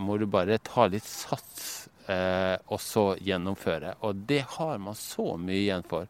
må 0.00 0.16
du 0.16 0.28
bare 0.30 0.62
ta 0.64 0.88
litt 0.88 1.04
sats 1.04 1.82
og 2.04 2.80
så 2.84 3.02
gjennomføre. 3.24 3.94
Og 4.04 4.24
det 4.28 4.42
har 4.58 4.80
man 4.80 4.96
så 4.96 5.38
mye 5.40 5.62
igjen 5.62 5.84
for 5.88 6.04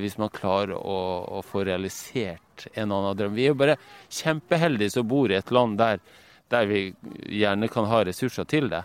hvis 0.00 0.16
man 0.20 0.32
klarer 0.32 0.74
å, 0.78 0.98
å, 1.28 1.42
få 1.44 1.64
realisert 1.68 2.66
en 2.72 2.86
eller 2.86 2.98
annen 2.98 3.18
drøm. 3.18 3.36
Vi 3.36 3.46
er 3.46 3.52
jo 3.52 3.60
bare 3.60 3.78
kjempeheldige 4.08 4.94
som 4.94 5.08
bor 5.08 5.32
i 5.32 5.38
et 5.38 5.52
land 5.52 5.78
der, 5.80 6.00
der 6.52 6.68
vi 6.70 6.82
gjerne 7.28 7.68
kan 7.72 7.88
ha 7.90 8.02
ressurser 8.06 8.48
til 8.48 8.70
det. 8.72 8.84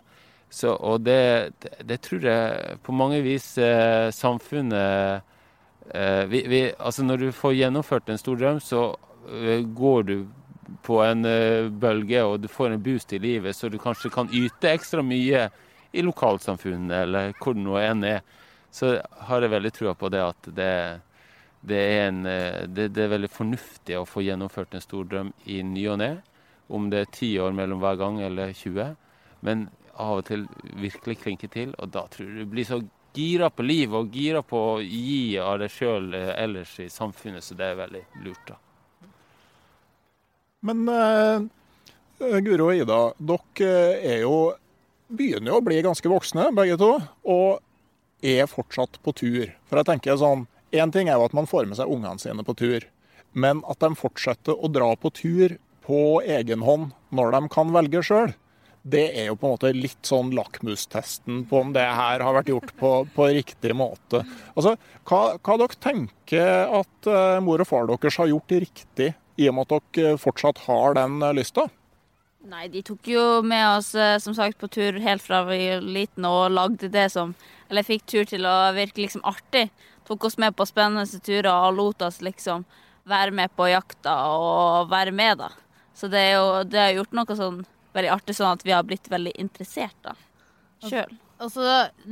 Så, 0.50 0.74
og 0.76 1.04
det, 1.04 1.54
det, 1.84 2.00
tror 2.04 2.24
jeg 2.24 2.78
på 2.84 2.96
mange 2.96 3.20
vis 3.26 3.50
eh, 3.60 4.08
samfunnet 4.16 5.24
eh, 5.92 6.24
vi, 6.32 6.44
vi, 6.48 6.62
Altså 6.80 7.04
når 7.04 7.26
du 7.26 7.32
får 7.36 7.58
gjennomført 7.58 8.08
en 8.08 8.22
stor 8.22 8.40
drøm, 8.40 8.62
så 8.64 8.86
eh, 9.28 9.66
går 9.76 10.08
du 10.08 10.16
på 10.88 11.02
en 11.04 11.28
eh, 11.28 11.68
bølge 11.68 12.24
og 12.24 12.40
du 12.44 12.48
får 12.52 12.76
en 12.76 12.84
boost 12.84 13.12
i 13.16 13.20
livet, 13.20 13.56
så 13.56 13.68
du 13.68 13.76
kanskje 13.82 14.12
kan 14.14 14.32
yte 14.32 14.72
ekstra 14.72 15.04
mye 15.04 15.50
i 15.92 16.04
lokalsamfunnet 16.04 16.96
eller 17.04 17.36
hvor 17.42 17.56
det 17.56 17.64
nå 17.64 17.78
enn 17.82 18.08
er 18.08 18.24
så 18.72 18.98
har 19.30 19.42
jeg 19.44 19.54
veldig 19.54 19.74
trua 19.74 19.94
på 19.98 20.10
det 20.14 20.22
at 20.22 20.50
det, 20.58 20.72
det, 21.62 21.80
er 21.80 22.02
en, 22.10 22.22
det, 22.24 22.90
det, 22.94 23.04
er 23.04 23.14
veldig 23.16 23.32
fornuftig 23.32 23.98
å 23.98 24.06
få 24.08 24.26
gjennomført 24.26 24.76
en 24.76 24.84
stor 24.84 25.08
drøm 25.10 25.32
i 25.46 25.62
ny 25.66 25.88
og 25.94 26.00
ne. 26.04 26.12
Om 26.68 26.90
det 26.92 27.00
er 27.00 27.14
ti 27.16 27.32
år 27.40 27.56
mellom 27.56 27.80
hver 27.82 27.98
gang 28.00 28.20
eller 28.26 28.52
20. 28.54 28.94
Men 29.48 29.68
av 29.98 30.20
og 30.20 30.28
til 30.28 30.46
virkelig 30.78 31.18
klinke 31.24 31.50
til, 31.52 31.74
og 31.80 31.92
da 31.96 32.06
tror 32.12 32.28
jeg 32.28 32.46
du 32.46 32.52
blir 32.52 32.68
så 32.68 32.82
gira 33.18 33.50
på 33.50 33.66
livet 33.66 33.98
og 33.98 34.14
gira 34.14 34.44
på 34.46 34.60
å 34.76 34.80
gi 34.84 35.38
av 35.42 35.58
deg 35.62 35.74
sjøl 35.74 36.12
eh, 36.14 36.34
ellers 36.38 36.76
i 36.84 36.90
samfunnet, 36.92 37.44
så 37.44 37.58
det 37.58 37.72
er 37.72 37.80
veldig 37.82 38.04
lurt. 38.26 38.52
da. 38.52 38.60
Men 40.68 40.84
uh, 40.90 41.48
Guro 42.44 42.70
og 42.70 42.82
Ida, 42.82 43.02
dere 43.18 43.74
er 44.02 44.24
jo 44.26 44.38
begynner 45.08 45.54
jo 45.54 45.60
å 45.62 45.64
bli 45.64 45.80
ganske 45.86 46.10
voksne, 46.12 46.50
begge 46.56 46.78
to. 46.82 46.92
Og 47.32 47.64
er 48.22 48.50
fortsatt 48.50 49.00
på 49.04 49.14
tur. 49.16 49.52
For 49.70 49.80
jeg 49.82 49.92
tenker 49.92 50.20
sånn, 50.20 50.48
Én 50.76 50.92
ting 50.92 51.08
er 51.08 51.16
jo 51.16 51.28
at 51.30 51.36
man 51.36 51.48
får 51.48 51.68
med 51.70 51.78
seg 51.80 51.88
ungene 51.88 52.20
sine 52.20 52.44
på 52.44 52.56
tur, 52.60 52.84
men 53.32 53.62
at 53.72 53.80
de 53.80 53.94
fortsetter 53.96 54.58
å 54.58 54.68
dra 54.68 54.90
på 55.00 55.12
tur 55.16 55.56
på 55.88 56.20
egen 56.28 56.66
hånd 56.68 56.92
når 57.16 57.32
de 57.38 57.42
kan 57.54 57.72
velge 57.72 58.02
sjøl, 58.04 58.34
det 58.88 59.06
er 59.20 59.30
jo 59.30 59.38
på 59.40 59.48
en 59.48 59.56
måte 59.56 59.72
litt 59.76 60.08
sånn 60.08 60.34
lakmustesten 60.36 61.46
på 61.48 61.62
om 61.64 61.72
det 61.76 61.84
her 61.84 62.24
har 62.24 62.36
vært 62.36 62.52
gjort 62.52 62.74
på, 62.80 62.92
på 63.16 63.30
riktig 63.36 63.74
måte. 63.76 64.24
Altså, 64.56 64.76
hva, 65.08 65.22
hva 65.40 65.58
dere 65.60 65.80
tenker 65.84 66.76
at 66.82 67.10
uh, 67.10 67.40
mor 67.44 67.64
og 67.64 67.68
far 67.68 67.88
deres 67.90 68.20
har 68.20 68.32
gjort 68.32 68.56
riktig, 68.68 69.12
i 69.38 69.50
og 69.50 69.58
med 69.58 69.76
at 69.76 69.90
dere 69.96 70.20
fortsatt 70.22 70.64
har 70.68 71.00
den 71.00 71.20
uh, 71.24 71.34
lysta? 71.36 71.68
Nei, 72.48 72.68
de 72.72 72.84
tok 72.86 73.08
jo 73.12 73.24
med 73.44 73.66
oss 73.74 73.90
som 74.24 74.36
sagt 74.38 74.56
på 74.62 74.70
tur 74.72 74.96
helt 75.04 75.24
fra 75.24 75.42
vi 75.50 75.58
var 75.68 75.82
liten 75.84 76.28
og 76.30 76.54
lagde 76.54 76.88
det 76.94 77.10
som 77.12 77.34
eller 77.70 77.88
fikk 77.88 78.06
tur 78.10 78.28
til 78.30 78.48
å 78.48 78.56
virke 78.76 79.04
liksom 79.04 79.24
artig. 79.28 79.68
Tok 80.08 80.30
oss 80.30 80.38
med 80.42 80.56
på 80.56 80.66
spennende 80.68 81.20
turer 81.24 81.52
og 81.52 81.78
lot 81.78 82.06
oss 82.08 82.22
liksom 82.24 82.66
være 83.08 83.32
med 83.36 83.54
på 83.56 83.70
jakta 83.72 84.16
og 84.36 84.92
være 84.92 85.14
med, 85.16 85.44
da. 85.44 85.52
Så 85.98 86.10
det, 86.12 86.20
er 86.22 86.34
jo, 86.38 86.50
det 86.68 86.82
har 86.82 86.96
gjort 87.00 87.16
noe 87.18 87.38
sånn 87.38 87.62
veldig 87.96 88.12
artig, 88.14 88.36
sånn 88.38 88.54
at 88.54 88.66
vi 88.68 88.76
har 88.76 88.86
blitt 88.86 89.08
veldig 89.10 89.34
interessert 89.42 89.98
da, 90.06 90.14
sjøl. 90.86 91.16
Og 91.38 91.52
så 91.54 91.64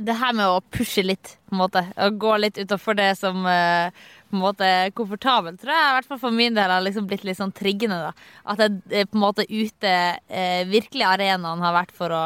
det 0.06 0.14
her 0.20 0.34
med 0.38 0.46
å 0.46 0.60
pushe 0.70 1.02
litt, 1.02 1.32
på 1.48 1.56
en 1.56 1.60
måte. 1.64 1.82
Å 1.98 2.12
gå 2.14 2.36
litt 2.38 2.60
utafor 2.62 2.94
det 2.98 3.08
som 3.18 3.40
eh, 3.50 3.90
på 4.30 4.36
en 4.36 4.42
måte 4.42 4.66
er 4.66 4.92
komfortabelt, 4.94 5.58
tror 5.62 5.74
jeg 5.74 5.88
i 5.88 5.96
hvert 5.96 6.10
fall 6.12 6.20
for 6.22 6.34
min 6.34 6.54
del 6.54 6.70
har 6.70 6.84
liksom 6.84 7.08
blitt 7.10 7.24
litt 7.26 7.40
sånn 7.40 7.54
triggende. 7.54 7.98
da. 8.04 8.28
At 8.46 8.62
jeg 8.62 8.78
eh, 8.90 9.08
på 9.08 9.18
en 9.18 9.24
måte 9.24 9.46
ute 9.50 9.94
eh, 10.30 10.62
Virkelig 10.70 11.08
arenaen 11.08 11.64
har 11.64 11.74
vært 11.74 11.94
for 11.96 12.14
å 12.14 12.22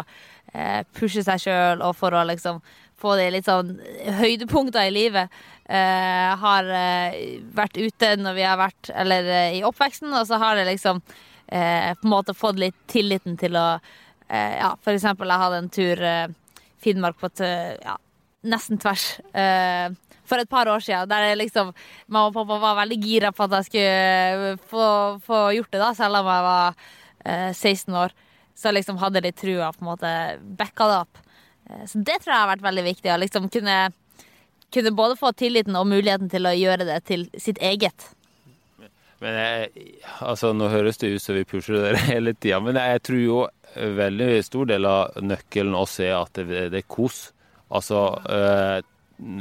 eh, 0.52 0.84
pushe 0.96 1.24
seg 1.24 1.40
sjøl 1.46 1.84
og 1.86 1.96
for 1.96 2.16
å 2.16 2.26
liksom 2.28 2.60
få 3.00 3.16
de 3.18 3.30
litt 3.32 3.48
sånn 3.48 3.74
høydepunkter 4.20 4.88
i 4.88 4.94
livet. 4.94 5.40
Uh, 5.70 6.34
har 6.42 6.66
uh, 6.66 7.18
vært 7.54 7.78
ute 7.78 8.14
når 8.18 8.34
vi 8.34 8.42
har 8.42 8.56
vært 8.58 8.88
Eller 8.90 9.28
uh, 9.28 9.52
i 9.54 9.60
oppveksten, 9.62 10.10
og 10.10 10.24
så 10.26 10.40
har 10.42 10.58
det 10.58 10.66
liksom 10.72 11.02
på 11.50 11.58
en 12.06 12.10
måte 12.12 12.30
fått 12.38 12.60
litt 12.62 12.76
tilliten 12.86 13.34
til 13.34 13.56
å 13.58 13.64
Ja, 14.30 14.68
for 14.78 14.94
eksempel, 14.94 15.26
jeg 15.26 15.42
hadde 15.42 15.56
en 15.58 15.70
tur 15.74 16.02
Finnmark 16.78 17.16
på 17.18 17.26
ja, 17.42 17.96
nesten 18.46 18.78
tvers 18.78 19.08
for 20.30 20.38
et 20.38 20.52
par 20.52 20.70
år 20.70 20.84
siden, 20.86 21.10
der 21.10 21.34
liksom 21.34 21.72
mamma 22.06 22.28
og 22.28 22.36
pappa 22.36 22.60
var 22.62 22.78
veldig 22.84 23.00
gira 23.02 23.32
på 23.34 23.48
at 23.48 23.56
jeg 23.58 23.66
skulle 23.66 24.52
få, 24.70 24.86
få 25.26 25.40
gjort 25.56 25.74
det, 25.74 25.82
da, 25.82 25.90
selv 25.98 26.20
om 26.20 26.30
jeg 26.30 26.46
var 26.46 26.78
16 27.50 27.98
år. 28.04 28.14
Så 28.54 28.70
liksom 28.70 29.02
hadde 29.02 29.24
de 29.26 29.34
trua 29.34 29.72
på 29.74 29.82
en 29.82 29.90
måte 29.90 30.14
backa 30.60 30.86
det 30.86 31.00
opp. 31.02 31.24
Eh, 31.70 31.84
så 31.86 31.98
det 31.98 32.20
tror 32.20 32.34
jeg 32.34 32.42
har 32.42 32.52
vært 32.54 32.66
veldig 32.66 32.86
viktig. 32.90 33.12
Å 33.12 33.20
liksom 33.22 33.48
kunne, 33.52 33.76
kunne, 34.74 34.96
både 34.96 35.18
få 35.20 35.32
tilliten 35.38 35.78
og 35.78 35.88
muligheten 35.90 36.32
til 36.32 36.48
å 36.48 36.56
gjøre 36.56 36.88
det 36.88 36.98
til 37.10 37.28
sitt 37.38 37.60
eget. 37.62 38.10
Men 39.20 39.36
jeg, 39.36 39.88
altså 40.24 40.54
Nå 40.56 40.70
høres 40.72 40.96
det 41.00 41.12
ut 41.12 41.22
som 41.22 41.36
vi 41.36 41.48
pusher 41.48 41.90
det 41.90 42.04
hele 42.12 42.34
tida, 42.34 42.60
men 42.64 42.78
jeg 42.80 43.02
tror 43.04 43.20
jo 43.20 43.40
veldig 44.00 44.30
stor 44.42 44.70
del 44.70 44.86
av 44.88 45.18
nøkkelen 45.22 45.76
også 45.78 46.06
er 46.08 46.14
at 46.18 46.40
det, 46.40 46.70
det 46.72 46.82
er 46.82 46.88
kos. 46.90 47.28
Altså, 47.70 48.00
eh, 48.26 48.78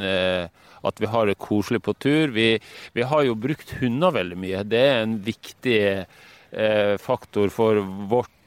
eh, 0.05 0.65
at 0.86 1.01
vi 1.01 1.09
har 1.11 1.27
det 1.27 1.39
koselig 1.41 1.82
på 1.84 1.95
tur. 1.97 2.34
Vi, 2.36 2.59
vi 2.93 3.05
har 3.07 3.23
jo 3.25 3.38
brukt 3.39 3.73
hunder 3.82 4.13
veldig 4.15 4.38
mye. 4.39 4.65
Det 4.69 4.84
er 4.91 5.01
en 5.03 5.17
viktig 5.25 5.80
eh, 5.89 6.93
faktor 7.01 7.49
for 7.53 7.82
vårt 8.11 8.30
eh, 8.30 8.38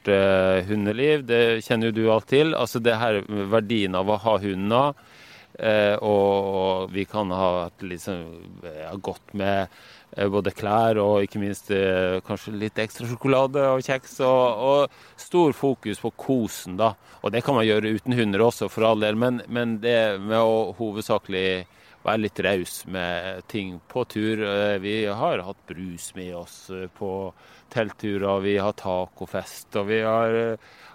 hundeliv. 0.67 1.23
Det 1.29 1.61
kjenner 1.65 1.89
jo 1.89 1.95
du 1.97 2.03
alt 2.11 2.27
til. 2.31 2.55
Altså 2.57 2.81
det 2.83 2.97
her 2.99 3.21
verdien 3.51 3.95
av 3.95 4.09
å 4.09 4.19
ha 4.23 4.37
hunder. 4.43 4.93
Eh, 5.59 5.95
og 6.01 6.89
vi 6.91 7.05
kan 7.05 7.29
ha 7.31 7.69
liksom, 7.85 8.23
godt 9.05 9.35
med 9.37 9.67
eh, 10.17 10.25
både 10.25 10.53
klær 10.55 10.97
og 10.97 11.27
ikke 11.27 11.41
minst 11.43 11.69
eh, 11.69 12.17
kanskje 12.25 12.55
litt 12.57 12.81
ekstra 12.81 13.05
sjokolade 13.09 13.67
og 13.75 13.85
kjeks. 13.85 14.17
Og, 14.25 14.65
og 14.65 15.21
stor 15.21 15.53
fokus 15.57 16.01
på 16.01 16.13
kosen, 16.17 16.77
da. 16.81 16.93
Og 17.21 17.35
det 17.35 17.43
kan 17.45 17.57
man 17.57 17.67
gjøre 17.67 17.93
uten 17.99 18.17
hunder 18.17 18.47
også, 18.47 18.69
for 18.73 18.89
all 18.89 19.05
del. 19.05 19.19
Men, 19.19 19.43
men 19.47 19.77
det 19.83 20.17
med 20.23 20.39
å 20.41 20.73
hovedsakelig 20.79 21.47
være 22.03 22.25
litt 22.25 22.39
raus 22.43 22.81
med 22.91 23.45
ting 23.47 23.77
på 23.87 24.03
tur. 24.11 24.41
Vi 24.83 24.95
har 25.05 25.45
hatt 25.45 25.61
brus 25.69 26.09
med 26.17 26.33
oss 26.35 26.57
på 26.97 27.11
teltturer, 27.73 28.39
vi 28.45 28.57
har 28.61 28.77
tacofest, 28.79 29.73
og 29.81 29.89
vi 29.91 30.01
har 30.05 30.39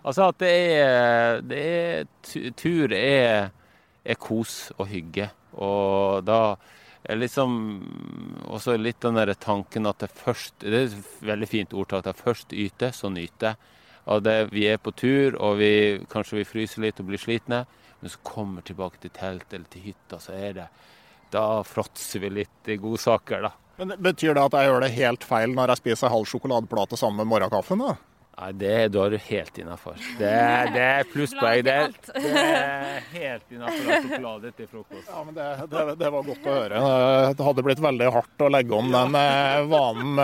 Altså 0.09 0.29
at 0.31 0.37
det 0.41 0.51
er, 0.79 1.41
det 1.45 1.62
er 1.68 2.53
Tur 2.57 2.93
er 2.95 3.49
er 4.09 4.18
kos 4.20 4.70
og 4.79 4.89
hygge. 4.91 5.29
Og 5.59 6.24
da 6.26 6.57
er 7.09 7.20
liksom 7.20 7.57
også 8.49 8.76
litt 8.79 9.01
den 9.05 9.18
der 9.18 9.35
tanken 9.39 9.89
at 9.89 10.01
det 10.03 10.11
først 10.14 10.61
Det 10.61 10.74
er 10.74 10.87
et 10.89 11.24
veldig 11.24 11.49
fint 11.49 11.74
ordtak. 11.74 12.05
Det 12.05 12.16
først 12.16 12.53
yter, 12.53 12.93
så 12.93 13.11
nyter. 13.12 13.59
Og 14.09 14.22
det, 14.24 14.53
vi 14.53 14.64
er 14.66 14.81
på 14.81 14.93
tur, 14.97 15.37
og 15.37 15.59
vi, 15.59 16.01
kanskje 16.09 16.41
vi 16.41 16.49
fryser 16.49 16.83
litt 16.87 17.01
og 17.01 17.11
blir 17.11 17.20
slitne. 17.20 17.66
Men 18.01 18.11
så 18.11 18.20
kommer 18.24 18.62
vi 18.62 18.70
tilbake 18.70 19.01
til 19.03 19.12
telt 19.12 19.53
eller 19.53 19.68
til 19.68 19.91
hytta, 19.91 20.20
så 20.22 20.33
er 20.33 20.53
det 20.55 20.68
Da 21.29 21.62
fråtser 21.66 22.22
vi 22.22 22.31
litt 22.31 22.68
i 22.72 22.79
godsaker, 22.81 23.43
da. 23.45 23.51
Men 23.79 23.95
Betyr 24.03 24.35
det 24.35 24.45
at 24.49 24.59
jeg 24.59 24.70
gjør 24.70 24.85
det 24.85 24.93
helt 24.97 25.24
feil 25.26 25.55
når 25.55 25.74
jeg 25.74 25.85
spiser 25.85 26.12
halv 26.12 26.29
sjokoladeplate 26.29 26.99
sammen 26.99 27.22
med 27.22 27.31
morgenkaffen? 27.31 27.83
da? 27.85 27.97
Nei, 28.39 28.53
det 28.55 28.74
da 28.95 29.05
er 29.05 29.14
du 29.14 29.18
helt 29.18 29.57
innafor. 29.59 29.97
Det, 30.18 30.29
det, 30.74 30.83
er 30.83 31.09
plusspoeng. 31.11 31.64
Det, 31.66 31.74
det, 32.14 32.35
er 32.39 33.09
helt 33.16 33.55
innafor 33.57 34.05
sjokolade 34.05 34.53
til 34.55 34.68
frokost. 34.70 35.09
Ja, 35.11 35.22
men 35.26 35.35
det, 35.35 35.47
det, 35.72 35.83
det, 35.99 36.11
var 36.14 36.29
godt 36.29 36.47
å 36.47 36.55
høre. 36.55 36.83
Det 37.35 37.49
hadde 37.49 37.64
blitt 37.66 37.83
veldig 37.83 38.12
hardt 38.14 38.47
å 38.47 38.51
legge 38.55 38.79
om 38.79 38.93
den 38.95 39.18
eh, 39.18 39.59
vanen. 39.72 40.22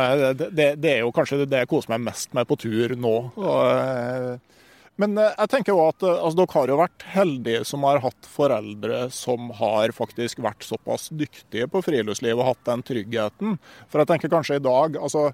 Det, 0.55 0.77
er 0.93 1.03
jo 1.03 1.11
kanskje 1.17 1.43
det 1.43 1.65
jeg 1.65 1.73
koser 1.75 1.97
meg 1.97 2.07
mest 2.07 2.31
med 2.39 2.47
på 2.47 2.59
tur 2.63 2.95
nå. 2.95 3.17
Eh, 3.35 4.54
men 5.01 5.19
eh, 5.19 5.33
jeg 5.33 5.51
tenker 5.53 5.75
jo 5.75 5.81
at 5.89 6.05
altså, 6.07 6.37
dere 6.39 6.57
har 6.59 6.73
jo 6.73 6.81
vært 6.83 7.07
heldige 7.15 7.65
som 7.69 7.87
har 7.89 8.03
hatt 8.05 8.29
foreldre 8.31 9.01
som 9.15 9.51
har 9.59 9.95
faktisk 9.97 10.43
vært 10.45 10.67
såpass 10.67 11.09
dyktige 11.15 11.67
på 11.71 11.83
friluftsliv 11.85 12.39
og 12.39 12.53
hatt 12.53 12.63
den 12.69 12.85
tryggheten. 12.87 13.59
For 13.91 14.03
jeg 14.03 14.13
tenker 14.13 14.33
kanskje 14.33 14.61
i 14.61 14.65
dag 14.65 15.01
altså 15.01 15.31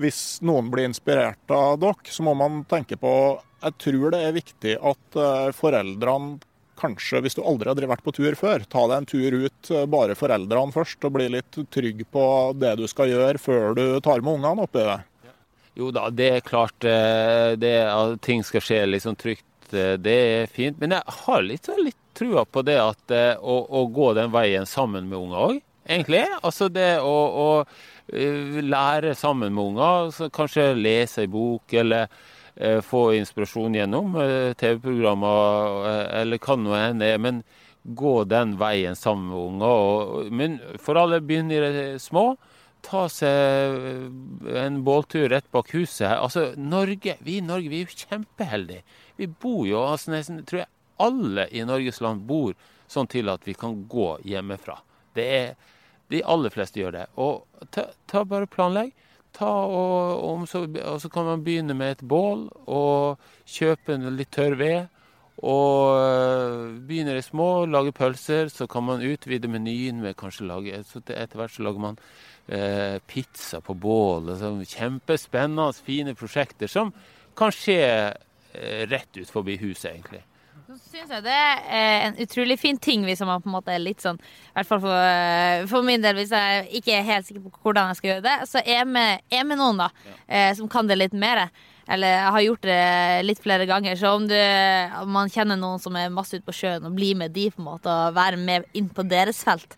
hvis 0.00 0.40
noen 0.46 0.70
blir 0.72 0.88
inspirert 0.88 1.52
av 1.52 1.80
dere, 1.82 2.08
så 2.08 2.24
må 2.24 2.32
man 2.38 2.62
tenke 2.68 2.96
på 2.96 3.12
Jeg 3.60 3.76
tror 3.82 4.14
det 4.14 4.22
er 4.24 4.32
viktig 4.32 4.78
at 4.80 5.18
eh, 5.20 5.50
foreldrene 5.52 6.38
kanskje, 6.80 7.20
hvis 7.20 7.36
du 7.36 7.42
aldri 7.44 7.68
har 7.68 7.90
vært 7.90 8.06
på 8.06 8.14
tur 8.16 8.32
før, 8.38 8.64
ta 8.64 8.86
deg 8.88 9.02
en 9.02 9.08
tur 9.10 9.36
ut 9.44 9.70
eh, 9.74 9.86
bare 9.90 10.16
foreldrene 10.16 10.72
først, 10.72 11.04
og 11.04 11.12
bli 11.18 11.28
litt 11.34 11.60
trygg 11.74 12.06
på 12.12 12.24
det 12.56 12.76
du 12.80 12.86
skal 12.88 13.12
gjøre 13.12 13.42
før 13.42 13.76
du 13.76 13.84
tar 14.04 14.24
med 14.24 14.38
ungene 14.38 14.64
oppi 14.64 14.86
det. 14.86 15.00
Jo 15.78 15.92
da, 15.94 16.08
det 16.10 16.28
er 16.36 16.44
klart 16.46 16.84
eh, 16.88 17.54
det, 17.60 17.76
at 17.86 18.18
ting 18.26 18.42
skal 18.46 18.64
skje 18.64 18.82
liksom 18.88 19.16
trygt. 19.20 19.46
Det 19.70 20.14
er 20.16 20.50
fint. 20.50 20.80
Men 20.82 20.96
jeg 20.96 21.18
har 21.22 21.44
litt, 21.46 21.68
litt 21.78 21.98
trua 22.18 22.42
på 22.42 22.64
det 22.66 22.74
at 22.82 23.12
å, 23.38 23.60
å 23.70 23.84
gå 23.86 24.08
den 24.18 24.32
veien 24.34 24.66
sammen 24.66 25.06
med 25.06 25.14
unger 25.20 25.44
òg, 25.44 25.60
egentlig. 25.86 26.24
Altså 26.42 26.66
det 26.74 26.96
å, 27.06 27.14
å 27.14 27.50
Eh, 28.12 28.62
lære 28.62 29.14
sammen 29.14 29.54
med 29.54 29.64
unger. 29.64 30.28
Kanskje 30.34 30.74
lese 30.74 31.24
ei 31.24 31.30
bok, 31.30 31.72
eller 31.72 32.08
eh, 32.56 32.80
få 32.82 33.12
inspirasjon 33.14 33.76
gjennom 33.78 34.16
eh, 34.18 34.52
TV-programmer, 34.58 35.86
eller 36.22 36.42
hva 36.42 36.56
nå 36.58 36.74
enn 36.78 37.04
er. 37.06 37.20
Men 37.22 37.42
gå 37.84 38.24
den 38.28 38.56
veien 38.58 38.98
sammen 38.98 39.30
med 39.30 39.38
unger. 39.38 40.30
men 40.30 40.58
for 40.78 40.98
alle 40.98 41.20
begynner 41.20 41.68
i 41.68 41.72
det 41.76 42.02
små. 42.02 42.34
Ta 42.90 43.04
seg 43.12 44.54
en 44.58 44.80
båltur 44.86 45.28
rett 45.30 45.46
bak 45.54 45.70
huset. 45.76 46.10
Altså, 46.10 46.50
Norge, 46.58 47.16
Vi 47.22 47.38
i 47.38 47.44
Norge 47.44 47.70
vi 47.70 47.82
er 47.82 47.86
jo 47.86 48.06
kjempeheldige. 48.08 48.82
Vi 49.16 49.28
bor 49.30 49.66
jo 49.68 49.84
altså 49.84 50.10
nesten, 50.10 50.42
tror 50.48 50.64
jeg 50.64 50.72
alle 51.00 51.46
i 51.54 51.64
Norges 51.64 52.00
land 52.04 52.26
bor 52.28 52.54
sånn 52.90 53.08
til 53.10 53.30
at 53.32 53.46
vi 53.46 53.54
kan 53.54 53.84
gå 53.88 54.16
hjemmefra. 54.26 54.80
Det 55.14 55.26
er 55.26 55.52
de 56.10 56.22
aller 56.26 56.50
fleste 56.52 56.80
gjør 56.80 56.96
det. 56.96 57.06
Og 57.22 57.68
ta, 57.70 57.86
ta 58.10 58.24
bare 58.26 58.50
planlegg. 58.50 58.92
Ta 59.36 59.46
og, 59.46 60.24
og, 60.26 60.46
så, 60.50 60.64
og, 60.66 60.96
så, 61.02 61.10
kan 61.12 61.28
man 61.28 61.44
begynne 61.46 61.76
med 61.78 61.94
et 61.94 62.02
bål 62.02 62.48
og 62.66 63.20
kjøpe 63.46 64.00
litt 64.10 64.32
tørr 64.34 64.58
ved. 64.58 64.88
Og 65.40 65.94
øh, 65.96 66.74
begynner 66.88 67.16
i 67.16 67.24
små, 67.24 67.64
lage 67.70 67.94
pølser. 67.96 68.50
Så 68.52 68.66
kan 68.68 68.84
man 68.88 69.04
utvide 69.06 69.48
menyen 69.48 70.02
med 70.02 70.18
kanskje 70.20 70.48
lage 70.50 70.82
så 70.88 71.00
Etter 71.00 71.38
hvert 71.38 71.54
så 71.54 71.64
lager 71.64 71.80
man 71.80 71.96
eh, 72.00 72.39
pizza 73.06 73.60
på 73.62 73.76
bålet. 73.78 74.40
Sånn 74.40 74.64
kjempespennende, 74.66 75.70
fine 75.86 76.16
prosjekter 76.18 76.70
som 76.70 76.90
kan 77.40 77.54
skje 77.54 77.78
eh, 78.52 78.82
rett 78.90 79.16
ut 79.16 79.30
forbi 79.30 79.56
huset, 79.60 79.92
egentlig. 79.94 80.22
Så 80.70 80.76
syns 80.92 81.10
jeg 81.10 81.24
det 81.24 81.34
er 81.34 82.04
en 82.06 82.18
utrolig 82.22 82.54
fin 82.60 82.76
ting 82.78 83.02
hvis 83.02 83.22
man 83.26 83.42
på 83.42 83.50
en 83.50 83.56
måte 83.56 83.72
er 83.74 83.80
litt 83.82 84.04
sånn 84.04 84.20
I 84.20 84.52
hvert 84.54 84.68
fall 84.68 84.82
for, 84.84 84.94
eh, 84.94 85.64
for 85.70 85.86
min 85.86 86.04
del, 86.04 86.14
hvis 86.20 86.30
jeg 86.36 86.68
ikke 86.78 86.94
er 86.94 87.08
helt 87.08 87.26
sikker 87.26 87.42
på 87.42 87.64
hvordan 87.64 87.90
jeg 87.90 87.98
skal 87.98 88.10
gjøre 88.12 88.26
det, 88.28 88.36
så 88.52 88.62
er 88.62 88.76
jeg 88.76 88.90
med, 88.92 89.26
er 89.34 89.48
med 89.48 89.58
noen, 89.58 89.82
da, 89.82 89.90
ja. 90.06 90.16
eh, 90.28 90.52
som 90.58 90.70
kan 90.70 90.90
det 90.90 91.00
litt 91.00 91.16
mer. 91.16 91.48
Eller 91.90 92.12
jeg 92.14 92.34
har 92.36 92.44
gjort 92.44 92.66
det 92.68 92.82
litt 93.26 93.40
flere 93.42 93.66
ganger. 93.66 93.96
Så 93.98 94.12
om, 94.14 94.28
du, 94.30 94.36
om 95.00 95.10
man 95.10 95.32
kjenner 95.32 95.58
noen 95.58 95.80
som 95.82 95.96
er 95.98 96.12
masse 96.14 96.38
ute 96.38 96.46
på 96.46 96.54
sjøen, 96.54 96.86
og 96.86 96.94
blir 96.94 97.18
med 97.18 97.34
de 97.34 97.48
på 97.50 97.58
en 97.58 97.66
måte, 97.66 97.90
og 97.90 98.14
være 98.14 98.38
med 98.38 98.68
inn 98.78 98.86
på 98.94 99.02
deres 99.10 99.42
felt, 99.42 99.74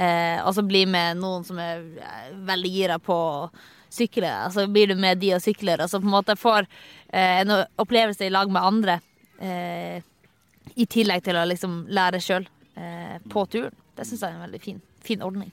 eh, 0.00 0.40
og 0.40 0.54
så 0.56 0.64
bli 0.66 0.86
med 0.88 1.20
noen 1.20 1.44
som 1.46 1.60
er 1.60 1.84
eh, 2.00 2.32
veldig 2.48 2.72
gira 2.72 2.98
på 3.02 3.16
å 3.16 3.50
sykle, 3.90 4.30
altså 4.46 4.68
blir 4.70 4.92
du 4.92 4.96
med 4.98 5.18
de 5.18 5.34
og 5.34 5.42
sykler, 5.42 5.82
og 5.82 5.90
så 5.90 6.00
på 6.00 6.06
en 6.08 6.14
måte 6.14 6.38
får 6.38 6.64
eh, 6.64 7.40
en 7.42 7.56
opplevelse 7.80 8.26
i 8.26 8.32
lag 8.32 8.50
med 8.52 8.62
andre. 8.62 9.00
Eh, 9.40 10.02
i 10.78 10.86
tillegg 10.86 11.24
til 11.26 11.38
å 11.38 11.46
liksom 11.48 11.80
lære 11.90 12.20
sjøl 12.22 12.44
eh, 12.78 13.16
på 13.32 13.46
turen. 13.50 13.74
Det 13.96 14.06
syns 14.06 14.22
jeg 14.22 14.30
er 14.30 14.36
en 14.36 14.44
veldig 14.46 14.60
fin, 14.62 14.78
fin 15.04 15.24
ordning. 15.24 15.50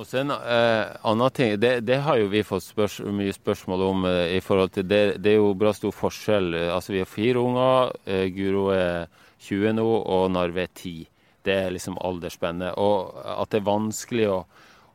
Og 0.00 0.06
så 0.08 0.22
En 0.22 0.32
eh, 0.32 0.96
annen 1.04 1.32
ting, 1.36 1.56
det, 1.60 1.80
det, 1.84 1.98
har 2.06 2.16
jo 2.20 2.30
vi 2.32 2.40
fått 2.46 2.64
spørs, 2.64 3.00
mye 3.04 3.34
spørsmål 3.36 3.82
om. 3.84 4.04
Eh, 4.08 4.36
i 4.38 4.40
forhold 4.40 4.72
til 4.76 4.86
det, 4.88 5.20
det, 5.20 5.34
er 5.34 5.42
jo 5.42 5.54
bra 5.58 5.74
stor 5.76 5.92
forskjell. 5.92 6.54
Altså 6.72 6.94
Vi 6.94 7.02
har 7.02 7.10
fire 7.10 7.42
unger. 7.42 7.92
Eh, 8.06 8.26
Guro 8.32 8.70
er 8.72 9.10
20 9.44 9.76
nå, 9.76 9.86
og 9.86 10.30
Narve 10.32 10.64
er 10.64 10.72
10. 10.72 11.04
Det 11.46 11.56
er 11.56 11.74
liksom 11.74 11.98
aldersspennet. 11.98 12.76
Og 12.80 13.14
at 13.16 13.52
det 13.52 13.60
er 13.60 13.68
vanskelig 13.68 14.26
å, 14.30 14.40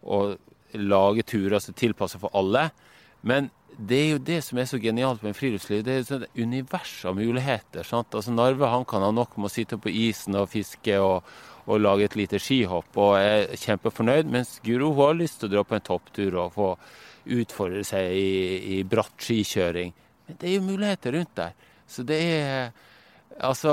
å 0.05 0.19
lage 0.75 1.25
turer 1.27 1.61
som 1.63 1.77
tilpasser 1.77 2.21
for 2.21 2.33
alle. 2.37 2.69
Men 3.25 3.49
det 3.75 3.97
er 3.97 4.11
jo 4.13 4.21
det 4.23 4.37
som 4.45 4.59
er 4.59 4.67
så 4.69 4.79
genialt 4.79 5.23
med 5.25 5.35
friluftsliv. 5.35 5.83
Det 5.83 5.95
er 5.95 6.05
et 6.05 6.37
univers 6.39 6.93
av 7.07 7.17
muligheter. 7.17 7.83
Sant? 7.87 8.15
Altså 8.15 8.31
Narve 8.31 8.69
han 8.71 8.85
kan 8.87 9.03
ha 9.03 9.11
nok 9.11 9.35
med 9.37 9.49
å 9.49 9.55
sitte 9.55 9.79
på 9.81 9.91
isen 9.91 10.37
og 10.39 10.51
fiske 10.53 10.99
og, 11.01 11.25
og 11.65 11.81
lage 11.81 12.07
et 12.07 12.17
lite 12.19 12.39
skihopp 12.39 12.95
og 13.01 13.17
er 13.19 13.51
kjempefornøyd. 13.59 14.31
Mens 14.31 14.59
Guro 14.65 14.93
har 15.01 15.17
lyst 15.17 15.41
til 15.41 15.49
å 15.49 15.57
dra 15.57 15.65
på 15.67 15.77
en 15.77 15.87
topptur 15.89 16.39
og 16.39 16.55
få 16.55 16.71
utfordre 17.35 17.83
seg 17.87 18.13
i, 18.15 18.33
i 18.77 18.81
bratt 18.87 19.17
skikjøring. 19.19 19.93
Men 20.27 20.41
det 20.41 20.49
er 20.49 20.59
jo 20.59 20.67
muligheter 20.69 21.17
rundt 21.17 21.35
der. 21.37 21.55
Så 21.89 22.05
det 22.07 22.21
er 22.21 22.69
Altså 23.43 23.71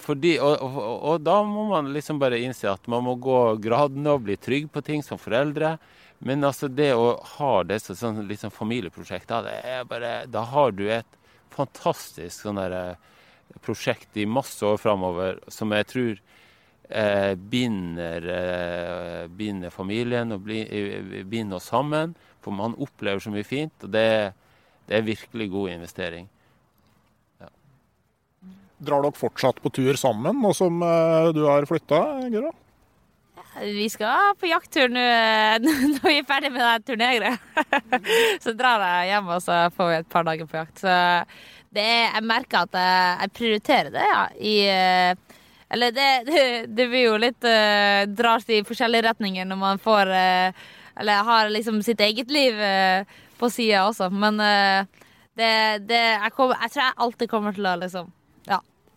fordi, 0.00 0.38
og, 0.40 0.62
og, 0.64 0.78
og, 1.04 1.16
da 1.20 1.42
må 1.44 1.66
man 1.68 1.90
liksom 1.92 2.20
bare 2.20 2.38
innse 2.40 2.70
at 2.70 2.86
man 2.88 3.04
må 3.04 3.18
gå 3.20 3.58
gradene 3.60 4.14
og 4.16 4.24
bli 4.24 4.38
trygg 4.40 4.70
på 4.72 4.80
ting 4.86 5.04
som 5.04 5.20
foreldre. 5.20 5.76
Men 6.24 6.46
altså 6.48 6.70
det 6.72 6.94
å 6.96 7.18
ha 7.36 7.52
disse 7.68 7.94
sånn, 7.98 8.24
liksom 8.26 8.50
familieprosjekt, 8.54 9.28
da, 9.28 9.42
det 9.44 9.58
er 9.68 9.84
bare, 9.86 10.12
da 10.32 10.46
har 10.48 10.72
du 10.74 10.86
et 10.90 11.18
fantastisk 11.52 12.46
sånn 12.46 12.58
der, 12.58 12.74
eh, 12.74 13.60
prosjekt 13.64 14.16
i 14.16 14.26
masse 14.26 14.64
år 14.66 14.80
framover 14.80 15.38
som 15.52 15.72
jeg 15.76 15.86
tror 15.92 16.16
eh, 16.88 17.34
binder, 17.34 18.28
eh, 18.32 19.28
binder, 19.28 19.70
familien 19.70 20.32
og 20.32 20.42
bli, 20.48 20.62
eh, 20.64 21.22
binder 21.28 21.60
oss 21.60 21.68
sammen. 21.68 22.16
For 22.40 22.54
man 22.54 22.76
opplever 22.80 23.20
så 23.20 23.30
mye 23.34 23.46
fint, 23.46 23.74
og 23.84 23.92
det, 23.92 24.32
det 24.88 24.98
er 24.98 25.06
virkelig 25.06 25.50
god 25.52 25.76
investering. 25.76 26.28
Drar 28.78 29.02
dere 29.02 29.18
fortsatt 29.18 29.58
på 29.62 29.72
tur 29.74 29.98
sammen 29.98 30.38
nå 30.42 30.54
som 30.54 30.82
eh, 30.86 31.28
du 31.34 31.42
har 31.48 31.66
flytta, 31.66 32.02
Guro? 32.30 32.54
Vi 33.58 33.88
skal 33.90 34.36
på 34.38 34.46
jakttur 34.46 34.90
nå 34.92 35.02
når 35.66 36.04
vi 36.04 36.16
er 36.20 36.26
ferdig 36.28 36.50
med 36.54 36.62
den 36.62 36.84
turnegret. 36.86 37.46
Så 38.44 38.54
drar 38.54 38.84
jeg 38.84 39.12
hjem, 39.12 39.30
og 39.34 39.42
så 39.42 39.56
får 39.74 39.88
vi 39.90 39.96
et 39.96 40.10
par 40.12 40.26
dager 40.28 40.46
på 40.46 40.60
jakt. 40.60 40.82
Så 40.84 40.92
det, 41.74 41.86
jeg 41.86 42.24
merker 42.24 42.64
at 42.64 42.76
jeg, 42.78 43.16
jeg 43.22 43.34
prioriterer 43.38 43.90
det, 43.92 44.04
ja. 44.08 44.20
I, 44.38 44.54
Eller 45.74 45.92
det, 45.92 46.10
det, 46.28 46.44
det 46.76 46.86
blir 46.88 47.08
jo 47.08 47.16
litt 47.20 47.44
uh, 47.44 48.06
dras 48.08 48.46
i 48.48 48.62
forskjellige 48.66 49.08
retninger 49.10 49.48
når 49.48 49.58
man 49.60 49.82
får 49.82 50.12
uh, 50.12 50.68
Eller 50.98 51.26
har 51.28 51.50
liksom 51.52 51.82
sitt 51.84 52.00
eget 52.00 52.30
liv 52.32 52.56
uh, 52.56 53.02
på 53.38 53.50
sida 53.54 53.84
også, 53.86 54.08
men 54.10 54.40
det, 55.38 55.50
det 55.86 56.00
jeg, 56.00 56.30
kommer, 56.34 56.56
jeg, 56.58 56.72
tror 56.74 56.82
jeg 56.82 56.96
alltid 57.04 57.30
kommer 57.30 57.54
til 57.54 57.68
å 57.70 57.74
liksom. 57.78 58.08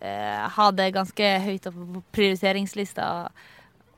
Ha 0.02 0.64
det 0.74 0.88
ganske 0.96 1.28
høyt 1.44 1.68
oppe 1.70 1.84
på 1.94 2.02
prioriteringslista. 2.16 3.04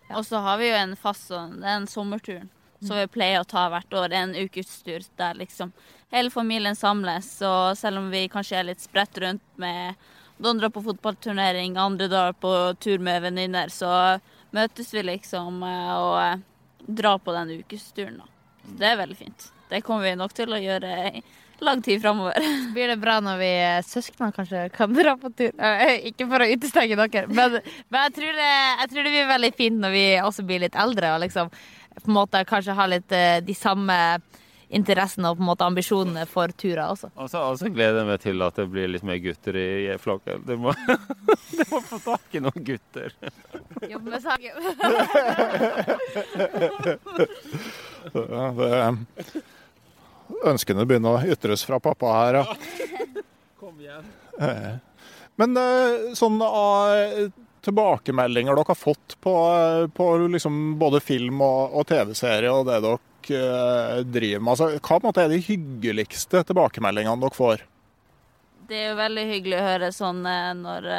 Ja. 0.09 0.19
Og 0.19 0.27
så 0.29 0.43
har 0.45 0.59
vi 0.61 0.69
jo 0.69 0.77
en 0.77 0.93
fast 1.01 1.31
sånn, 1.31 1.59
det 1.63 1.71
er 1.71 1.79
en 1.79 1.89
sommerturen 1.89 2.51
som 2.85 2.99
vi 2.99 3.07
pleier 3.09 3.41
å 3.41 3.49
ta 3.49 3.69
hvert 3.73 3.95
år. 3.97 4.13
En 4.13 4.35
ukestur 4.37 5.05
der 5.17 5.39
liksom 5.39 5.73
hele 6.13 6.31
familien 6.31 6.77
samles. 6.77 7.31
Og 7.43 7.79
selv 7.79 8.03
om 8.03 8.11
vi 8.13 8.27
kanskje 8.33 8.61
er 8.61 8.69
litt 8.71 8.85
spredt 8.85 9.19
rundt 9.23 9.45
med 9.61 9.95
noen 10.43 10.61
drar 10.61 10.73
på 10.75 10.83
fotballturnering, 10.83 11.77
andre 11.79 12.09
drar 12.11 12.33
på 12.33 12.53
tur 12.83 12.99
med 12.99 13.23
venninner, 13.23 13.71
så 13.71 14.19
møtes 14.55 14.91
vi 14.95 15.05
liksom 15.07 15.63
eh, 15.63 15.93
og 15.95 16.17
eh, 16.23 16.43
drar 16.87 17.21
på 17.23 17.35
den 17.37 17.55
ukesturen. 17.61 18.19
da. 18.19 18.27
Det 18.65 18.91
er 18.91 19.01
veldig 19.01 19.17
fint. 19.19 19.49
Det 19.71 19.83
kommer 19.87 20.09
vi 20.09 20.17
nok 20.19 20.35
til 20.35 20.53
å 20.53 20.61
gjøre 20.61 21.23
lang 21.67 21.83
tid 21.85 22.03
framover. 22.03 22.39
Blir 22.75 22.93
det 22.93 22.99
bra 23.03 23.19
når 23.25 23.41
vi 23.41 23.53
søsknene 23.89 24.35
kanskje 24.37 24.67
kan 24.75 24.95
dra 24.95 25.17
på 25.21 25.33
tur? 25.37 25.53
Ikke 26.11 26.29
for 26.31 26.45
å 26.45 26.51
utestenge 26.51 26.99
dere, 27.01 27.27
men, 27.31 27.59
men 27.89 28.07
jeg, 28.09 28.15
tror 28.19 28.39
det, 28.39 28.53
jeg, 28.53 28.93
tror 28.93 29.03
det, 29.03 29.15
blir 29.17 29.33
veldig 29.33 29.53
fint 29.59 29.83
når 29.83 29.97
vi 29.97 30.07
også 30.23 30.47
blir 30.47 30.65
litt 30.67 30.79
eldre 30.79 31.17
og 31.17 31.25
liksom 31.25 31.53
på 31.95 32.09
en 32.11 32.17
måte 32.17 32.41
kanskje 32.49 32.75
har 32.75 32.91
litt 32.91 33.12
eh, 33.15 33.39
de 33.45 33.55
samme 33.55 33.99
interessene 34.75 35.31
og 35.31 35.39
på 35.39 35.45
en 35.45 35.51
måte 35.51 35.67
ambisjonene 35.67 36.25
for 36.31 36.51
turer 36.59 36.85
også. 36.89 37.11
Og 37.15 37.29
så 37.31 37.71
gleder 37.71 38.01
jeg 38.01 38.09
meg 38.09 38.21
til 38.25 38.43
at 38.47 38.59
det 38.59 38.67
blir 38.73 38.91
litt 38.91 39.07
mer 39.07 39.19
gutter 39.23 39.55
i 39.61 39.97
flokken. 40.01 40.43
Du 40.49 40.55
må, 40.61 40.71
du 41.59 41.65
må 41.71 41.81
få 41.87 41.99
tak 42.05 42.35
i 42.35 42.43
noen 42.43 42.67
gutter. 42.67 43.15
Jobbe 43.91 44.09
med 44.11 44.23
saken. 44.25 44.55
ja, 48.15 48.45
det, 48.59 48.71
ønskene 50.45 50.87
begynner 50.89 51.18
å 51.18 51.33
ytres 51.35 51.64
fra 51.66 51.81
pappa 51.83 52.12
her, 52.18 52.41
ja. 52.41 52.45
Kom 53.61 53.81
igjen. 53.81 54.07
Eh, 54.41 54.77
men 55.41 55.59
eh, 55.59 56.12
sånn 56.18 56.39
av 56.45 57.31
tilbakemeldinger 57.64 58.57
dere 58.57 58.68
har 58.68 58.79
fått 58.79 59.16
på, 59.25 59.35
på 59.97 60.09
liksom 60.29 60.77
både 60.81 61.01
film 61.01 61.41
og, 61.45 61.77
og 61.79 61.87
TV-serie 61.89 62.53
og 62.53 62.68
det 62.68 62.81
dere 62.85 64.03
driver 64.05 64.43
med. 64.43 64.51
Altså, 64.53 64.66
hva 64.85 64.99
måte, 65.01 65.25
er 65.25 65.33
de 65.33 65.41
hyggeligste 65.41 66.45
tilbakemeldingene 66.51 67.25
dere 67.25 67.39
får? 67.39 67.64
Det 68.68 68.81
er 68.81 68.91
jo 68.91 69.01
veldig 69.01 69.25
hyggelig 69.29 69.57
å 69.59 69.64
høre 69.68 69.93
sånn 69.93 70.25
eh, 70.29 70.53
når 70.61 70.91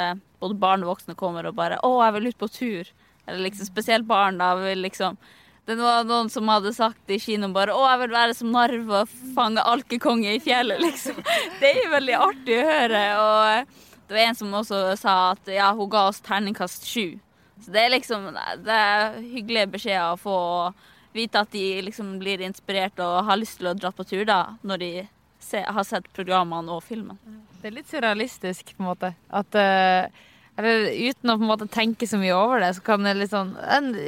både 0.41 0.57
barn 0.61 0.85
og 0.85 0.95
voksne 0.95 1.17
kommer 1.17 1.47
og 1.49 1.57
bare 1.57 1.79
'Å, 1.81 1.91
jeg 2.05 2.15
vil 2.17 2.29
ut 2.29 2.41
på 2.41 2.51
tur'. 2.51 2.93
Eller 3.25 3.47
liksom 3.47 3.65
spesielt 3.65 4.05
barn, 4.05 4.37
da. 4.37 4.53
vil 4.55 4.83
liksom 4.85 5.17
det 5.65 5.75
var 5.79 6.05
noen 6.05 6.29
som 6.29 6.49
hadde 6.51 6.73
sagt 6.75 7.09
i 7.09 7.17
kinoen 7.21 7.53
bare 7.53 7.73
'Å, 7.73 7.85
jeg 7.89 7.99
vil 8.03 8.13
være 8.13 8.33
som 8.37 8.51
Narv 8.53 8.91
og 8.99 9.13
fange 9.33 9.63
alkekonge 9.65 10.35
i 10.35 10.39
fjellet', 10.39 10.81
liksom. 10.87 11.17
Det 11.59 11.71
er 11.71 11.79
jo 11.83 11.93
veldig 11.95 12.17
artig 12.27 12.59
å 12.59 12.67
høre. 12.69 13.03
Og 13.21 14.05
det 14.07 14.17
var 14.17 14.23
en 14.27 14.37
som 14.37 14.53
også 14.53 14.81
sa 15.01 15.15
at 15.31 15.49
ja, 15.49 15.71
hun 15.73 15.89
ga 15.89 16.07
oss 16.11 16.21
terningkast 16.21 16.85
sju. 16.85 17.17
Så 17.63 17.71
det 17.73 17.81
er 17.81 17.95
liksom 17.95 18.27
Det 18.61 18.75
er 18.75 19.17
hyggelige 19.21 19.71
beskjeder 19.73 20.13
å 20.13 20.21
få. 20.21 20.35
Og 20.35 21.15
vite 21.15 21.41
at 21.41 21.51
de 21.51 21.81
liksom 21.81 22.17
blir 22.19 22.43
inspirert 22.43 22.99
og 22.99 23.23
har 23.25 23.39
lyst 23.39 23.57
til 23.57 23.71
å 23.71 23.73
dra 23.77 23.91
på 23.95 24.03
tur 24.03 24.25
da, 24.27 24.57
når 24.61 24.81
de 24.83 24.91
se, 25.39 25.61
har 25.63 25.87
sett 25.87 26.11
programmene 26.13 26.75
og 26.75 26.83
filmen. 26.83 27.17
Det 27.61 27.71
er 27.71 27.77
litt 27.77 27.89
surrealistisk, 27.89 28.75
på 28.75 28.83
en 28.83 28.89
måte. 28.91 29.13
At 29.31 29.55
uh, 29.55 30.11
eller 30.55 30.85
uten 31.09 31.31
å 31.31 31.35
på 31.35 31.43
en 31.43 31.49
måte 31.49 31.67
tenke 31.71 32.07
så 32.07 32.19
mye 32.19 32.35
over 32.35 32.61
det, 32.63 32.69
så 32.77 32.83
kan 32.85 33.03
det 33.03 33.15
litt 33.17 33.33
sånn 33.33 33.55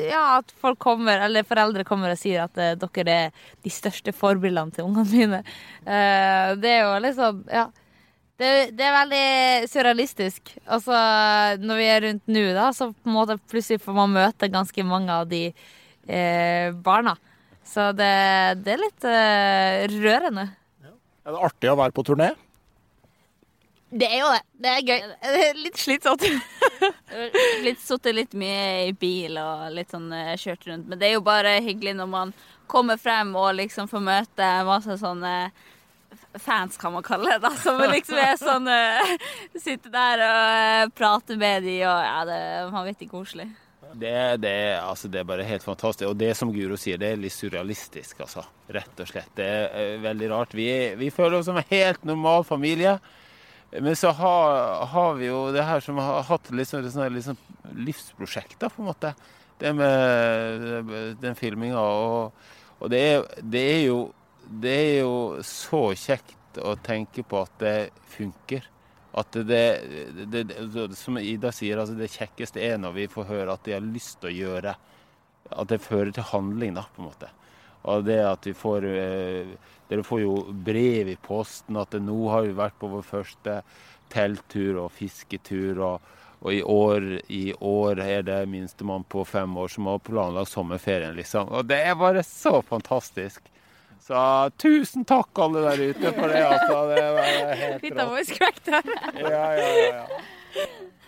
Ja, 0.07 0.37
at 0.37 0.53
folk 0.61 0.79
kommer, 0.79 1.19
eller 1.25 1.47
foreldre 1.47 1.83
kommer 1.87 2.13
og 2.13 2.19
sier 2.19 2.45
at 2.45 2.55
uh, 2.55 2.75
dere 2.79 3.17
er 3.27 3.41
de 3.65 3.73
største 3.73 4.13
forbildene 4.15 4.71
til 4.75 4.87
ungene 4.87 5.11
mine. 5.11 5.41
Uh, 5.83 6.55
det 6.61 6.77
er 6.77 6.85
jo 6.85 7.13
sånn 7.17 7.43
Ja. 7.51 7.67
Det, 8.37 8.49
det, 8.77 8.85
er 8.85 8.93
veldig 8.93 9.69
surrealistisk. 9.71 10.51
Altså, 10.69 10.93
når 11.57 11.79
vi 11.79 11.85
er 11.89 12.03
rundt 12.05 12.27
nå, 12.29 12.43
da, 12.53 12.67
så 12.69 12.91
på 12.93 13.09
en 13.09 13.15
måte 13.15 13.39
plutselig 13.49 13.81
får 13.81 13.95
man 13.97 14.13
møte 14.13 14.51
ganske 14.53 14.85
mange 14.85 15.09
av 15.09 15.25
de 15.31 15.39
eh, 15.49 16.69
barna. 16.85 17.15
Så 17.65 17.89
det, 17.97 18.11
det 18.61 18.75
er 18.75 18.83
litt 18.83 19.07
eh, 19.09 19.87
rørende. 20.05 20.45
Ja. 20.85 20.93
Er 21.25 21.33
det 21.33 21.41
artig 21.49 21.71
å 21.73 21.79
være 21.81 21.95
på 21.97 22.05
turné? 22.05 22.29
Det 23.89 24.07
er 24.09 24.19
jo 24.19 24.31
det. 24.33 24.41
Det 24.59 24.71
er 24.71 24.81
gøy. 24.83 25.05
Det 25.23 25.45
er 25.45 25.61
litt 25.61 25.79
slitsomt. 25.79 26.25
litt 27.65 27.79
Sittet 27.79 28.17
litt 28.17 28.35
mye 28.37 28.89
i 28.89 28.93
bil 28.97 29.39
og 29.39 29.69
litt 29.75 29.93
sånn 29.93 30.11
eh, 30.15 30.35
kjørt 30.39 30.67
rundt. 30.67 30.89
Men 30.89 30.99
det 30.99 31.09
er 31.09 31.15
jo 31.15 31.23
bare 31.25 31.57
hyggelig 31.63 31.95
når 31.99 32.11
man 32.11 32.33
kommer 32.67 32.99
frem 32.99 33.31
og 33.39 33.53
liksom 33.55 33.87
får 33.87 34.03
møte 34.03 34.49
masse 34.67 34.97
sånne 34.99 35.33
fans, 36.37 36.77
kan 36.77 36.93
man 36.93 37.03
kalle 37.03 37.31
det. 37.31 37.39
da, 37.45 37.53
Som 37.61 37.79
liksom 37.91 38.19
er 38.21 38.35
sånn 38.39 38.67
uh, 38.67 39.13
Sitter 39.63 39.93
der 39.93 40.25
og 40.25 40.41
uh, 40.41 40.91
prater 40.97 41.39
med 41.39 41.63
de 41.65 41.79
og 41.87 42.03
ja, 42.03 42.19
det 42.27 42.41
er 42.49 42.73
vanvittig 42.73 43.09
koselig. 43.11 43.47
Det, 43.97 44.37
det, 44.43 44.57
altså, 44.81 45.07
det, 45.07 45.21
er 45.21 45.29
bare 45.29 45.45
helt 45.47 45.63
fantastisk. 45.63 46.09
Og 46.09 46.17
det 46.19 46.33
som 46.37 46.51
Guro 46.53 46.75
sier, 46.77 46.99
det 47.01 47.13
er 47.13 47.21
litt 47.21 47.33
surrealistisk, 47.33 48.19
altså. 48.25 48.43
Rett 48.67 48.99
og 48.99 49.07
slett. 49.09 49.31
Det 49.37 49.47
er 49.47 49.69
eh, 49.79 49.93
veldig 50.03 50.27
rart. 50.33 50.53
Vi, 50.57 50.67
vi 50.99 51.07
føler 51.13 51.39
oss 51.39 51.47
som 51.47 51.57
en 51.57 51.69
helt 51.71 52.03
normal 52.05 52.43
familie. 52.45 52.97
Men 53.71 53.95
så 53.95 54.09
har, 54.15 54.85
har, 54.85 55.13
vi 55.19 55.27
jo 55.27 55.39
det 55.51 55.65
her 55.67 55.81
som 55.83 55.97
har 55.99 56.23
hatt 56.23 56.51
liksom, 56.51 56.85
liksom, 56.85 57.13
liksom 57.13 57.37
livsprosjekter, 57.75 58.69
på 58.69 58.81
en 58.81 58.87
måte. 58.87 59.13
Det 59.59 59.73
med 59.73 61.17
den 61.19 61.35
filminga. 61.35 61.81
Og, 61.81 62.31
og 62.79 62.89
det, 62.93 63.01
er, 63.01 63.27
det, 63.41 63.63
er 63.73 63.83
jo, 63.89 63.99
det 64.47 64.75
er 64.77 64.97
jo 65.01 65.17
så 65.43 65.83
kjekt 65.99 66.61
å 66.63 66.77
tenke 66.79 67.25
på 67.27 67.43
at 67.43 67.59
det 67.59 67.77
funker. 68.13 68.69
At 69.17 69.33
det, 69.49 69.63
det, 70.29 70.43
det, 70.45 70.83
Som 70.95 71.17
Ida 71.17 71.51
sier, 71.55 71.79
altså 71.81 71.95
det 71.97 72.11
kjekkeste 72.13 72.61
er 72.61 72.77
når 72.79 72.95
vi 72.99 73.07
får 73.11 73.31
høre 73.31 73.55
at 73.55 73.65
de 73.65 73.73
har 73.73 73.81
lyst 73.83 74.19
til 74.21 74.29
å 74.29 74.35
gjøre 74.35 74.75
At 75.47 75.71
det 75.71 75.79
fører 75.81 76.11
til 76.13 76.27
handling, 76.27 76.75
da, 76.77 76.83
på 76.93 77.01
en 77.01 77.07
måte. 77.07 77.31
Og 77.87 78.03
det 78.05 78.19
at 78.27 78.45
vi 78.47 78.53
får 78.57 78.85
eh, 78.89 79.53
Dere 79.87 80.03
får 80.03 80.21
jo 80.21 80.35
brev 80.51 81.09
i 81.13 81.17
posten 81.23 81.79
at 81.79 81.95
nå 82.01 82.17
har 82.31 82.47
vi 82.47 82.55
vært 82.57 82.77
på 82.79 82.89
vår 82.91 83.05
første 83.07 83.61
telttur 84.13 84.83
og 84.85 84.93
fisketur. 84.95 85.83
og 85.93 86.13
og 86.39 86.53
i 86.53 86.61
år, 86.61 87.05
i 87.33 87.53
år 87.65 87.99
er 87.99 88.21
det 88.21 88.45
minstemann 88.45 89.03
på 89.09 89.23
fem 89.25 89.55
år 89.57 89.71
som 89.73 89.87
har 89.89 89.99
planlagt 90.05 90.51
sommerferien, 90.51 91.15
liksom. 91.17 91.49
Og 91.49 91.65
det 91.65 91.79
er 91.81 91.95
bare 91.97 92.21
så 92.23 92.59
fantastisk. 92.61 93.41
Så 94.05 94.19
tusen 94.61 95.05
takk, 95.05 95.33
alle 95.41 95.63
der 95.65 95.81
ute, 95.89 96.11
for 96.13 96.29
det. 96.29 96.43
altså. 96.45 96.77
Det 96.93 97.07
var 97.17 97.55
helt 97.63 97.87
Litt 97.87 97.97
av 98.03 98.13
voice 98.13 98.37
der. 98.69 98.93
ja, 99.17 99.47
ja, 99.57 99.71
ja. 99.89 100.67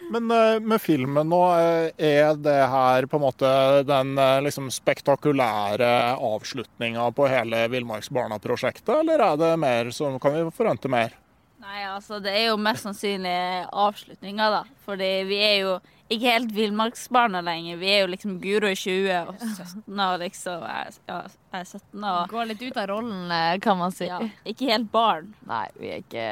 Men 0.09 0.31
uh, 0.31 0.59
med 0.59 0.81
filmen 0.81 1.29
nå, 1.29 1.41
uh, 1.53 1.89
er 1.95 2.33
det 2.41 2.57
her 2.73 3.05
på 3.09 3.19
en 3.19 3.23
måte 3.23 3.51
den 3.87 4.15
uh, 4.17 4.39
liksom 4.45 4.71
spektakulære 4.73 5.91
avslutninga 6.17 7.11
på 7.15 7.29
hele 7.29 7.67
Villmarksbarna-prosjektet, 7.73 8.93
eller 9.01 9.21
er 9.25 9.37
det 9.41 9.53
mer 9.61 9.91
som 9.95 10.17
kan 10.21 10.35
vi 10.35 10.45
forvente 10.55 10.91
mer? 10.91 11.13
Nei, 11.59 11.83
altså 11.85 12.17
det 12.23 12.33
er 12.33 12.49
jo 12.49 12.57
mest 12.61 12.87
sannsynlig 12.87 13.37
avslutninga, 13.69 14.49
da. 14.53 14.65
Fordi 14.87 15.09
vi 15.29 15.39
er 15.43 15.57
jo 15.59 15.79
ikke 16.09 16.31
helt 16.33 16.53
villmarksbarna 16.55 17.41
lenger. 17.45 17.77
Vi 17.77 17.89
er 17.93 17.99
jo 18.01 18.09
liksom 18.09 18.39
Guro 18.41 18.71
20 18.73 19.09
og 19.29 19.43
17 19.43 19.99
og 20.05 20.15
liksom 20.23 20.63
jeg, 20.65 20.95
ja, 21.11 21.19
jeg 21.53 21.59
er 21.59 21.67
17 21.67 22.07
og 22.11 22.33
Går 22.33 22.49
litt 22.49 22.63
ut 22.65 22.79
av 22.81 22.89
rollen, 22.89 23.29
eh, 23.35 23.59
kan 23.61 23.77
man 23.77 23.93
si. 23.93 24.07
Ja, 24.09 24.17
ikke 24.49 24.71
helt 24.71 24.89
barn. 24.93 25.33
Nei, 25.49 25.67
vi 25.77 25.91
er 25.93 26.01
ikke 26.01 26.29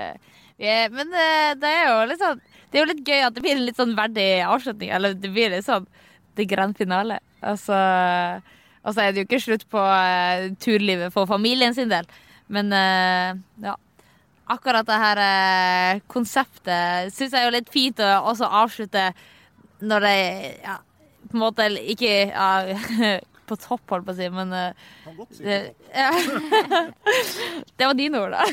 vi 0.57 0.71
er, 0.71 0.89
Men 0.89 1.13
det, 1.13 1.27
eh, 1.27 1.51
det, 1.61 1.73
er 1.75 1.91
jo 1.91 2.07
litt 2.09 2.23
sånn 2.23 2.41
Det 2.67 2.79
er 2.79 2.83
jo 2.83 2.91
litt 2.91 3.07
gøy 3.07 3.23
at 3.23 3.35
det 3.35 3.43
blir 3.45 3.57
en 3.57 3.65
litt 3.65 3.79
sånn 3.79 3.95
verdig 3.97 4.27
avslutning. 4.45 4.91
Eller 4.95 5.15
det 5.15 5.31
blir 5.31 5.53
litt 5.53 5.67
sånn 5.67 5.87
det 6.37 6.45
grand 6.49 6.77
finale. 6.77 7.19
Altså 7.41 7.75
Og 8.83 8.93
så 8.93 9.03
er 9.03 9.11
det 9.11 9.21
jo 9.21 9.27
ikke 9.27 9.43
slutt 9.43 9.67
på 9.71 9.81
uh, 9.81 10.47
turlivet 10.63 11.13
for 11.13 11.29
familien 11.29 11.75
sin 11.75 11.91
del. 11.91 12.07
Men 12.47 12.71
uh, 12.71 13.35
ja 13.63 13.75
akkurat 14.47 14.87
det 14.87 14.97
her 15.01 15.19
uh, 15.19 16.01
konseptet 16.07 17.13
syns 17.15 17.33
jeg 17.33 17.41
er 17.41 17.49
jo 17.49 17.55
litt 17.57 17.71
fint 17.71 17.99
å 17.99 18.11
også 18.31 18.47
avslutte 18.61 19.09
når 19.83 20.05
det 20.05 20.19
ja, 20.63 20.77
på 21.27 21.35
en 21.35 21.43
måte 21.43 21.67
ikke 21.93 22.13
ja, 22.31 22.47
på 23.47 23.57
topp, 23.61 23.83
holdt 23.91 24.07
på 24.07 24.13
å 24.13 24.17
si, 24.17 24.27
men 24.33 24.53
uh, 24.53 24.87
det, 25.39 25.57
ja. 25.93 26.09
det 27.77 27.89
var 27.89 27.97
dine 27.97 28.21
ord, 28.21 28.35
da. 28.35 28.43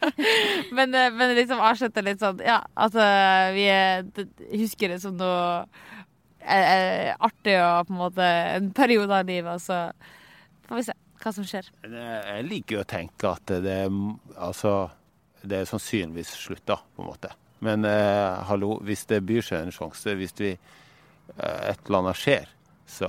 men, 0.76 0.94
uh, 0.94 1.08
men, 1.14 1.36
liksom 1.38 1.62
avslutte 1.62 2.04
litt 2.04 2.22
sånn 2.22 2.42
Ja, 2.44 2.60
altså 2.74 3.04
Vi 3.54 3.68
det, 4.16 4.26
husker 4.54 4.94
det 4.94 5.00
som 5.04 5.16
noe 5.18 5.64
artig 6.44 7.54
og 7.56 7.86
på 7.88 7.94
en 7.94 8.02
måte 8.02 8.24
en 8.26 8.66
periode 8.76 9.16
av 9.16 9.24
livet, 9.24 9.54
og 9.54 9.62
så 9.64 10.66
får 10.68 10.76
vi 10.76 10.82
se 10.90 10.96
hva 11.22 11.32
som 11.32 11.46
skjer. 11.48 11.70
Jeg 11.88 12.44
liker 12.44 12.76
jo 12.76 12.82
å 12.82 12.90
tenke 12.90 13.30
at 13.30 13.54
det 13.64 13.78
Altså 14.34 14.74
det 15.44 15.60
er 15.60 15.68
sannsynligvis 15.68 16.32
slutt, 16.40 16.64
da, 16.68 16.78
på 16.96 17.04
en 17.04 17.10
måte. 17.10 17.30
Men 17.64 17.84
eh, 17.88 18.44
hallo, 18.48 18.78
hvis 18.84 19.04
det 19.10 19.22
byr 19.28 19.44
seg 19.44 19.64
en 19.64 19.74
sjanse, 19.74 20.16
hvis 20.18 20.34
vi 20.40 20.52
eh, 20.54 21.60
et 21.70 21.80
eller 21.86 22.00
annet 22.00 22.20
skjer. 22.20 22.50
Så 22.88 23.08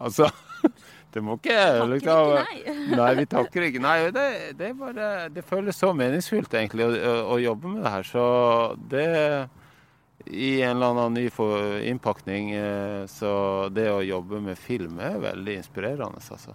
altså 0.00 0.28
Det 1.14 1.22
må 1.26 1.34
ikke 1.40 1.54
Takker 1.56 1.88
liksom, 1.90 2.34
ikke 2.54 2.74
nei. 2.76 2.96
Nei, 3.00 3.08
vi 3.18 3.24
takker 3.26 3.64
ikke 3.66 3.80
nei. 3.82 3.94
Det, 4.14 4.26
det, 4.60 4.68
er 4.68 4.76
bare, 4.78 5.06
det 5.34 5.42
føles 5.42 5.74
så 5.80 5.90
meningsfullt 5.98 6.52
egentlig 6.54 6.84
å, 6.86 6.92
å, 6.94 7.14
å 7.34 7.38
jobbe 7.42 7.72
med 7.72 7.82
det 7.82 7.90
her. 7.96 8.06
Så 8.06 8.26
det 8.92 9.06
I 10.30 10.50
en 10.62 10.76
eller 10.76 10.92
annen 10.92 11.16
ny 11.18 11.24
for- 11.34 11.80
innpakning 11.82 12.52
eh, 12.54 13.00
Så 13.10 13.32
det 13.74 13.88
å 13.90 14.04
jobbe 14.06 14.38
med 14.44 14.60
film 14.60 15.00
er 15.02 15.18
veldig 15.24 15.56
inspirerende, 15.64 16.22
altså. 16.22 16.54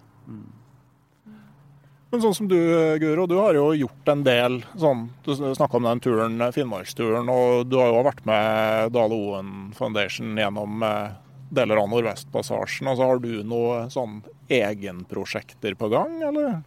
Men 2.14 2.22
sånn 2.24 2.36
som 2.38 2.48
du, 2.48 2.56
Guro, 3.02 3.26
du 3.28 3.36
har 3.42 3.58
jo 3.58 3.68
gjort 3.76 4.08
en 4.14 4.24
del 4.24 4.62
sånn 4.80 5.08
Du 5.26 5.34
snakka 5.36 5.82
om 5.82 5.88
den 5.90 6.00
turen, 6.06 6.40
Finnmarksturen, 6.56 7.28
og 7.28 7.66
du 7.68 7.76
har 7.82 7.92
jo 7.92 8.06
vært 8.08 8.24
med 8.30 8.94
Dale 8.96 9.18
Oen 9.20 9.52
Foundation 9.76 10.32
gjennom 10.40 10.86
eh, 10.86 11.10
deler 11.50 11.82
av 11.82 11.90
Nordvestpassasjen. 11.92 12.88
Altså, 12.92 13.10
har 13.10 13.20
du 13.24 13.44
noen 13.48 13.92
sånn 13.94 14.22
egenprosjekter 14.52 15.78
på 15.80 15.90
gang, 15.94 16.18
eller? 16.30 16.64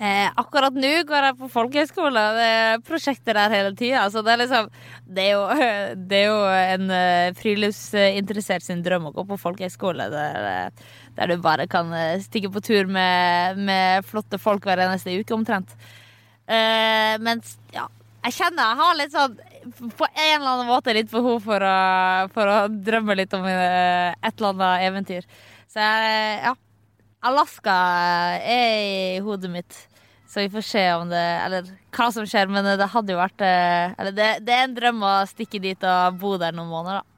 Eh, 0.00 0.30
akkurat 0.40 0.72
nå 0.72 0.90
går 1.04 1.26
jeg 1.26 1.36
på 1.36 1.48
folkehøyskole. 1.52 2.20
Det 2.38 2.44
er 2.48 2.84
prosjekter 2.88 3.36
der 3.36 3.52
hele 3.52 3.74
tida. 3.76 4.06
Altså, 4.06 4.22
det, 4.24 4.38
liksom, 4.40 4.70
det, 5.04 5.26
det 6.08 6.20
er 6.22 6.30
jo 6.30 6.38
en 6.48 6.94
eh, 6.96 7.32
friluftsinteressert 7.36 8.64
sin 8.64 8.80
drøm 8.86 9.10
å 9.10 9.14
gå 9.18 9.26
på 9.28 9.38
folkehøyskole. 9.42 10.08
Der, 10.14 10.48
eh, 10.54 10.94
der 11.18 11.28
du 11.28 11.36
bare 11.44 11.68
kan 11.68 11.92
eh, 11.92 12.16
stikke 12.24 12.48
på 12.54 12.64
tur 12.64 12.88
med, 12.88 13.60
med 13.60 14.08
flotte 14.08 14.40
folk 14.40 14.64
hver 14.64 14.80
eneste 14.86 15.12
uke, 15.20 15.36
omtrent. 15.36 15.76
Eh, 16.48 17.14
mens, 17.22 17.58
ja 17.70 17.84
Jeg 18.24 18.34
kjenner 18.34 18.72
jeg 18.72 18.78
har 18.80 18.96
litt 18.98 19.12
sånn 19.14 19.36
på 19.62 20.06
en 20.08 20.34
eller 20.40 20.50
annen 20.54 20.70
måte 20.70 20.94
litt 20.96 21.10
behov 21.12 21.42
for 21.44 21.64
å, 21.64 21.76
for 22.34 22.50
å 22.50 22.56
drømme 22.70 23.16
litt 23.18 23.34
om 23.36 23.46
eh, 23.48 24.16
et 24.16 24.34
eller 24.34 24.54
annet 24.54 24.88
eventyr. 24.88 25.30
Så 25.70 25.84
ja. 25.84 26.56
Alaska 27.20 27.76
er 28.40 28.76
i 28.80 29.20
hodet 29.20 29.50
mitt. 29.52 29.76
Så 30.30 30.40
vi 30.40 30.50
får 30.52 30.62
se 30.62 30.82
om 30.94 31.08
det 31.10 31.20
Eller 31.44 31.66
hva 31.90 32.06
som 32.14 32.26
skjer, 32.28 32.46
men 32.48 32.64
det 32.78 32.86
hadde 32.92 33.10
jo 33.12 33.18
vært 33.18 33.42
eh, 33.42 33.96
Eller 33.98 34.14
det, 34.14 34.28
det 34.46 34.54
er 34.54 34.68
en 34.68 34.76
drøm 34.76 35.02
å 35.02 35.14
stikke 35.26 35.58
dit 35.62 35.86
og 35.90 36.20
bo 36.20 36.36
der 36.38 36.54
noen 36.54 36.70
måneder, 36.70 37.00
da. 37.02 37.10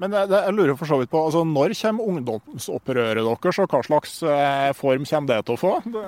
Men 0.00 0.12
det, 0.14 0.26
det, 0.30 0.42
jeg 0.46 0.56
lurer 0.56 0.76
for 0.80 0.88
så 0.88 0.96
vidt 1.00 1.10
på, 1.12 1.20
altså 1.28 1.42
når 1.44 1.74
kommer 1.76 2.06
ungdomsopprøret 2.08 3.20
deres, 3.20 3.58
og 3.60 3.74
hva 3.74 3.80
slags 3.84 4.14
eh, 4.24 4.70
form 4.76 5.04
kommer 5.08 5.32
det 5.32 5.40
til 5.44 5.56
å 5.56 5.60
få? 5.60 5.72
Det, 5.84 6.04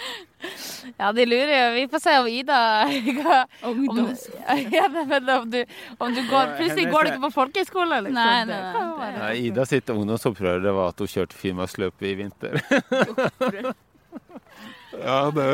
Ja, 0.96 1.10
de 1.12 1.26
lurer 1.26 1.52
jo. 1.52 1.66
Vi 1.74 1.84
får 1.92 2.02
se 2.04 2.14
om 2.18 2.28
Ida 2.30 2.58
om, 3.62 3.82
ja, 4.72 4.86
om 5.40 5.50
du, 5.50 5.64
om 5.98 6.14
du 6.14 6.22
går 6.30 6.54
Plutselig 6.56 6.86
går 6.90 7.04
du 7.04 7.12
ikke 7.12 7.24
på 7.26 7.32
folkehøyskole, 7.34 8.00
liksom. 8.06 8.20
Nei, 8.20 8.44
nei, 8.48 8.60
nei. 8.72 9.10
Nei, 9.18 9.34
Ida 9.50 9.66
sitt 9.68 9.92
ungdomsopprør 9.92 10.64
det 10.64 10.72
var 10.76 10.94
at 10.94 11.04
hun 11.04 11.12
kjørte 11.12 11.38
Finnmarksløpet 11.40 12.08
i 12.08 12.14
vinter. 12.22 12.60
ja, 15.04 15.20
det 15.36 15.46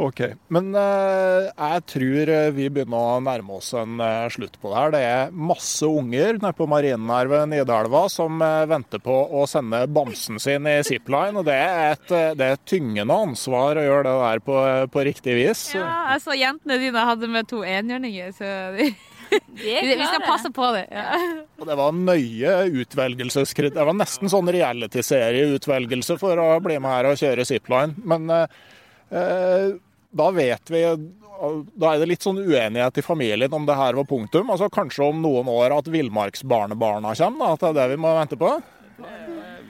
OK. 0.00 0.20
Men 0.52 0.70
eh, 0.78 1.48
jeg 1.50 1.84
tror 1.92 2.30
vi 2.56 2.68
begynner 2.72 2.96
å 3.16 3.20
nærme 3.24 3.58
oss 3.58 3.72
en 3.76 4.00
eh, 4.00 4.28
slutt 4.32 4.56
på 4.62 4.72
det 4.72 4.78
her. 4.78 4.94
Det 4.94 5.02
er 5.04 5.34
masse 5.52 5.84
unger 5.88 6.38
nede 6.38 6.54
på 6.56 6.68
marinen 6.70 7.12
her 7.12 7.28
ved 7.28 7.50
Nidelva 7.52 8.06
som 8.12 8.40
eh, 8.40 8.64
venter 8.70 9.02
på 9.04 9.18
å 9.36 9.44
sende 9.50 9.84
bamsen 9.92 10.40
sin 10.42 10.68
i 10.70 10.78
zipline. 10.86 11.36
Og 11.42 11.46
det 11.48 11.58
er 11.60 11.92
et, 11.92 12.08
eh, 12.08 12.32
det 12.38 12.48
er 12.48 12.56
et 12.56 12.66
tyngende 12.72 13.20
ansvar 13.28 13.76
å 13.76 13.86
gjøre 13.86 14.08
det 14.08 14.18
der 14.24 14.44
på, 14.48 14.58
på 14.96 15.06
riktig 15.10 15.36
vis. 15.38 15.68
Ja, 15.76 15.88
jeg 16.14 16.24
så 16.24 16.36
jentene 16.40 16.80
dine 16.80 17.08
hadde 17.12 17.32
med 17.32 17.50
to 17.52 17.60
enhjørninger, 17.60 18.32
så 18.38 18.52
vi, 18.78 18.92
De 19.32 19.78
vi 19.92 19.96
skal 20.10 20.24
passe 20.24 20.50
på 20.54 20.72
det. 20.76 20.86
Ja. 20.92 21.20
Og 21.60 21.68
det 21.68 21.78
var 21.78 21.96
nøye 21.96 22.56
utvelgelseskritt. 22.82 23.76
Det 23.76 23.88
var 23.88 23.96
nesten 23.96 24.32
sånn 24.32 24.50
reality-serieutvelgelse 24.56 26.16
for 26.20 26.40
å 26.40 26.54
bli 26.64 26.78
med 26.82 26.96
her 26.96 27.12
og 27.12 27.20
kjøre 27.20 27.46
zipline. 27.48 27.96
Men 28.08 28.32
eh, 28.32 28.46
eh, 28.46 28.70
da 29.12 30.26
vet 30.32 30.70
vi 30.72 30.82
Da 30.86 31.92
er 31.92 31.98
det 32.00 32.06
litt 32.08 32.24
sånn 32.24 32.38
uenighet 32.40 33.00
i 33.00 33.04
familien 33.04 33.52
om 33.52 33.66
det 33.68 33.76
her 33.76 33.96
var 33.98 34.06
punktum. 34.08 34.50
Altså 34.52 34.70
Kanskje 34.72 35.08
om 35.10 35.22
noen 35.24 35.50
år 35.52 35.74
at 35.78 35.90
villmarksbarnebarna 35.90 37.12
kommer, 37.18 37.44
da, 37.44 37.52
at 37.52 37.60
det 37.64 37.70
er 37.72 37.78
det 37.80 37.88
vi 37.96 38.02
må 38.04 38.14
vente 38.16 38.38
på. 38.40 38.52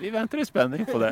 Vi 0.03 0.11
venter 0.11 0.40
i 0.43 0.45
spenning 0.45 0.84
på 0.86 0.99
det. 0.99 1.11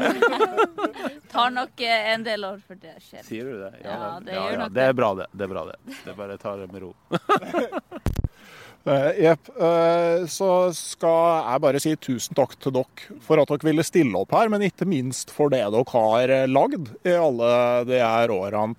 Tar 1.33 1.51
nok 1.55 1.81
eh, 1.81 2.09
en 2.11 2.25
del 2.27 2.45
år 2.45 2.57
før 2.67 2.79
det 2.83 2.97
skjer. 2.99 3.23
Sier 3.23 3.47
du 3.47 3.61
det? 3.61 3.71
Ja, 3.85 3.95
ja, 3.95 4.09
det 4.27 4.35
gjør 4.35 4.57
nok 4.65 4.73
det. 4.75 4.87
er 4.91 4.97
bra, 4.99 5.11
det. 5.15 5.27
Det 5.31 5.47
er 5.47 5.53
bra, 5.53 5.63
det. 5.69 5.77
Det 6.05 6.15
bare 6.19 6.39
tar 6.43 6.59
det 6.59 6.67
med 6.73 6.83
ro. 6.83 6.91
Eh, 8.85 9.25
Jepp. 9.25 9.49
eh, 9.61 10.27
så 10.27 10.73
skal 10.73 11.45
jeg 11.45 11.61
bare 11.61 11.81
si 11.83 11.93
tusen 12.01 12.37
takk 12.37 12.55
til 12.57 12.73
dere 12.79 13.19
for 13.21 13.41
at 13.43 13.51
dere 13.53 13.69
ville 13.69 13.85
stille 13.85 14.17
opp 14.17 14.33
her, 14.33 14.49
men 14.49 14.65
ikke 14.65 14.89
minst 14.89 15.33
for 15.35 15.53
det 15.53 15.61
dere 15.61 15.85
har 15.93 16.33
eh, 16.33 16.47
lagd 16.49 16.89
i 17.05 17.13
alle 17.13 17.51
de 17.91 18.01
her 18.01 18.33
årene. 18.33 18.79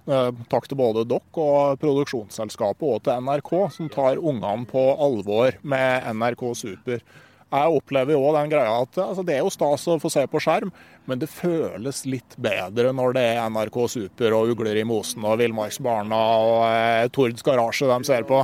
Takk 0.49 0.67
til 0.67 0.79
både 0.79 1.05
dere 1.05 1.45
og 1.45 1.81
produksjonsselskapet 1.83 2.87
og 2.87 3.03
til 3.05 3.27
NRK, 3.27 3.51
som 3.77 3.91
tar 3.93 4.17
ungene 4.17 4.65
på 4.69 4.87
alvor 4.97 5.59
med 5.61 6.09
NRK 6.17 6.47
Super. 6.57 7.05
Jeg 7.51 7.77
opplever 7.77 8.15
jo 8.15 8.31
den 8.35 8.51
greia 8.51 8.77
at 8.79 8.97
altså, 9.03 9.25
det 9.27 9.35
er 9.35 9.41
jo 9.43 9.51
stas 9.51 9.83
å 9.91 9.97
få 9.99 10.11
se 10.13 10.23
på 10.31 10.39
skjerm, 10.39 10.71
men 11.09 11.19
det 11.19 11.27
føles 11.31 12.05
litt 12.07 12.37
bedre 12.39 12.93
når 12.95 13.17
det 13.17 13.25
er 13.33 13.41
NRK 13.51 13.79
Super 13.91 14.37
og 14.37 14.53
Ugler 14.53 14.79
i 14.79 14.85
mosen 14.87 15.25
og 15.27 15.39
Villmarksbarna 15.41 16.21
og 16.45 16.59
eh, 16.69 17.07
Tords 17.11 17.43
garasje 17.43 17.89
de 17.91 17.99
ser 18.07 18.27
på. 18.29 18.39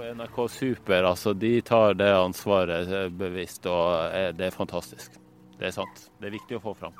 NRK 0.00 0.38
Super, 0.50 1.10
altså, 1.10 1.34
de 1.36 1.56
tar 1.66 1.98
det 1.98 2.10
ansvaret 2.14 2.88
eh, 2.88 3.08
bevisst, 3.10 3.66
og 3.70 4.14
eh, 4.14 4.30
det 4.36 4.48
er 4.48 4.54
fantastisk. 4.54 5.18
Det 5.58 5.68
er 5.68 5.74
sant. 5.76 6.06
Det 6.20 6.30
er 6.30 6.38
viktig 6.38 6.56
å 6.60 6.62
få 6.70 6.76
fram. 6.78 6.94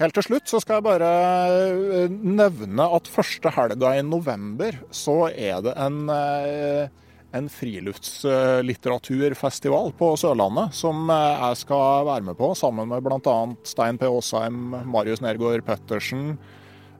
Helt 0.00 0.16
til 0.16 0.24
slutt 0.24 0.50
så 0.50 0.58
skal 0.62 0.80
jeg 0.80 0.86
bare 0.86 1.08
eh, 1.52 2.10
nevne 2.10 2.88
at 2.96 3.10
første 3.10 3.52
helga 3.54 3.94
i 3.98 4.04
november 4.06 4.78
så 4.94 5.28
er 5.30 5.62
det 5.64 5.74
en, 5.78 5.98
eh, 6.10 6.90
en 7.32 7.48
friluftslitteraturfestival 7.48 9.92
på 9.98 10.16
Sørlandet 10.20 10.74
som 10.76 11.10
eh, 11.10 11.46
jeg 11.46 11.56
skal 11.64 12.06
være 12.08 12.22
med 12.30 12.36
på, 12.38 12.54
sammen 12.58 12.88
med 12.92 13.02
bl.a. 13.04 13.38
Stein 13.66 13.98
P. 14.00 14.02
Aasheim, 14.08 14.56
Marius 14.88 15.20
Nergård 15.24 15.62
Pettersen 15.66 16.22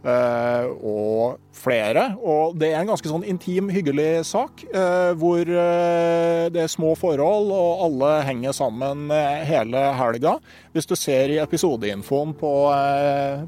eh, 0.09 0.65
og 0.73 1.39
flere. 1.53 2.17
Og 2.25 2.57
det 2.59 2.69
er 2.73 2.81
en 2.81 2.89
ganske 2.95 3.11
sånn 3.11 3.25
intim, 3.29 3.69
hyggelig 3.73 4.25
sak, 4.31 4.53
eh, 4.73 5.13
hvor 5.21 5.45
det 5.45 6.61
er 6.65 6.73
små 6.73 6.91
forhold 6.99 7.49
og 7.53 7.83
alle 7.87 8.11
henger 8.27 8.53
sammen 8.57 8.99
hele 9.47 9.81
helga. 9.99 10.33
Hvis 10.73 10.89
du 10.89 10.95
ser 10.97 11.29
i 11.35 11.43
episodeinfoen 11.43 12.33
på, 12.41 12.53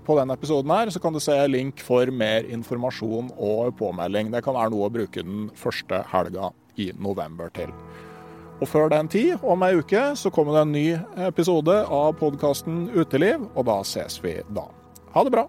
på 0.05 0.13
den 0.21 0.31
episoden 0.37 0.71
her, 0.77 0.87
så 0.93 0.99
kan 1.01 1.13
du 1.17 1.21
se 1.25 1.37
link 1.49 1.81
for 1.85 2.05
mer 2.13 2.41
informasjon 2.45 3.27
og 3.39 3.77
påmelding. 3.81 4.27
Det 4.35 4.45
kan 4.45 4.57
være 4.59 4.71
noe 4.77 4.89
å 4.91 4.95
bruke 5.01 5.21
den 5.25 5.49
første 5.57 5.97
helga 6.13 6.53
i 6.77 6.91
november 6.99 7.53
til. 7.55 7.73
Og 8.61 8.69
før 8.71 8.89
den 8.93 9.11
tid, 9.11 9.35
om 9.43 9.63
ei 9.67 9.75
uke, 9.77 10.03
så 10.17 10.31
kommer 10.31 10.55
det 10.57 10.63
en 10.63 10.75
ny 10.77 10.87
episode 11.27 11.75
av 11.91 12.15
podkasten 12.21 12.87
Uteliv, 12.95 13.49
og 13.55 13.67
da 13.69 13.81
ses 13.87 14.21
vi 14.25 14.39
da. 14.55 14.69
Ha 15.15 15.27
det 15.27 15.35
bra! 15.35 15.49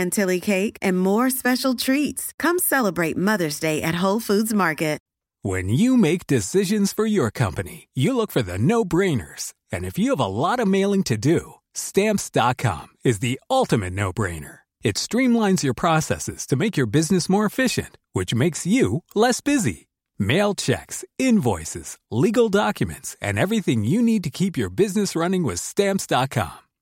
chantilly 0.00 0.40
cake, 0.40 0.76
and 0.80 0.98
more 0.98 1.30
special 1.30 1.74
treats. 1.74 2.32
Come 2.38 2.58
celebrate 2.58 3.16
Mother's 3.16 3.60
Day 3.60 3.82
at 3.82 4.02
Whole 4.02 4.20
Foods 4.20 4.54
Market. 4.54 5.00
When 5.42 5.70
you 5.70 5.96
make 5.96 6.26
decisions 6.26 6.92
for 6.92 7.06
your 7.06 7.30
company, 7.30 7.88
you 7.94 8.14
look 8.14 8.30
for 8.30 8.42
the 8.42 8.58
no-brainers. 8.58 9.54
And 9.72 9.86
if 9.86 9.98
you 9.98 10.10
have 10.10 10.20
a 10.20 10.26
lot 10.26 10.60
of 10.60 10.68
mailing 10.68 11.02
to 11.04 11.16
do, 11.16 11.54
stamps.com 11.74 12.88
is 13.04 13.20
the 13.20 13.40
ultimate 13.48 13.94
no-brainer. 13.94 14.58
It 14.82 14.96
streamlines 14.96 15.62
your 15.62 15.74
processes 15.74 16.46
to 16.46 16.56
make 16.56 16.76
your 16.76 16.86
business 16.86 17.28
more 17.28 17.46
efficient, 17.46 17.96
which 18.12 18.34
makes 18.34 18.66
you 18.66 19.02
less 19.14 19.40
busy. 19.40 19.88
Mail 20.18 20.54
checks, 20.54 21.04
invoices, 21.18 21.96
legal 22.10 22.50
documents, 22.50 23.16
and 23.22 23.38
everything 23.38 23.84
you 23.84 24.02
need 24.02 24.24
to 24.24 24.30
keep 24.30 24.58
your 24.58 24.70
business 24.70 25.16
running 25.16 25.42
with 25.42 25.60
stamps.com. 25.60 26.69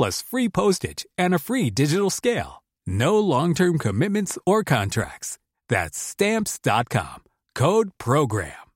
plus 0.00 0.22
free 0.22 0.48
postage 0.48 1.04
and 1.18 1.34
a 1.34 1.38
free 1.38 1.68
digital 1.68 2.08
scale. 2.10 2.62
No 2.86 3.18
long-term 3.18 3.78
commitments 3.78 4.38
or 4.46 4.64
contracts. 4.64 5.36
That's 5.68 5.98
Stamps.com. 5.98 7.22
Code 7.54 7.90
PROGRAM. 7.98 8.70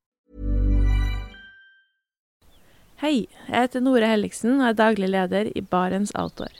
Hei, 3.00 3.26
jeg 3.48 3.56
heter 3.56 3.82
Nore 3.84 4.08
Helligsen 4.08 4.58
og 4.58 4.66
er 4.68 4.76
daglig 4.78 5.08
leder 5.10 5.48
i 5.56 5.62
Barents 5.64 6.12
Outdoor. 6.14 6.52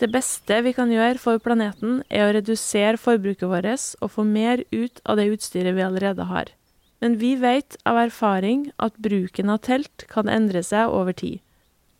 Det 0.00 0.08
beste 0.12 0.60
vi 0.66 0.72
kan 0.76 0.92
gjøre 0.92 1.20
for 1.20 1.40
planeten, 1.40 2.02
er 2.10 2.26
å 2.26 2.34
redusere 2.36 3.00
forbruket 3.00 3.48
vårt 3.48 3.86
og 4.00 4.12
få 4.14 4.24
mer 4.28 4.64
ut 4.72 5.00
av 5.04 5.16
det 5.16 5.30
utstyret 5.32 5.76
vi 5.76 5.84
allerede 5.84 6.28
har. 6.28 6.52
Men 7.00 7.16
vi 7.20 7.34
vet 7.40 7.76
av 7.88 8.02
erfaring 8.04 8.68
at 8.76 9.00
bruken 9.00 9.50
av 9.52 9.64
telt 9.64 10.06
kan 10.12 10.28
endre 10.28 10.60
seg 10.66 10.92
over 10.92 11.16
tid. 11.16 11.40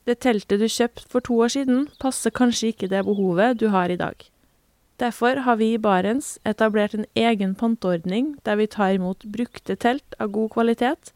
Det 0.07 0.19
teltet 0.25 0.59
du 0.59 0.67
kjøpte 0.67 1.07
for 1.09 1.23
to 1.23 1.39
år 1.45 1.53
siden, 1.55 1.87
passer 2.03 2.35
kanskje 2.35 2.73
ikke 2.73 2.91
det 2.91 3.05
behovet 3.07 3.61
du 3.61 3.69
har 3.71 3.91
i 3.91 3.99
dag. 4.01 4.17
Derfor 4.99 5.43
har 5.47 5.57
vi 5.57 5.73
i 5.75 5.81
Barents 5.83 6.39
etablert 6.47 6.95
en 6.95 7.07
egen 7.19 7.55
panteordning 7.59 8.37
der 8.47 8.59
vi 8.59 8.69
tar 8.71 8.95
imot 8.99 9.25
brukte 9.37 9.77
telt 9.77 10.17
av 10.19 10.31
god 10.35 10.53
kvalitet 10.55 11.13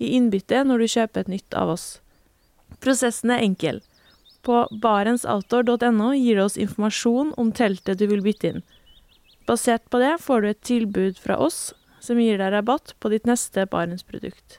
i 0.00 0.14
innbytte 0.16 0.64
når 0.64 0.82
du 0.82 0.92
kjøper 0.94 1.24
et 1.24 1.32
nytt 1.32 1.56
av 1.56 1.72
oss. 1.76 1.86
Prosessen 2.80 3.30
er 3.30 3.44
enkel. 3.44 3.80
På 4.42 4.64
barentsoutdoor.no 4.84 6.10
gir 6.16 6.40
det 6.40 6.44
oss 6.44 6.58
informasjon 6.60 7.32
om 7.38 7.52
teltet 7.54 8.00
du 8.00 8.08
vil 8.10 8.24
bytte 8.24 8.50
inn. 8.50 8.64
Basert 9.46 9.84
på 9.90 10.00
det 10.02 10.16
får 10.24 10.42
du 10.42 10.48
et 10.50 10.64
tilbud 10.66 11.20
fra 11.20 11.38
oss 11.38 11.70
som 12.02 12.18
gir 12.18 12.40
deg 12.40 12.52
rabatt 12.52 12.96
på 12.98 13.12
ditt 13.12 13.28
neste 13.28 13.68
Barentsprodukt. 13.70 14.58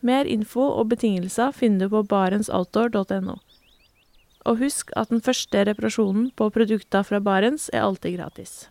Mer 0.00 0.28
info 0.30 0.62
og 0.62 0.90
betingelser 0.92 1.52
finner 1.52 1.86
du 1.88 1.96
på 1.96 2.04
barentsoutdoor.no. 2.10 3.38
Og 4.46 4.60
husk 4.62 4.92
at 4.96 5.10
den 5.10 5.20
første 5.24 5.64
reparasjonen 5.66 6.30
på 6.38 6.48
produkter 6.54 7.02
fra 7.04 7.18
Barents 7.20 7.68
er 7.72 7.82
alltid 7.84 8.16
gratis. 8.16 8.68